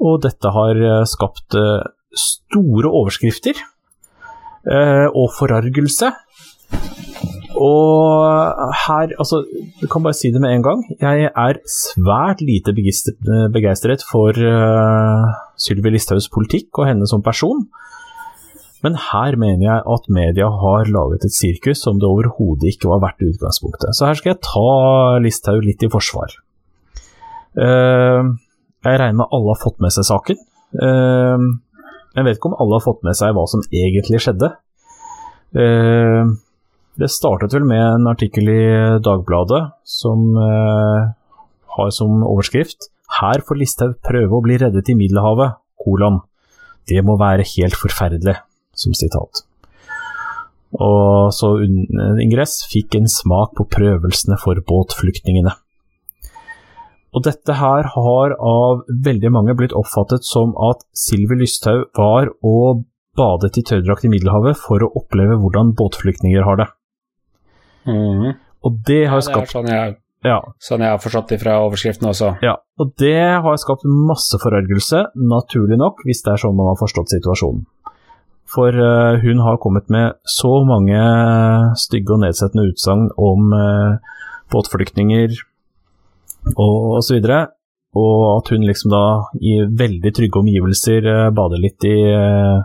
og 0.01 0.21
dette 0.27 0.51
har 0.53 0.77
skapt 1.09 1.57
store 2.11 2.91
overskrifter 2.91 3.57
og 4.65 5.31
forargelse. 5.33 6.11
Og 7.61 8.71
her, 8.85 9.11
altså, 9.19 9.41
du 9.81 9.87
kan 9.91 10.03
bare 10.03 10.15
si 10.15 10.31
det 10.31 10.41
med 10.41 10.53
en 10.55 10.63
gang, 10.63 10.83
jeg 11.01 11.27
er 11.29 11.59
svært 11.67 12.41
lite 12.41 12.71
eh, 12.71 13.47
begeistret 13.53 14.05
for 14.07 14.31
uh, 14.31 15.27
Sylvi 15.59 15.91
Listhaugs 15.91 16.29
politikk 16.31 16.79
og 16.79 16.87
henne 16.87 17.07
som 17.09 17.21
person. 17.21 17.67
Men 18.81 18.95
her 18.97 19.35
mener 19.37 19.65
jeg 19.67 19.83
at 19.95 20.07
media 20.09 20.47
har 20.49 20.89
laget 20.89 21.27
et 21.27 21.35
sirkus 21.35 21.83
som 21.83 21.99
det 22.01 22.09
overhodet 22.09 22.71
ikke 22.71 22.89
var 22.89 23.03
verdt 23.03 23.21
i 23.21 23.29
utgangspunktet. 23.29 23.93
Så 23.93 24.07
her 24.07 24.17
skal 24.17 24.33
jeg 24.33 24.45
ta 24.47 25.19
Listhaug 25.21 25.61
litt 25.65 25.83
i 25.85 25.91
forsvar. 25.91 26.33
Uh, 27.53 28.31
jeg 28.81 28.97
regner 28.97 29.19
med 29.19 29.29
alle 29.29 29.53
har 29.53 29.61
fått 29.61 29.83
med 29.83 29.93
seg 29.93 30.07
saken. 30.07 30.39
Eh, 30.71 31.43
jeg 32.15 32.27
vet 32.27 32.37
ikke 32.37 32.51
om 32.51 32.57
alle 32.59 32.77
har 32.77 32.83
fått 32.83 33.03
med 33.07 33.17
seg 33.17 33.35
hva 33.35 33.45
som 33.47 33.63
egentlig 33.71 34.19
skjedde. 34.23 34.51
Eh, 35.55 36.31
det 36.99 37.09
startet 37.11 37.55
vel 37.55 37.67
med 37.67 37.81
en 37.81 38.09
artikkel 38.11 38.49
i 38.51 38.63
Dagbladet 39.03 39.61
som 39.87 40.33
eh, 40.35 41.11
har 41.77 41.93
som 41.95 42.23
overskrift 42.27 42.89
'Her 43.11 43.43
får 43.47 43.59
Listhaug 43.59 43.95
prøve 44.03 44.37
å 44.37 44.43
bli 44.43 44.57
reddet 44.59 44.89
i 44.89 44.95
Middelhavet', 44.95 45.57
kolon. 45.83 46.21
Det 46.87 47.03
må 47.03 47.17
være 47.19 47.43
helt 47.43 47.75
forferdelig, 47.75 48.37
som 48.73 48.93
sitat. 48.93 49.43
og 50.71 51.33
så 51.35 51.49
ingress 52.23 52.61
fikk 52.71 52.95
en 52.95 53.07
smak 53.11 53.51
på 53.57 53.65
prøvelsene 53.67 54.37
for 54.39 54.55
båtflyktningene. 54.55 55.51
Og 57.11 57.25
dette 57.27 57.55
her 57.59 57.87
har 57.95 58.35
av 58.39 58.85
veldig 59.05 59.31
mange 59.35 59.55
blitt 59.59 59.75
oppfattet 59.75 60.23
som 60.23 60.53
at 60.69 60.85
Sylvi 60.95 61.41
Lysthaug 61.41 61.89
var 61.97 62.31
og 62.47 62.85
badet 63.19 63.57
i 63.59 63.65
tørrdrakt 63.67 64.07
i 64.07 64.11
Middelhavet 64.13 64.59
for 64.59 64.83
å 64.83 64.91
oppleve 65.01 65.35
hvordan 65.41 65.73
båtflyktninger 65.75 66.45
har 66.47 66.61
det. 66.61 66.69
Mm. 67.89 68.37
Og 68.63 68.79
det 68.87 69.03
har 69.11 69.19
Ja, 69.19 69.25
det 69.25 69.27
skapt 69.27 69.51
sånn 69.51 69.67
jeg, 69.67 69.97
ja, 70.23 70.39
sånn 70.61 70.85
jeg 70.85 70.93
har 70.93 71.03
forstått 71.03 71.33
det 71.33 71.41
fra 71.41 71.57
overskriften 71.65 72.07
også. 72.07 72.35
ja, 72.45 72.55
og 72.79 72.93
det 73.01 73.41
har 73.43 73.59
skapt 73.59 73.83
masse 73.83 74.39
forargelse, 74.39 75.07
naturlig 75.17 75.81
nok, 75.81 76.05
hvis 76.07 76.23
det 76.23 76.35
er 76.35 76.43
sånn 76.45 76.55
man 76.55 76.71
har 76.71 76.79
forstått 76.79 77.11
situasjonen. 77.17 77.65
For 78.51 78.75
uh, 78.75 79.19
hun 79.23 79.39
har 79.39 79.59
kommet 79.63 79.87
med 79.89 80.17
så 80.27 80.63
mange 80.67 80.99
stygge 81.79 82.15
og 82.15 82.23
nedsettende 82.23 82.67
utsagn 82.67 83.07
om 83.15 83.53
uh, 83.55 83.99
båtflyktninger 84.51 85.39
og, 86.55 86.97
osv. 86.99 87.21
og 87.95 88.21
at 88.37 88.51
hun 88.53 88.67
liksom 88.67 88.93
da 88.93 89.05
i 89.41 89.59
veldig 89.83 90.13
trygge 90.17 90.41
omgivelser 90.41 91.07
eh, 91.07 91.31
bader 91.35 91.61
litt 91.61 91.87
i 91.87 91.97
eh, 92.09 92.61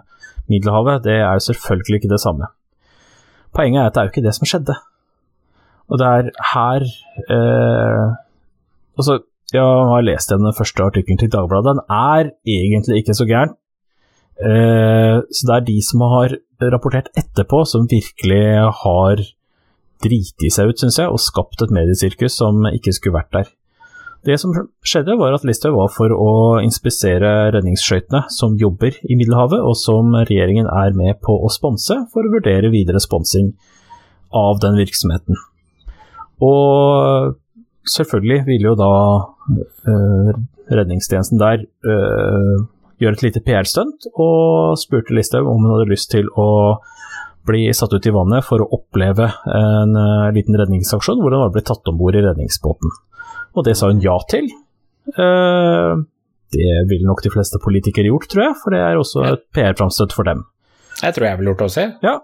Middelhavet, 0.47 1.03
det 1.05 1.19
er 1.19 1.33
jo 1.35 1.47
selvfølgelig 1.49 2.01
ikke 2.01 2.13
det 2.13 2.23
samme. 2.23 2.47
Poenget 3.57 3.83
er 3.83 3.89
at 3.89 3.97
det 3.97 4.01
er 4.01 4.07
jo 4.07 4.15
ikke 4.15 4.27
det 4.29 4.35
som 4.37 4.47
skjedde. 4.49 4.77
Og 5.91 6.01
det 6.01 6.07
er 6.07 6.31
her 6.53 6.87
eh, 7.31 8.07
Altså, 8.97 9.19
jeg 9.53 9.63
har 9.63 10.05
lest 10.07 10.31
den 10.33 10.49
første 10.57 10.83
artikkelen 10.83 11.19
til 11.21 11.29
Dagbladet. 11.33 11.75
Den 11.77 11.83
er 11.93 12.31
egentlig 12.49 13.03
ikke 13.03 13.15
så 13.15 13.27
gæren. 13.29 13.53
Eh, 14.41 15.21
så 15.33 15.49
det 15.49 15.55
er 15.57 15.67
de 15.67 15.77
som 15.85 16.01
har 16.01 16.37
rapportert 16.73 17.11
etterpå, 17.17 17.65
som 17.65 17.89
virkelig 17.91 18.43
har 18.83 19.23
driti 20.05 20.51
seg 20.53 20.73
ut, 20.73 20.81
syns 20.81 20.99
jeg, 21.01 21.13
og 21.13 21.21
skapt 21.23 21.63
et 21.65 21.73
mediesirkus 21.73 22.37
som 22.41 22.67
ikke 22.73 22.93
skulle 22.97 23.19
vært 23.19 23.33
der. 23.37 23.53
Det 24.27 24.41
som 24.43 24.51
skjedde, 24.83 25.15
var 25.21 25.37
at 25.37 25.45
Listhaug 25.47 25.77
var 25.77 25.91
for 25.95 26.11
å 26.11 26.31
inspisere 26.59 27.53
redningsskøytene 27.55 28.25
som 28.35 28.57
jobber 28.59 28.97
i 29.07 29.15
Middelhavet, 29.19 29.63
og 29.63 29.77
som 29.79 30.17
regjeringen 30.19 30.67
er 30.67 30.97
med 30.99 31.21
på 31.23 31.37
å 31.39 31.51
sponse 31.53 32.01
for 32.11 32.27
å 32.27 32.33
vurdere 32.33 32.73
videre 32.75 33.03
sponsing 33.03 33.53
av 34.35 34.59
den 34.65 34.81
virksomheten. 34.81 35.39
Og 36.43 37.37
selvfølgelig 37.87 38.43
ville 38.49 38.73
jo 38.73 38.75
da 38.79 38.93
øh, 39.95 40.33
redningstjenesten 40.75 41.39
der 41.41 41.63
øh, 41.63 42.67
gjøre 42.99 43.21
et 43.21 43.25
lite 43.29 43.45
PR-stunt, 43.47 44.11
og 44.19 44.75
spurte 44.83 45.15
Listhaug 45.15 45.47
om 45.47 45.63
hun 45.63 45.77
hadde 45.77 45.93
lyst 45.93 46.11
til 46.17 46.27
å 46.35 46.51
bli 47.47 47.69
satt 47.79 47.95
ut 47.95 48.11
i 48.11 48.15
vannet 48.15 48.43
for 48.43 48.59
å 48.59 48.71
oppleve 48.75 49.31
en 49.55 49.95
øh, 49.95 50.31
liten 50.35 50.59
redningsaksjon 50.59 51.23
hvor 51.23 51.31
hun 51.31 51.47
var 51.47 51.55
blitt 51.55 51.71
tatt 51.71 51.87
om 51.87 52.01
bord 52.01 52.19
i 52.19 52.27
redningsbåten. 52.27 52.91
Og 53.57 53.65
det 53.67 53.77
sa 53.79 53.89
hun 53.91 54.05
ja 54.05 54.17
til. 54.31 54.49
Eh, 55.17 55.93
det 56.55 56.71
ville 56.91 57.09
nok 57.09 57.25
de 57.25 57.33
fleste 57.33 57.61
politikere 57.63 58.11
gjort, 58.11 58.29
tror 58.31 58.49
jeg, 58.49 58.57
for 58.63 58.75
det 58.75 58.81
er 58.85 59.01
også 59.01 59.25
et 59.33 59.45
PR-framstøt 59.57 60.15
for 60.15 60.29
dem. 60.29 60.45
Jeg 61.03 61.17
tror 61.17 61.29
jeg 61.29 61.39
ville 61.39 61.53
gjort 61.53 61.63
det 61.65 61.71
også. 61.71 61.87
Ja. 62.05 62.17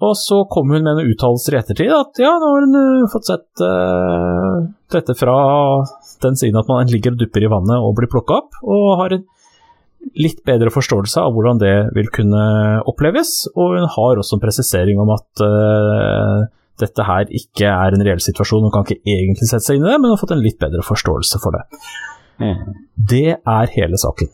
Og 0.00 0.14
så 0.16 0.42
kom 0.48 0.72
hun 0.72 0.86
med 0.86 0.96
en 0.96 1.10
uttalelse 1.12 1.52
i 1.52 1.58
ettertid 1.58 1.90
at 1.92 2.20
ja, 2.22 2.30
nå 2.40 2.52
har 2.54 2.64
hun 2.64 2.78
eh, 2.80 3.10
fått 3.12 3.28
sett 3.28 3.64
uh, 3.64 4.62
dette 4.92 5.12
fra 5.18 5.34
den 6.24 6.38
siden 6.40 6.56
at 6.56 6.70
man 6.70 6.88
ligger 6.88 7.12
og 7.12 7.20
dupper 7.20 7.44
i 7.44 7.50
vannet 7.52 7.84
og 7.84 7.98
blir 7.98 8.08
plukka 8.12 8.38
opp, 8.40 8.56
og 8.64 8.86
har 9.02 9.16
en 9.16 9.26
litt 10.16 10.40
bedre 10.48 10.72
forståelse 10.72 11.20
av 11.20 11.34
hvordan 11.36 11.60
det 11.60 11.74
vil 11.96 12.08
kunne 12.12 12.44
oppleves. 12.88 13.44
Og 13.52 13.76
hun 13.76 13.88
har 13.92 14.20
også 14.20 14.38
en 14.38 14.42
presisering 14.42 15.00
om 15.02 15.12
at 15.12 15.44
eh, 15.44 16.48
dette 16.80 17.04
her 17.04 17.32
ikke 17.36 17.68
er 17.68 17.96
en 17.96 18.04
reell 18.06 18.22
situasjon, 18.24 18.66
hun 18.66 18.72
kan 18.74 18.86
ikke 18.86 19.02
egentlig 19.04 19.48
sette 19.48 19.66
seg 19.66 19.78
inn 19.78 19.86
i 19.86 19.90
det, 19.90 19.98
men 20.00 20.12
har 20.12 20.20
fått 20.20 20.34
en 20.36 20.44
litt 20.44 20.60
bedre 20.60 20.84
forståelse 20.86 21.40
for 21.42 21.56
det. 21.56 21.64
Mm. 22.40 22.78
Det 23.12 23.26
er 23.36 23.74
hele 23.74 24.00
saken. 24.00 24.30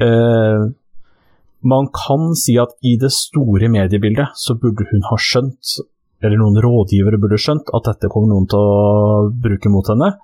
Uh, 0.00 0.70
man 1.60 1.90
kan 1.92 2.32
si 2.38 2.54
at 2.60 2.72
i 2.86 2.94
det 3.00 3.10
store 3.12 3.68
mediebildet 3.72 4.32
så 4.38 4.56
burde 4.60 4.86
hun 4.92 5.04
ha 5.10 5.18
skjønt, 5.20 5.76
eller 6.24 6.40
noen 6.40 6.60
rådgivere 6.62 7.20
burde 7.20 7.40
skjønt, 7.40 7.72
at 7.76 7.88
dette 7.88 8.10
kommer 8.12 8.32
noen 8.32 8.48
til 8.48 8.60
å 8.60 9.30
bruke 9.44 9.72
mot 9.72 9.88
henne. 9.90 10.14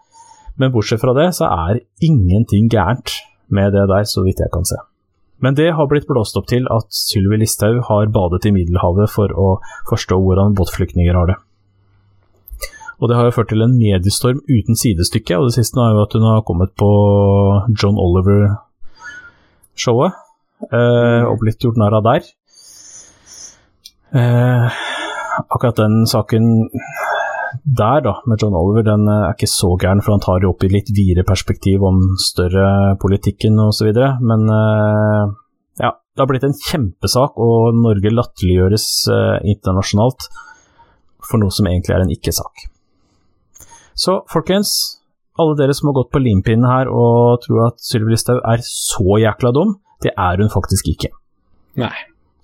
Men 0.56 0.72
bortsett 0.72 1.02
fra 1.02 1.12
det 1.16 1.30
så 1.36 1.50
er 1.68 1.82
ingenting 2.04 2.70
gærent 2.72 3.18
med 3.52 3.74
det 3.76 3.84
der, 3.90 4.06
så 4.08 4.24
vidt 4.24 4.40
jeg 4.40 4.52
kan 4.52 4.64
se. 4.68 4.78
Men 5.44 5.54
det 5.54 5.74
har 5.76 5.86
blitt 5.90 6.08
blåst 6.08 6.36
opp 6.40 6.46
til 6.48 6.64
at 6.72 6.86
Sylvi 6.94 7.36
Listhaug 7.42 7.82
har 7.90 8.06
badet 8.12 8.46
i 8.48 8.54
Middelhavet 8.56 9.10
for 9.12 9.28
å 9.32 9.48
forstå 9.90 10.16
hvordan 10.22 10.54
båtflyktninger 10.56 11.14
har 11.16 11.26
det. 11.32 11.38
Og 12.96 13.04
det 13.10 13.16
har 13.18 13.24
jo 13.28 13.36
ført 13.36 13.50
til 13.52 13.64
en 13.64 13.76
mediestorm 13.76 14.38
uten 14.48 14.74
sidestykke, 14.78 15.36
og 15.36 15.44
det 15.50 15.56
siste 15.58 15.80
er 15.82 15.90
jo 15.92 16.04
at 16.06 16.14
hun 16.16 16.24
har 16.24 16.46
kommet 16.48 16.70
på 16.80 16.90
John 17.76 17.96
Oliver-showet 18.00 20.12
eh, 20.72 21.22
og 21.28 21.40
blitt 21.42 21.60
gjort 21.60 21.76
narr 21.80 21.98
av 21.98 22.04
der. 22.06 22.22
Eh, 24.16 24.66
akkurat 25.44 25.76
den 25.82 25.94
saken 26.08 26.44
der, 27.66 28.00
da, 28.04 28.12
med 28.30 28.38
John 28.38 28.54
Oliver, 28.54 28.84
den 28.86 29.08
er 29.10 29.32
ikke 29.32 29.48
så 29.50 29.72
gæren, 29.80 29.98
for 30.04 30.14
han 30.14 30.22
tar 30.22 30.44
jo 30.44 30.52
opp 30.52 30.62
i 30.62 30.70
litt 30.70 30.92
videre 30.94 31.26
perspektiv 31.26 31.82
om 31.82 31.98
større 32.22 32.94
politikken 33.02 33.58
osv. 33.58 33.90
Men 34.22 34.44
eh, 34.54 35.32
ja, 35.82 35.90
det 35.90 36.22
har 36.22 36.28
blitt 36.30 36.46
en 36.46 36.54
kjempesak, 36.54 37.34
og 37.42 37.74
Norge 37.80 38.12
latterliggjøres 38.14 38.86
eh, 39.10 39.48
internasjonalt 39.50 40.28
for 41.26 41.42
noe 41.42 41.50
som 41.50 41.66
egentlig 41.66 41.96
er 41.96 42.04
en 42.04 42.12
ikke-sak. 42.14 42.68
Så 43.98 44.20
folkens, 44.30 44.70
alle 45.40 45.56
dere 45.58 45.74
som 45.74 45.90
har 45.90 45.96
gått 45.98 46.12
på 46.14 46.22
limpinnen 46.22 46.68
her 46.70 46.90
og 46.92 47.40
tror 47.42 47.72
at 47.72 47.82
Sylvi 47.82 48.14
Listhaug 48.14 48.44
er 48.46 48.62
så 48.62 49.18
jækla 49.24 49.50
dum, 49.56 49.74
det 50.04 50.12
er 50.14 50.38
hun 50.38 50.52
faktisk 50.52 50.92
ikke. 50.92 51.10
Nei. 51.82 51.96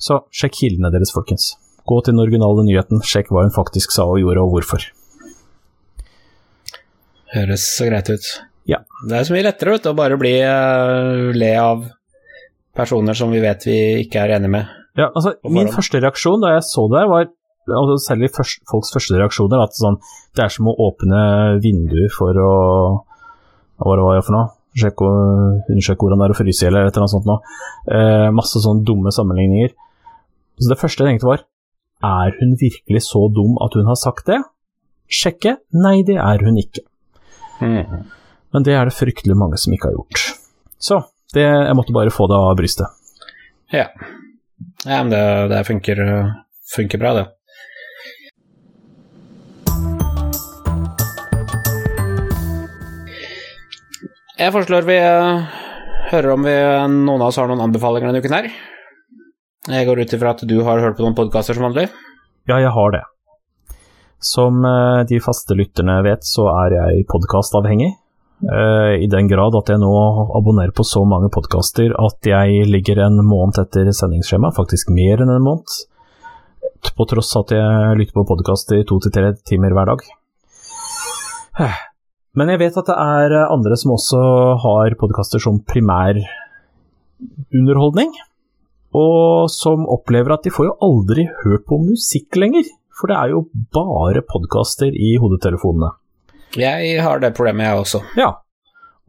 Så 0.03 0.25
sjekk 0.35 0.59
kildene 0.65 0.91
deres, 0.91 1.13
folkens. 1.15 1.53
Gå 1.87 2.01
til 2.03 2.17
den 2.17 2.25
originale 2.25 2.67
nyheten, 2.67 3.05
sjekk 3.07 3.31
hva 3.31 3.47
hun 3.47 3.55
faktisk 3.55 3.95
sa 3.95 4.09
og 4.11 4.19
gjorde, 4.19 4.43
og 4.43 4.57
hvorfor. 4.57 4.89
Høres 7.33 7.65
så 7.77 7.89
greit 7.89 8.11
ut. 8.13 8.29
Ja. 8.69 8.83
Det 9.09 9.19
er 9.19 9.27
så 9.27 9.35
mye 9.35 9.47
lettere 9.47 9.75
vet 9.75 9.89
å 9.91 9.97
bare 9.99 10.19
bli 10.21 10.37
uh, 10.45 11.33
le 11.35 11.53
av 11.59 11.87
personer 12.77 13.17
som 13.17 13.33
vi 13.33 13.43
vet 13.43 13.67
vi 13.67 13.79
ikke 14.05 14.23
er 14.23 14.37
enige 14.37 14.53
med. 14.55 14.73
Ja, 14.99 15.09
altså, 15.09 15.35
min 15.49 15.71
første 15.73 16.01
reaksjon 16.03 16.43
da 16.45 16.53
jeg 16.55 16.67
så 16.69 16.85
det, 16.93 17.07
var 17.09 17.25
altså, 17.25 17.97
særlig 18.05 18.29
først, 18.37 18.61
folks 18.69 18.93
første 18.93 19.17
reaksjoner 19.17 19.63
at 19.65 19.77
sånn, 19.77 19.97
det 20.37 20.45
er 20.45 20.53
som 20.53 20.69
å 20.69 20.77
åpne 20.89 21.23
vinduer 21.65 22.13
for 22.13 22.37
å 22.37 22.53
Hva 23.83 23.97
var 23.97 24.19
det 24.19 24.27
for 24.27 24.37
noe? 24.37 24.51
Sjekke, 24.79 25.09
undersøke 25.69 26.05
hvordan 26.05 26.21
det 26.21 26.27
er 26.29 26.35
å 26.35 26.37
fryse 26.39 26.69
eller 26.69 26.87
et 26.87 26.93
eller 26.95 27.05
annet 27.05 27.13
sånt 27.13 27.27
noe. 27.29 27.57
Eh, 27.93 28.29
masse 28.33 28.61
sånne 28.63 28.87
dumme 28.89 29.13
sammenligninger. 29.13 29.73
Så 30.63 30.71
det 30.71 30.79
første 30.81 31.03
jeg 31.03 31.17
tenkte 31.17 31.29
var 31.29 31.43
Er 32.07 32.37
hun 32.39 32.55
virkelig 32.61 33.03
så 33.09 33.27
dum 33.33 33.59
at 33.65 33.75
hun 33.77 33.91
har 33.91 33.99
sagt 33.99 34.31
det? 34.31 34.39
Sjekke? 35.13 35.59
Nei, 35.77 36.01
det 36.07 36.17
er 36.21 36.47
hun 36.47 36.61
ikke. 36.61 36.87
Mhm. 37.63 38.03
Men 38.53 38.67
det 38.67 38.75
er 38.77 38.85
det 38.85 38.93
fryktelig 38.93 39.37
mange 39.39 39.57
som 39.57 39.73
ikke 39.73 39.89
har 39.89 39.97
gjort. 39.97 40.25
Så 40.77 40.99
det, 41.33 41.47
jeg 41.47 41.77
måtte 41.79 41.95
bare 41.97 42.13
få 42.13 42.27
det 42.29 42.37
av 42.37 42.57
brystet. 42.59 42.87
Ja. 43.73 43.87
ja, 44.85 44.99
men 44.99 45.09
det, 45.09 45.23
det 45.49 45.63
funker, 45.65 46.03
funker 46.75 47.01
bra, 47.01 47.15
det. 47.17 47.25
Jeg 54.43 54.53
foreslår 54.53 54.85
vi 54.89 54.99
eh, 54.99 55.59
hører 56.11 56.35
om 56.35 56.45
vi, 56.45 56.55
noen 56.93 57.21
av 57.21 57.29
oss 57.31 57.39
har 57.39 57.49
noen 57.49 57.63
anbefalinger 57.63 58.11
denne 58.11 58.21
uken 58.21 58.37
her. 58.37 58.51
Jeg 59.71 59.87
går 59.87 60.03
ut 60.03 60.15
ifra 60.17 60.33
at 60.35 60.43
du 60.49 60.57
har 60.67 60.83
hørt 60.83 60.99
på 60.99 61.05
noen 61.07 61.17
podkaster 61.17 61.55
som 61.57 61.69
vanlig. 61.69 61.87
Ja, 62.51 62.59
jeg 62.59 62.73
har 62.75 62.95
det. 62.97 63.05
Som 64.23 64.63
eh, 64.65 65.03
de 65.11 65.19
faste 65.23 65.57
lytterne 65.59 65.99
vet, 66.07 66.23
så 66.23 66.47
er 66.55 66.77
jeg 66.77 67.07
podkastavhengig. 67.11 67.91
Eh, 68.43 68.93
I 69.03 69.09
den 69.11 69.29
grad 69.31 69.55
at 69.59 69.71
jeg 69.71 69.83
nå 69.83 69.93
abonnerer 70.39 70.75
på 70.75 70.87
så 70.87 71.03
mange 71.07 71.31
podkaster 71.35 71.95
at 71.99 72.27
jeg 72.27 72.67
ligger 72.71 73.03
en 73.05 73.19
måned 73.27 73.59
etter 73.63 73.91
sendingsskjema, 73.91 74.53
faktisk 74.55 74.93
mer 74.95 75.23
enn 75.23 75.31
en 75.35 75.47
måned. 75.47 75.79
På 76.97 77.07
tross 77.11 77.31
at 77.39 77.55
jeg 77.55 77.97
lytter 77.99 78.17
på 78.17 78.27
podkast 78.31 78.73
i 78.75 78.83
to 78.87 78.99
til 79.03 79.15
tre 79.15 79.33
timer 79.47 79.75
hver 79.75 79.93
dag. 79.93 80.05
Men 82.39 82.49
jeg 82.49 82.63
vet 82.63 82.79
at 82.81 82.89
det 82.89 82.97
er 82.97 83.35
andre 83.45 83.77
som 83.79 83.95
også 83.95 84.21
har 84.63 84.95
podkaster 84.99 85.43
som 85.43 85.61
primær 85.69 86.17
underholdning, 87.55 88.15
og 88.97 89.51
som 89.53 89.85
opplever 89.91 90.35
at 90.35 90.47
de 90.47 90.53
får 90.55 90.71
jo 90.71 90.79
aldri 90.85 91.27
hørt 91.43 91.67
på 91.69 91.79
musikk 91.83 92.39
lenger. 92.41 92.67
For 93.03 93.11
det 93.11 93.19
er 93.19 93.35
jo 93.35 93.43
bare 93.75 94.23
podkaster 94.23 94.95
i 94.95 95.17
hodetelefonene. 95.19 95.91
Jeg 96.55 97.03
har 97.03 97.19
det 97.19 97.33
problemet, 97.35 97.67
jeg 97.67 97.83
også. 97.83 98.03
Ja, 98.15 98.29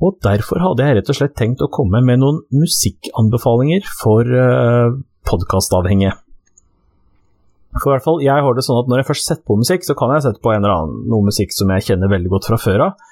og 0.02 0.18
derfor 0.26 0.60
hadde 0.64 0.86
jeg 0.88 0.98
rett 0.98 1.12
og 1.12 1.18
slett 1.18 1.36
tenkt 1.38 1.62
å 1.62 1.70
komme 1.72 2.02
med 2.04 2.20
noen 2.24 2.42
musikkanbefalinger 2.56 3.86
for 4.02 4.28
uh, 4.28 4.96
podkastavhengige. 5.30 6.16
For 7.78 7.90
i 7.90 7.94
hvert 7.96 8.06
fall, 8.06 8.20
jeg 8.22 8.46
har 8.46 8.54
det 8.54 8.62
sånn 8.62 8.84
at 8.84 8.90
Når 8.92 9.00
jeg 9.02 9.08
først 9.08 9.30
setter 9.30 9.46
på 9.50 9.56
musikk, 9.58 9.86
så 9.86 9.96
kan 9.98 10.12
jeg 10.14 10.26
sette 10.28 10.44
på 10.44 10.52
en 10.54 10.62
eller 10.62 10.76
annen 10.76 11.08
noe 11.10 11.26
musikk 11.26 11.56
som 11.56 11.72
jeg 11.74 11.88
kjenner 11.88 12.12
veldig 12.12 12.30
godt 12.36 12.50
fra 12.50 12.60
før 12.62 12.84
av. 12.90 13.08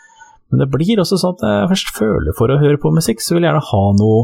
Men 0.52 0.62
det 0.62 0.70
blir 0.74 1.00
også 1.02 1.18
sånn 1.18 1.38
at 1.38 1.46
jeg 1.48 1.72
først 1.72 1.94
føler 1.96 2.36
for 2.38 2.52
å 2.52 2.60
høre 2.62 2.82
på 2.82 2.92
musikk, 2.94 3.24
så 3.24 3.38
vil 3.38 3.46
jeg 3.46 3.50
gjerne 3.50 3.70
ha 3.70 3.84
noe 3.98 4.20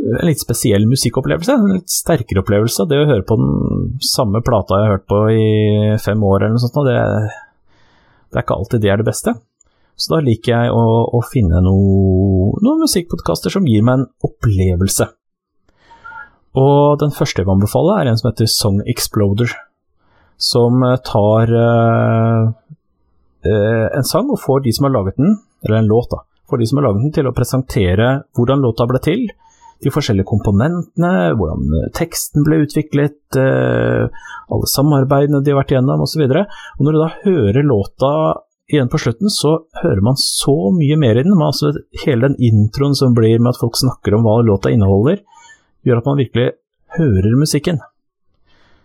en 0.00 0.26
litt 0.26 0.40
spesiell 0.40 0.86
musikkopplevelse. 0.88 1.54
En 1.54 1.76
litt 1.76 1.92
sterkere 1.92 2.42
opplevelse. 2.42 2.86
Det 2.88 2.98
å 2.98 3.08
høre 3.10 3.26
på 3.26 3.36
den 3.40 4.00
samme 4.04 4.42
plata 4.44 4.78
jeg 4.78 4.88
har 4.88 4.96
hørt 4.96 5.08
på 5.10 5.20
i 5.34 5.46
fem 6.02 6.24
år, 6.24 6.44
eller 6.44 6.56
noe 6.56 6.64
sånt, 6.64 6.80
det, 6.88 6.98
det 8.30 8.40
er 8.40 8.46
ikke 8.46 8.58
alltid 8.58 8.84
det 8.84 8.92
er 8.92 9.00
det 9.00 9.08
beste. 9.10 9.36
Så 10.00 10.14
da 10.14 10.22
liker 10.24 10.54
jeg 10.54 10.72
å, 10.72 10.84
å 11.12 11.20
finne 11.28 11.60
noe, 11.64 12.54
noen 12.64 12.86
musikkpodkaster 12.86 13.52
som 13.52 13.66
gir 13.68 13.84
meg 13.84 14.00
en 14.00 14.06
opplevelse. 14.24 15.10
Og 16.60 16.96
den 17.02 17.12
første 17.14 17.42
jeg 17.42 17.46
vil 17.46 17.58
anbefale, 17.58 17.98
er 18.00 18.10
en 18.10 18.16
som 18.18 18.30
heter 18.30 18.48
Song 18.50 18.80
Exploder. 18.88 19.52
Som 20.40 20.80
tar 21.04 21.52
uh, 21.52 22.48
uh, 23.44 23.86
en 23.92 24.08
sang 24.08 24.32
og 24.32 24.40
får 24.40 24.64
de 24.64 24.72
som 24.72 24.88
har 24.88 24.96
laget 24.96 25.20
den, 25.20 25.36
eller 25.66 25.82
en 25.82 25.92
låt, 25.92 26.08
da, 26.14 26.24
får 26.48 26.62
de 26.62 26.70
som 26.70 26.80
har 26.80 26.88
laget 26.88 27.04
den 27.04 27.14
til 27.18 27.28
å 27.28 27.36
presentere 27.36 28.08
hvordan 28.38 28.64
låta 28.64 28.88
ble 28.88 29.02
til, 29.04 29.28
de 29.80 29.92
forskjellige 29.92 30.28
komponentene, 30.28 31.12
hvordan 31.38 31.74
eh, 31.78 31.88
teksten 31.96 32.44
ble 32.46 32.62
utviklet, 32.66 33.18
alle 33.40 34.66
samarbeidene 34.66 35.42
de 35.44 35.52
har 35.52 35.60
vært 35.60 35.74
igjennom 35.76 36.02
osv. 36.02 36.24
Når 36.26 36.96
du 36.96 36.98
da 36.98 37.10
hører 37.22 37.66
låta 37.66 38.12
igjen 38.70 38.90
på 38.90 38.98
slutten, 39.02 39.30
så 39.30 39.56
hører 39.82 40.02
man 40.04 40.18
så 40.18 40.54
mye 40.74 40.98
mer 41.00 41.18
i 41.18 41.24
den. 41.26 41.36
Altså, 41.42 41.72
hele 42.04 42.28
den 42.28 42.38
introen 42.50 42.96
som 42.98 43.14
blir 43.16 43.38
med 43.38 43.54
at 43.54 43.60
folk 43.62 43.78
snakker 43.78 44.16
om 44.16 44.26
hva 44.26 44.40
låta 44.46 44.72
inneholder, 44.72 45.22
gjør 45.86 46.02
at 46.02 46.10
man 46.10 46.20
virkelig 46.20 46.50
hører 46.98 47.38
musikken. 47.38 47.80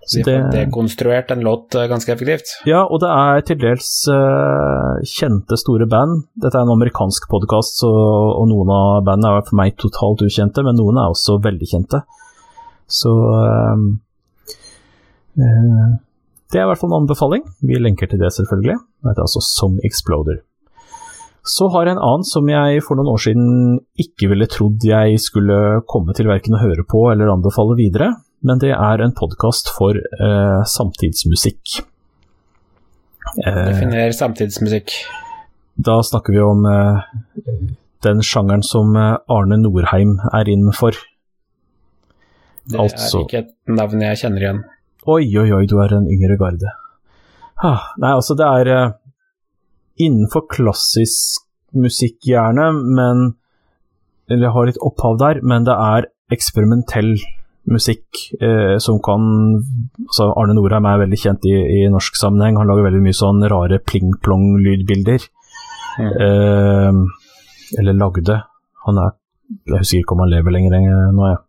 Så 0.06 0.22
de 0.22 0.36
har 0.38 0.52
dekonstruert 0.54 1.32
en 1.34 1.42
låt 1.46 1.76
eh, 1.76 1.88
ganske 1.90 2.12
effektivt? 2.14 2.52
Ja, 2.70 2.84
og 2.86 3.02
det 3.02 3.10
er 3.10 3.42
til 3.48 3.58
dels 3.64 3.90
uh, 4.12 5.02
kjente, 5.02 5.58
store 5.58 5.88
band. 5.90 6.28
Dette 6.38 6.60
er 6.60 6.68
en 6.68 6.74
amerikansk 6.76 7.26
podkast, 7.32 7.82
og 7.90 8.46
noen 8.52 8.70
av 8.70 9.02
bandene 9.08 9.34
er 9.34 9.48
for 9.48 9.58
meg 9.58 9.74
totalt 9.82 10.22
ukjente, 10.28 10.62
men 10.66 10.78
noen 10.78 11.02
er 11.02 11.14
også 11.14 11.40
veldig 11.42 11.70
kjente. 11.72 12.04
Så 12.86 13.10
uh, 13.10 13.86
uh, 15.42 15.88
Det 16.54 16.62
er 16.62 16.68
i 16.68 16.70
hvert 16.70 16.84
fall 16.84 16.94
en 16.94 17.02
anbefaling. 17.02 17.48
Vi 17.66 17.82
lenker 17.82 18.12
til 18.12 18.22
det, 18.22 18.30
selvfølgelig. 18.38 18.78
Det 18.78 19.16
er 19.16 19.26
altså 19.26 19.42
Song 19.42 19.82
Exploder. 19.90 20.44
Så 21.46 21.68
har 21.74 21.86
jeg 21.86 21.94
en 21.94 22.06
annen 22.06 22.26
som 22.26 22.48
jeg 22.50 22.82
for 22.86 22.98
noen 22.98 23.12
år 23.12 23.22
siden 23.22 23.50
ikke 24.02 24.32
ville 24.32 24.48
trodd 24.50 24.86
jeg 24.86 25.20
skulle 25.22 25.82
komme 25.90 26.14
til 26.18 26.30
verken 26.30 26.58
å 26.58 26.62
høre 26.62 26.86
på 26.90 27.04
eller 27.12 27.30
anbefale 27.30 27.78
videre, 27.78 28.16
men 28.44 28.62
det 28.62 28.74
er 28.76 29.04
en 29.04 29.14
podkast 29.16 29.72
for 29.76 29.98
eh, 29.98 30.62
samtidsmusikk. 30.70 31.80
Eh, 33.46 33.62
Definer 33.70 34.12
samtidsmusikk. 34.16 34.94
Da 35.76 36.00
snakker 36.04 36.34
vi 36.34 36.42
om 36.44 36.66
eh, 36.70 37.00
den 38.06 38.24
sjangeren 38.24 38.64
som 38.64 38.96
eh, 38.96 39.16
Arne 39.32 39.60
Norheim 39.62 40.18
er 40.32 40.50
innenfor. 40.52 40.98
Det 42.66 42.80
altså, 42.82 43.22
er 43.22 43.28
ikke 43.28 43.44
et 43.44 43.78
navn 43.78 44.02
jeg 44.02 44.22
kjenner 44.24 44.46
igjen. 44.46 44.62
Oi, 45.06 45.24
oi, 45.38 45.50
oi, 45.54 45.66
du 45.70 45.78
er 45.84 45.94
en 45.94 46.08
yngre 46.10 46.38
garde. 46.42 46.72
Ah, 47.62 47.92
nei, 48.02 48.12
altså, 48.12 48.36
det 48.38 48.46
er 48.46 48.96
innenfor 50.02 50.48
klassisk 50.52 51.46
musikk, 51.76 52.20
gjerne, 52.26 52.72
men 52.74 53.26
Eller 54.26 54.50
har 54.50 54.66
litt 54.66 54.80
opphav 54.82 55.20
der, 55.22 55.38
men 55.46 55.68
det 55.68 55.74
er 55.78 56.08
eksperimentell 56.34 57.12
musikk 57.72 58.20
eh, 58.42 58.78
som 58.82 59.00
kan 59.04 59.24
altså 60.06 60.30
Arne 60.38 60.56
Norheim 60.58 60.86
er 60.90 61.02
veldig 61.02 61.20
kjent 61.20 61.48
i, 61.50 61.56
i, 61.56 61.80
norsk 61.92 62.18
sammenheng. 62.20 62.60
Han 62.60 62.70
lager 62.70 62.88
veldig 62.88 63.02
mye 63.06 63.18
sånn 63.18 63.42
rare 63.52 63.80
pling-plong-lydbilder. 63.90 65.26
Mm. 65.96 66.14
Eh, 66.28 67.80
eller 67.82 67.98
lagde. 67.98 68.40
Han 68.86 69.02
er 69.02 69.16
Jeg 69.70 69.78
husker 69.78 70.02
ikke 70.02 70.16
om 70.16 70.24
han 70.24 70.32
lever 70.34 70.54
lenger 70.54 70.74
nå, 71.14 71.28
jeg. 71.30 71.42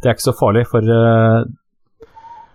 Det 0.00 0.08
er 0.08 0.14
ikke 0.16 0.24
så 0.24 0.32
farlig, 0.34 0.62
for 0.70 0.88
eh, 0.88 1.42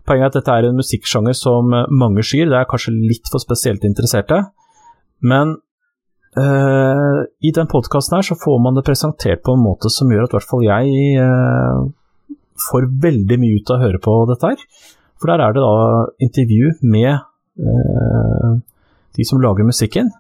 poenget 0.10 0.26
er 0.26 0.32
at 0.32 0.38
dette 0.40 0.56
er 0.58 0.68
en 0.68 0.80
musikksjanger 0.80 1.38
som 1.38 1.70
mange 1.72 2.26
skyr. 2.26 2.50
Det 2.50 2.58
er 2.60 2.70
kanskje 2.70 2.96
litt 2.98 3.30
for 3.32 3.44
spesielt 3.44 3.86
interesserte. 3.86 4.42
Men 5.22 5.56
uh, 6.38 7.22
i 7.42 7.54
den 7.56 7.70
podkasten 7.72 8.18
her 8.18 8.26
så 8.26 8.38
får 8.38 8.60
man 8.62 8.78
det 8.78 8.86
presentert 8.86 9.42
på 9.46 9.56
en 9.58 9.64
måte 9.64 9.90
som 9.94 10.12
gjør 10.12 10.28
at 10.28 10.34
i 10.34 10.38
hvert 10.38 10.50
fall 10.52 10.66
jeg 10.68 11.16
får 12.62 12.90
veldig 13.04 13.38
mye 13.42 13.60
ut 13.60 13.72
av 13.72 13.78
å 13.78 13.86
høre 13.86 14.02
på 14.04 14.16
dette 14.32 14.54
her. 14.54 14.64
For 15.18 15.32
der 15.32 15.44
er 15.44 15.56
det 15.56 15.64
da 15.64 15.76
intervju 16.28 16.74
med 16.86 17.12
eh, 17.14 18.58
de 19.18 19.26
som 19.26 19.42
lager 19.42 19.66
musikken, 19.66 20.12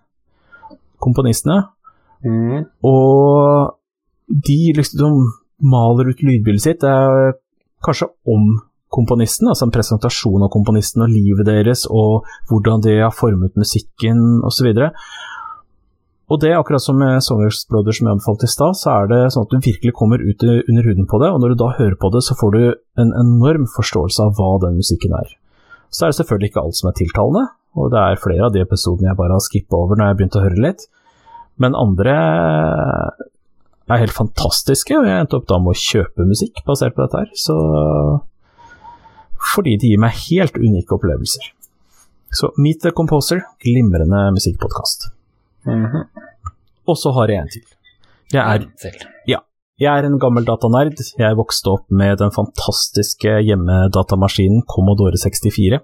komponistene. 1.03 1.67
Mm. 2.25 2.65
Og 2.87 3.75
de 4.27 4.61
liksom 4.77 5.19
maler 5.61 6.11
ut 6.11 6.23
lydbildet 6.25 6.63
sitt. 6.63 6.81
Det 6.81 6.89
er 6.89 7.37
kanskje 7.85 8.09
om 8.29 8.57
komponisten, 8.93 9.49
altså 9.51 9.67
en 9.67 9.73
presentasjon 9.75 10.45
av 10.45 10.51
komponisten 10.53 11.03
og 11.03 11.11
livet 11.11 11.47
deres, 11.47 11.85
og 11.91 12.27
hvordan 12.49 12.83
det 12.85 12.99
har 13.01 13.13
formet 13.15 13.57
musikken 13.59 14.41
osv. 14.47 14.71
Og 14.71 14.93
det, 16.35 16.51
akkurat 16.57 16.83
som 16.83 16.97
med 16.99 17.23
Songers 17.23 17.61
Brothers 17.71 18.01
som 18.01 18.09
jeg 18.09 18.17
anbefalte 18.17 18.47
i 18.49 18.51
stad, 18.51 18.75
så 18.75 18.89
er 18.91 19.05
det 19.07 19.19
sånn 19.31 19.45
at 19.47 19.53
du 19.53 19.61
virkelig 19.63 19.93
kommer 19.95 20.19
ut 20.19 20.43
under 20.43 20.89
huden 20.89 21.07
på 21.07 21.21
det, 21.23 21.29
og 21.31 21.39
når 21.39 21.53
du 21.53 21.61
da 21.61 21.69
hører 21.77 21.95
på 22.01 22.09
det, 22.11 22.21
så 22.27 22.35
får 22.35 22.51
du 22.51 22.63
en 22.99 23.13
enorm 23.15 23.63
forståelse 23.71 24.25
av 24.25 24.33
hva 24.35 24.49
den 24.65 24.75
musikken 24.81 25.15
er. 25.15 25.31
Så 25.87 26.03
er 26.03 26.11
det 26.11 26.19
selvfølgelig 26.19 26.51
ikke 26.51 26.65
alt 26.67 26.79
som 26.81 26.91
er 26.91 26.97
tiltalende, 26.99 27.45
og 27.79 27.93
det 27.93 28.03
er 28.03 28.19
flere 28.19 28.49
av 28.49 28.51
de 28.51 28.59
episodene 28.65 29.07
jeg 29.07 29.19
bare 29.21 29.37
har 29.37 29.47
skippa 29.47 29.79
over 29.79 29.95
når 29.95 30.11
jeg 30.11 30.19
begynte 30.19 30.35
begynt 30.35 30.41
å 30.41 30.45
høre 30.49 30.65
litt, 30.67 30.85
men 31.63 31.79
andre 31.79 32.19
er 33.87 34.03
helt 34.03 34.19
fantastiske, 34.19 34.99
og 34.99 35.07
jeg 35.07 35.23
endte 35.23 35.39
opp 35.39 35.47
da 35.47 35.63
med 35.63 35.77
å 35.77 35.79
kjøpe 35.79 36.27
musikk 36.27 36.59
basert 36.67 36.97
på 36.97 37.05
dette 37.05 37.23
her, 37.23 37.31
så 37.39 37.55
fordi 39.53 39.77
de 39.79 39.93
gir 39.93 40.01
meg 40.01 40.17
helt 40.27 40.59
unike 40.59 40.91
opplevelser. 40.97 41.53
Så 42.35 42.51
Meet 42.59 42.83
the 42.83 42.91
Composer, 42.91 43.45
glimrende 43.63 44.27
musikkpodkast. 44.35 45.13
Mm 45.67 45.85
-hmm. 45.85 46.03
Og 46.87 46.97
så 46.97 47.11
har 47.11 47.27
jeg 47.27 47.41
en 47.41 47.49
til. 47.49 47.65
Jeg 48.33 48.43
er, 48.55 48.65
ja, 49.27 49.39
jeg 49.79 49.99
er 49.99 50.03
en 50.05 50.19
gammel 50.19 50.45
datanerd. 50.45 50.97
Jeg 51.19 51.37
vokste 51.37 51.69
opp 51.69 51.85
med 51.91 52.17
den 52.17 52.31
fantastiske 52.31 53.29
hjemmedatamaskinen 53.47 54.63
Commodore 54.65 55.17
64. 55.23 55.79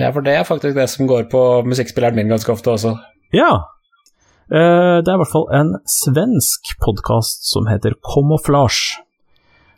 Ja, 0.00 0.10
for 0.10 0.20
det 0.20 0.34
er 0.34 0.42
faktisk 0.44 0.76
det 0.76 0.88
som 0.90 1.06
går 1.06 1.28
på 1.30 1.62
musikkspilleren 1.62 2.16
min 2.18 2.28
ganske 2.28 2.52
ofte 2.52 2.70
også. 2.70 2.96
Ja. 3.32 3.52
Eh, 4.50 4.98
det 5.04 5.08
er 5.08 5.16
i 5.16 5.22
hvert 5.22 5.32
fall 5.32 5.48
en 5.56 5.72
svensk 5.88 6.74
podkast 6.84 7.46
som 7.52 7.70
heter 7.70 7.96
Camouflage, 8.02 8.98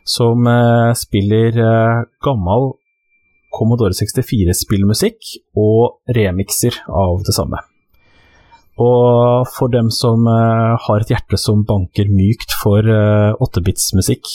som 0.03 0.47
eh, 0.47 0.91
spiller 0.97 1.61
eh, 1.61 2.03
gammel 2.25 2.73
Commodore 3.53 3.95
64-spillmusikk 3.95 5.37
og 5.55 6.01
remixer 6.17 6.81
av 6.89 7.23
det 7.23 7.37
samme. 7.37 7.61
Og 8.77 9.47
for 9.55 9.73
dem 9.73 9.89
som 9.93 10.27
uh, 10.29 10.77
har 10.85 11.01
et 11.01 11.13
hjerte 11.13 11.39
som 11.41 11.63
banker 11.65 12.11
mykt 12.13 12.53
for 12.59 12.85
uh, 12.85 13.33
8-bits-musikk, 13.41 14.29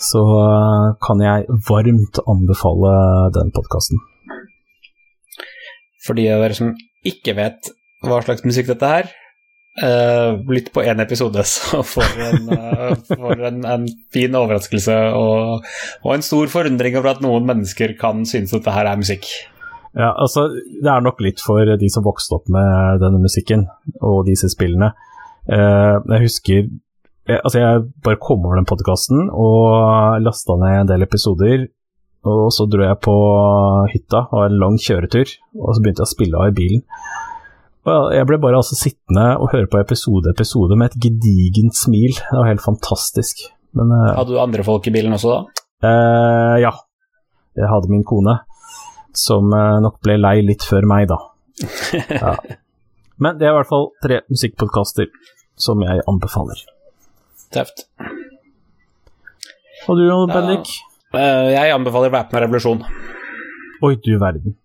så 0.00 0.20
uh, 0.20 0.92
kan 1.00 1.22
jeg 1.24 1.48
varmt 1.68 2.20
anbefale 2.28 2.92
den 3.36 3.52
podkasten. 3.56 4.02
For 6.04 6.16
de 6.16 6.28
av 6.32 6.44
dere 6.44 6.56
som 6.56 6.74
ikke 7.06 7.36
vet 7.38 7.72
hva 8.04 8.20
slags 8.24 8.44
musikk 8.44 8.68
dette 8.72 8.92
er, 9.00 9.10
Uh, 9.78 10.34
lytt 10.50 10.72
på 10.74 10.82
én 10.82 10.98
episode, 11.00 11.40
så 11.54 11.78
får 11.86 12.16
en, 12.26 12.48
uh, 12.50 12.90
får 13.06 13.44
en, 13.48 13.60
en 13.64 13.84
fin 14.12 14.34
overraskelse 14.34 14.96
og, 15.16 15.68
og, 16.02 16.10
en 16.12 16.24
stor 16.26 16.50
forundring 16.52 16.98
over 16.98 17.14
at 17.14 17.22
noen 17.24 17.46
mennesker 17.48 17.94
kan 18.00 18.26
synes 18.28 18.50
at 18.50 18.58
dette 18.60 18.74
her 18.74 18.90
er 18.90 18.98
musikk. 19.00 19.30
Ja, 19.96 20.12
altså, 20.14 20.46
det 20.54 20.90
er 20.90 21.02
nok 21.02 21.18
litt 21.24 21.42
for 21.42 21.66
de 21.66 21.88
som 21.90 22.06
vokste 22.06 22.36
opp 22.38 22.50
med 22.52 23.00
denne 23.02 23.18
musikken 23.22 23.66
og 23.98 24.22
disse 24.28 24.50
spillene. 24.52 24.92
Uh, 25.50 25.98
jeg 26.14 26.26
husker 26.28 26.70
Altså, 27.30 27.60
jeg 27.60 27.82
bare 28.02 28.18
kom 28.18 28.42
over 28.42 28.58
den 28.58 28.66
podkasten 28.66 29.28
og 29.30 30.22
lasta 30.24 30.56
ned 30.58 30.80
en 30.80 30.88
del 30.88 31.04
episoder. 31.04 31.68
Og 32.26 32.50
så 32.52 32.66
dro 32.68 32.82
jeg 32.82 32.98
på 33.04 33.14
hytta, 33.92 34.24
og 34.28 34.48
en 34.48 34.58
lang 34.60 34.76
kjøretur, 34.80 35.30
og 35.56 35.70
så 35.72 35.80
begynte 35.80 36.02
jeg 36.02 36.08
å 36.08 36.10
spille 36.10 36.40
av 36.40 36.50
i 36.50 36.56
bilen. 36.56 36.82
Og 37.88 38.12
Jeg 38.12 38.26
ble 38.28 38.40
bare 38.42 38.58
altså 38.60 38.76
sittende 38.76 39.38
og 39.40 39.54
høre 39.54 39.70
på 39.70 39.80
episode 39.80 40.28
episode 40.34 40.76
med 40.76 40.90
et 40.90 41.00
gedigent 41.06 41.76
smil. 41.76 42.12
Det 42.12 42.36
var 42.36 42.50
helt 42.50 42.64
fantastisk. 42.64 43.46
Men, 43.78 43.94
uh, 43.94 44.12
hadde 44.18 44.34
du 44.34 44.42
andre 44.42 44.66
folk 44.66 44.90
i 44.90 44.92
bilen 44.92 45.16
også, 45.16 45.32
da? 45.32 45.64
Uh, 45.86 46.56
ja. 46.60 46.74
Jeg 47.56 47.70
hadde 47.70 47.90
min 47.90 48.04
kone, 48.06 48.36
som 49.16 49.50
uh, 49.52 49.78
nok 49.82 50.00
ble 50.04 50.16
lei 50.20 50.40
litt 50.46 50.64
før 50.66 50.86
meg, 50.88 51.08
da. 51.10 51.18
ja. 52.22 52.34
Men 53.20 53.38
det 53.40 53.48
er 53.48 53.52
i 53.52 53.58
hvert 53.58 53.70
fall 53.70 53.90
tre 54.02 54.22
musikkpodkaster 54.32 55.10
som 55.60 55.82
jeg 55.84 56.04
anbefaler. 56.08 56.62
Tøft. 57.52 57.84
Og 59.88 59.98
du, 59.98 60.06
Bendik? 60.30 60.72
jeg 61.12 61.72
anbefaler 61.74 62.12
Væpna 62.14 62.44
revolusjon. 62.44 62.84
Oi, 63.82 63.94
du 64.04 64.12
verden. 64.20 64.56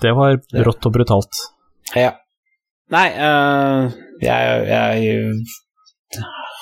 Det 0.00 0.12
var 0.16 0.38
rått 0.64 0.86
og 0.88 0.94
brutalt. 0.94 1.40
Ja. 1.96 2.14
Nei, 2.90 3.06
uh, 3.14 3.90
jeg, 4.22 4.64
jeg, 4.70 5.44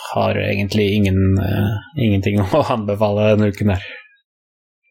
har 0.09 0.41
egentlig 0.41 0.89
ingen, 0.97 1.39
uh, 1.39 1.79
ingenting 1.97 2.41
å 2.43 2.63
anbefale 2.75 3.33
denne 3.33 3.51
uken 3.53 3.75
her. 3.75 3.87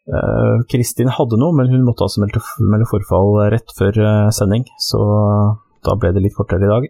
Uh, 0.07 0.63
Kristin 0.71 1.11
hadde 1.11 1.39
noe, 1.39 1.55
men 1.55 1.71
hun 1.71 1.83
måtte 1.87 2.05
altså 2.05 2.23
melde, 2.23 2.41
melde 2.63 2.87
forfall 2.87 3.33
rett 3.51 3.73
før 3.75 3.97
sending, 4.35 4.63
så 4.79 5.01
da 5.85 5.95
ble 5.99 6.13
det 6.15 6.23
litt 6.23 6.37
kortere 6.37 6.67
i 6.67 6.71
dag. 6.71 6.87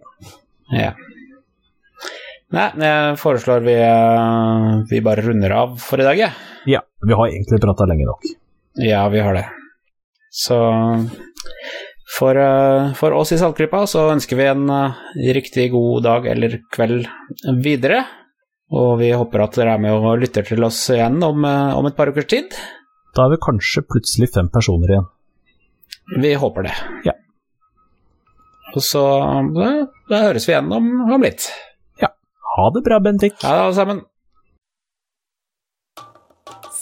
Ja. 0.78 0.92
Nei, 2.56 2.68
jeg 2.80 3.16
foreslår 3.20 3.66
vi, 3.66 3.76
vi 4.88 5.04
bare 5.04 5.26
runder 5.26 5.56
av 5.58 5.74
for 5.84 6.00
i 6.00 6.06
dag, 6.08 6.22
jeg. 6.22 6.32
Ja. 6.70 6.80
ja, 6.80 6.84
vi 7.04 7.18
har 7.20 7.32
egentlig 7.34 7.60
prata 7.64 7.88
lenge 7.90 8.08
nok. 8.08 8.30
Ja, 8.80 9.02
vi 9.12 9.24
har 9.26 9.36
det. 9.36 9.44
Så 10.32 10.58
for, 12.18 12.40
for 12.96 13.18
oss 13.18 13.34
i 13.36 13.40
Saltklypa 13.42 13.84
så 13.90 14.06
ønsker 14.14 14.40
vi 14.40 14.48
en 14.48 14.70
riktig 15.36 15.70
god 15.74 16.06
dag 16.08 16.30
eller 16.32 16.60
kveld 16.74 17.10
videre. 17.66 18.06
Og 18.72 18.98
vi 19.02 19.12
håper 19.16 19.44
at 19.44 19.60
dere 19.60 19.76
er 19.76 19.84
med 19.84 19.96
og 19.96 20.20
lytter 20.22 20.48
til 20.48 20.64
oss 20.68 20.80
igjen 20.94 21.20
om, 21.24 21.44
om 21.44 21.88
et 21.88 21.96
par 21.98 22.12
ukers 22.12 22.28
tid. 22.32 22.56
Da 23.18 23.26
er 23.26 23.34
vi 23.34 23.38
kanskje 23.42 23.82
plutselig 23.90 24.28
fem 24.36 24.50
personer 24.54 24.92
igjen. 24.94 25.08
Vi 26.22 26.36
håper 26.38 26.68
det. 26.68 26.74
Ja. 27.08 27.16
Og 28.76 28.84
så 28.86 29.02
da, 29.56 29.70
da 30.12 30.20
høres 30.28 30.46
vi 30.46 30.54
igjen 30.54 30.70
om, 30.76 30.92
om 31.16 31.26
litt. 31.26 31.48
Ja. 32.04 32.12
Ha 32.54 32.68
det 32.76 32.84
bra, 32.86 33.00
Bendik. 33.02 33.40
Ha 33.42 33.56
det, 33.56 33.64
alle 33.64 33.78
sammen. 33.80 34.04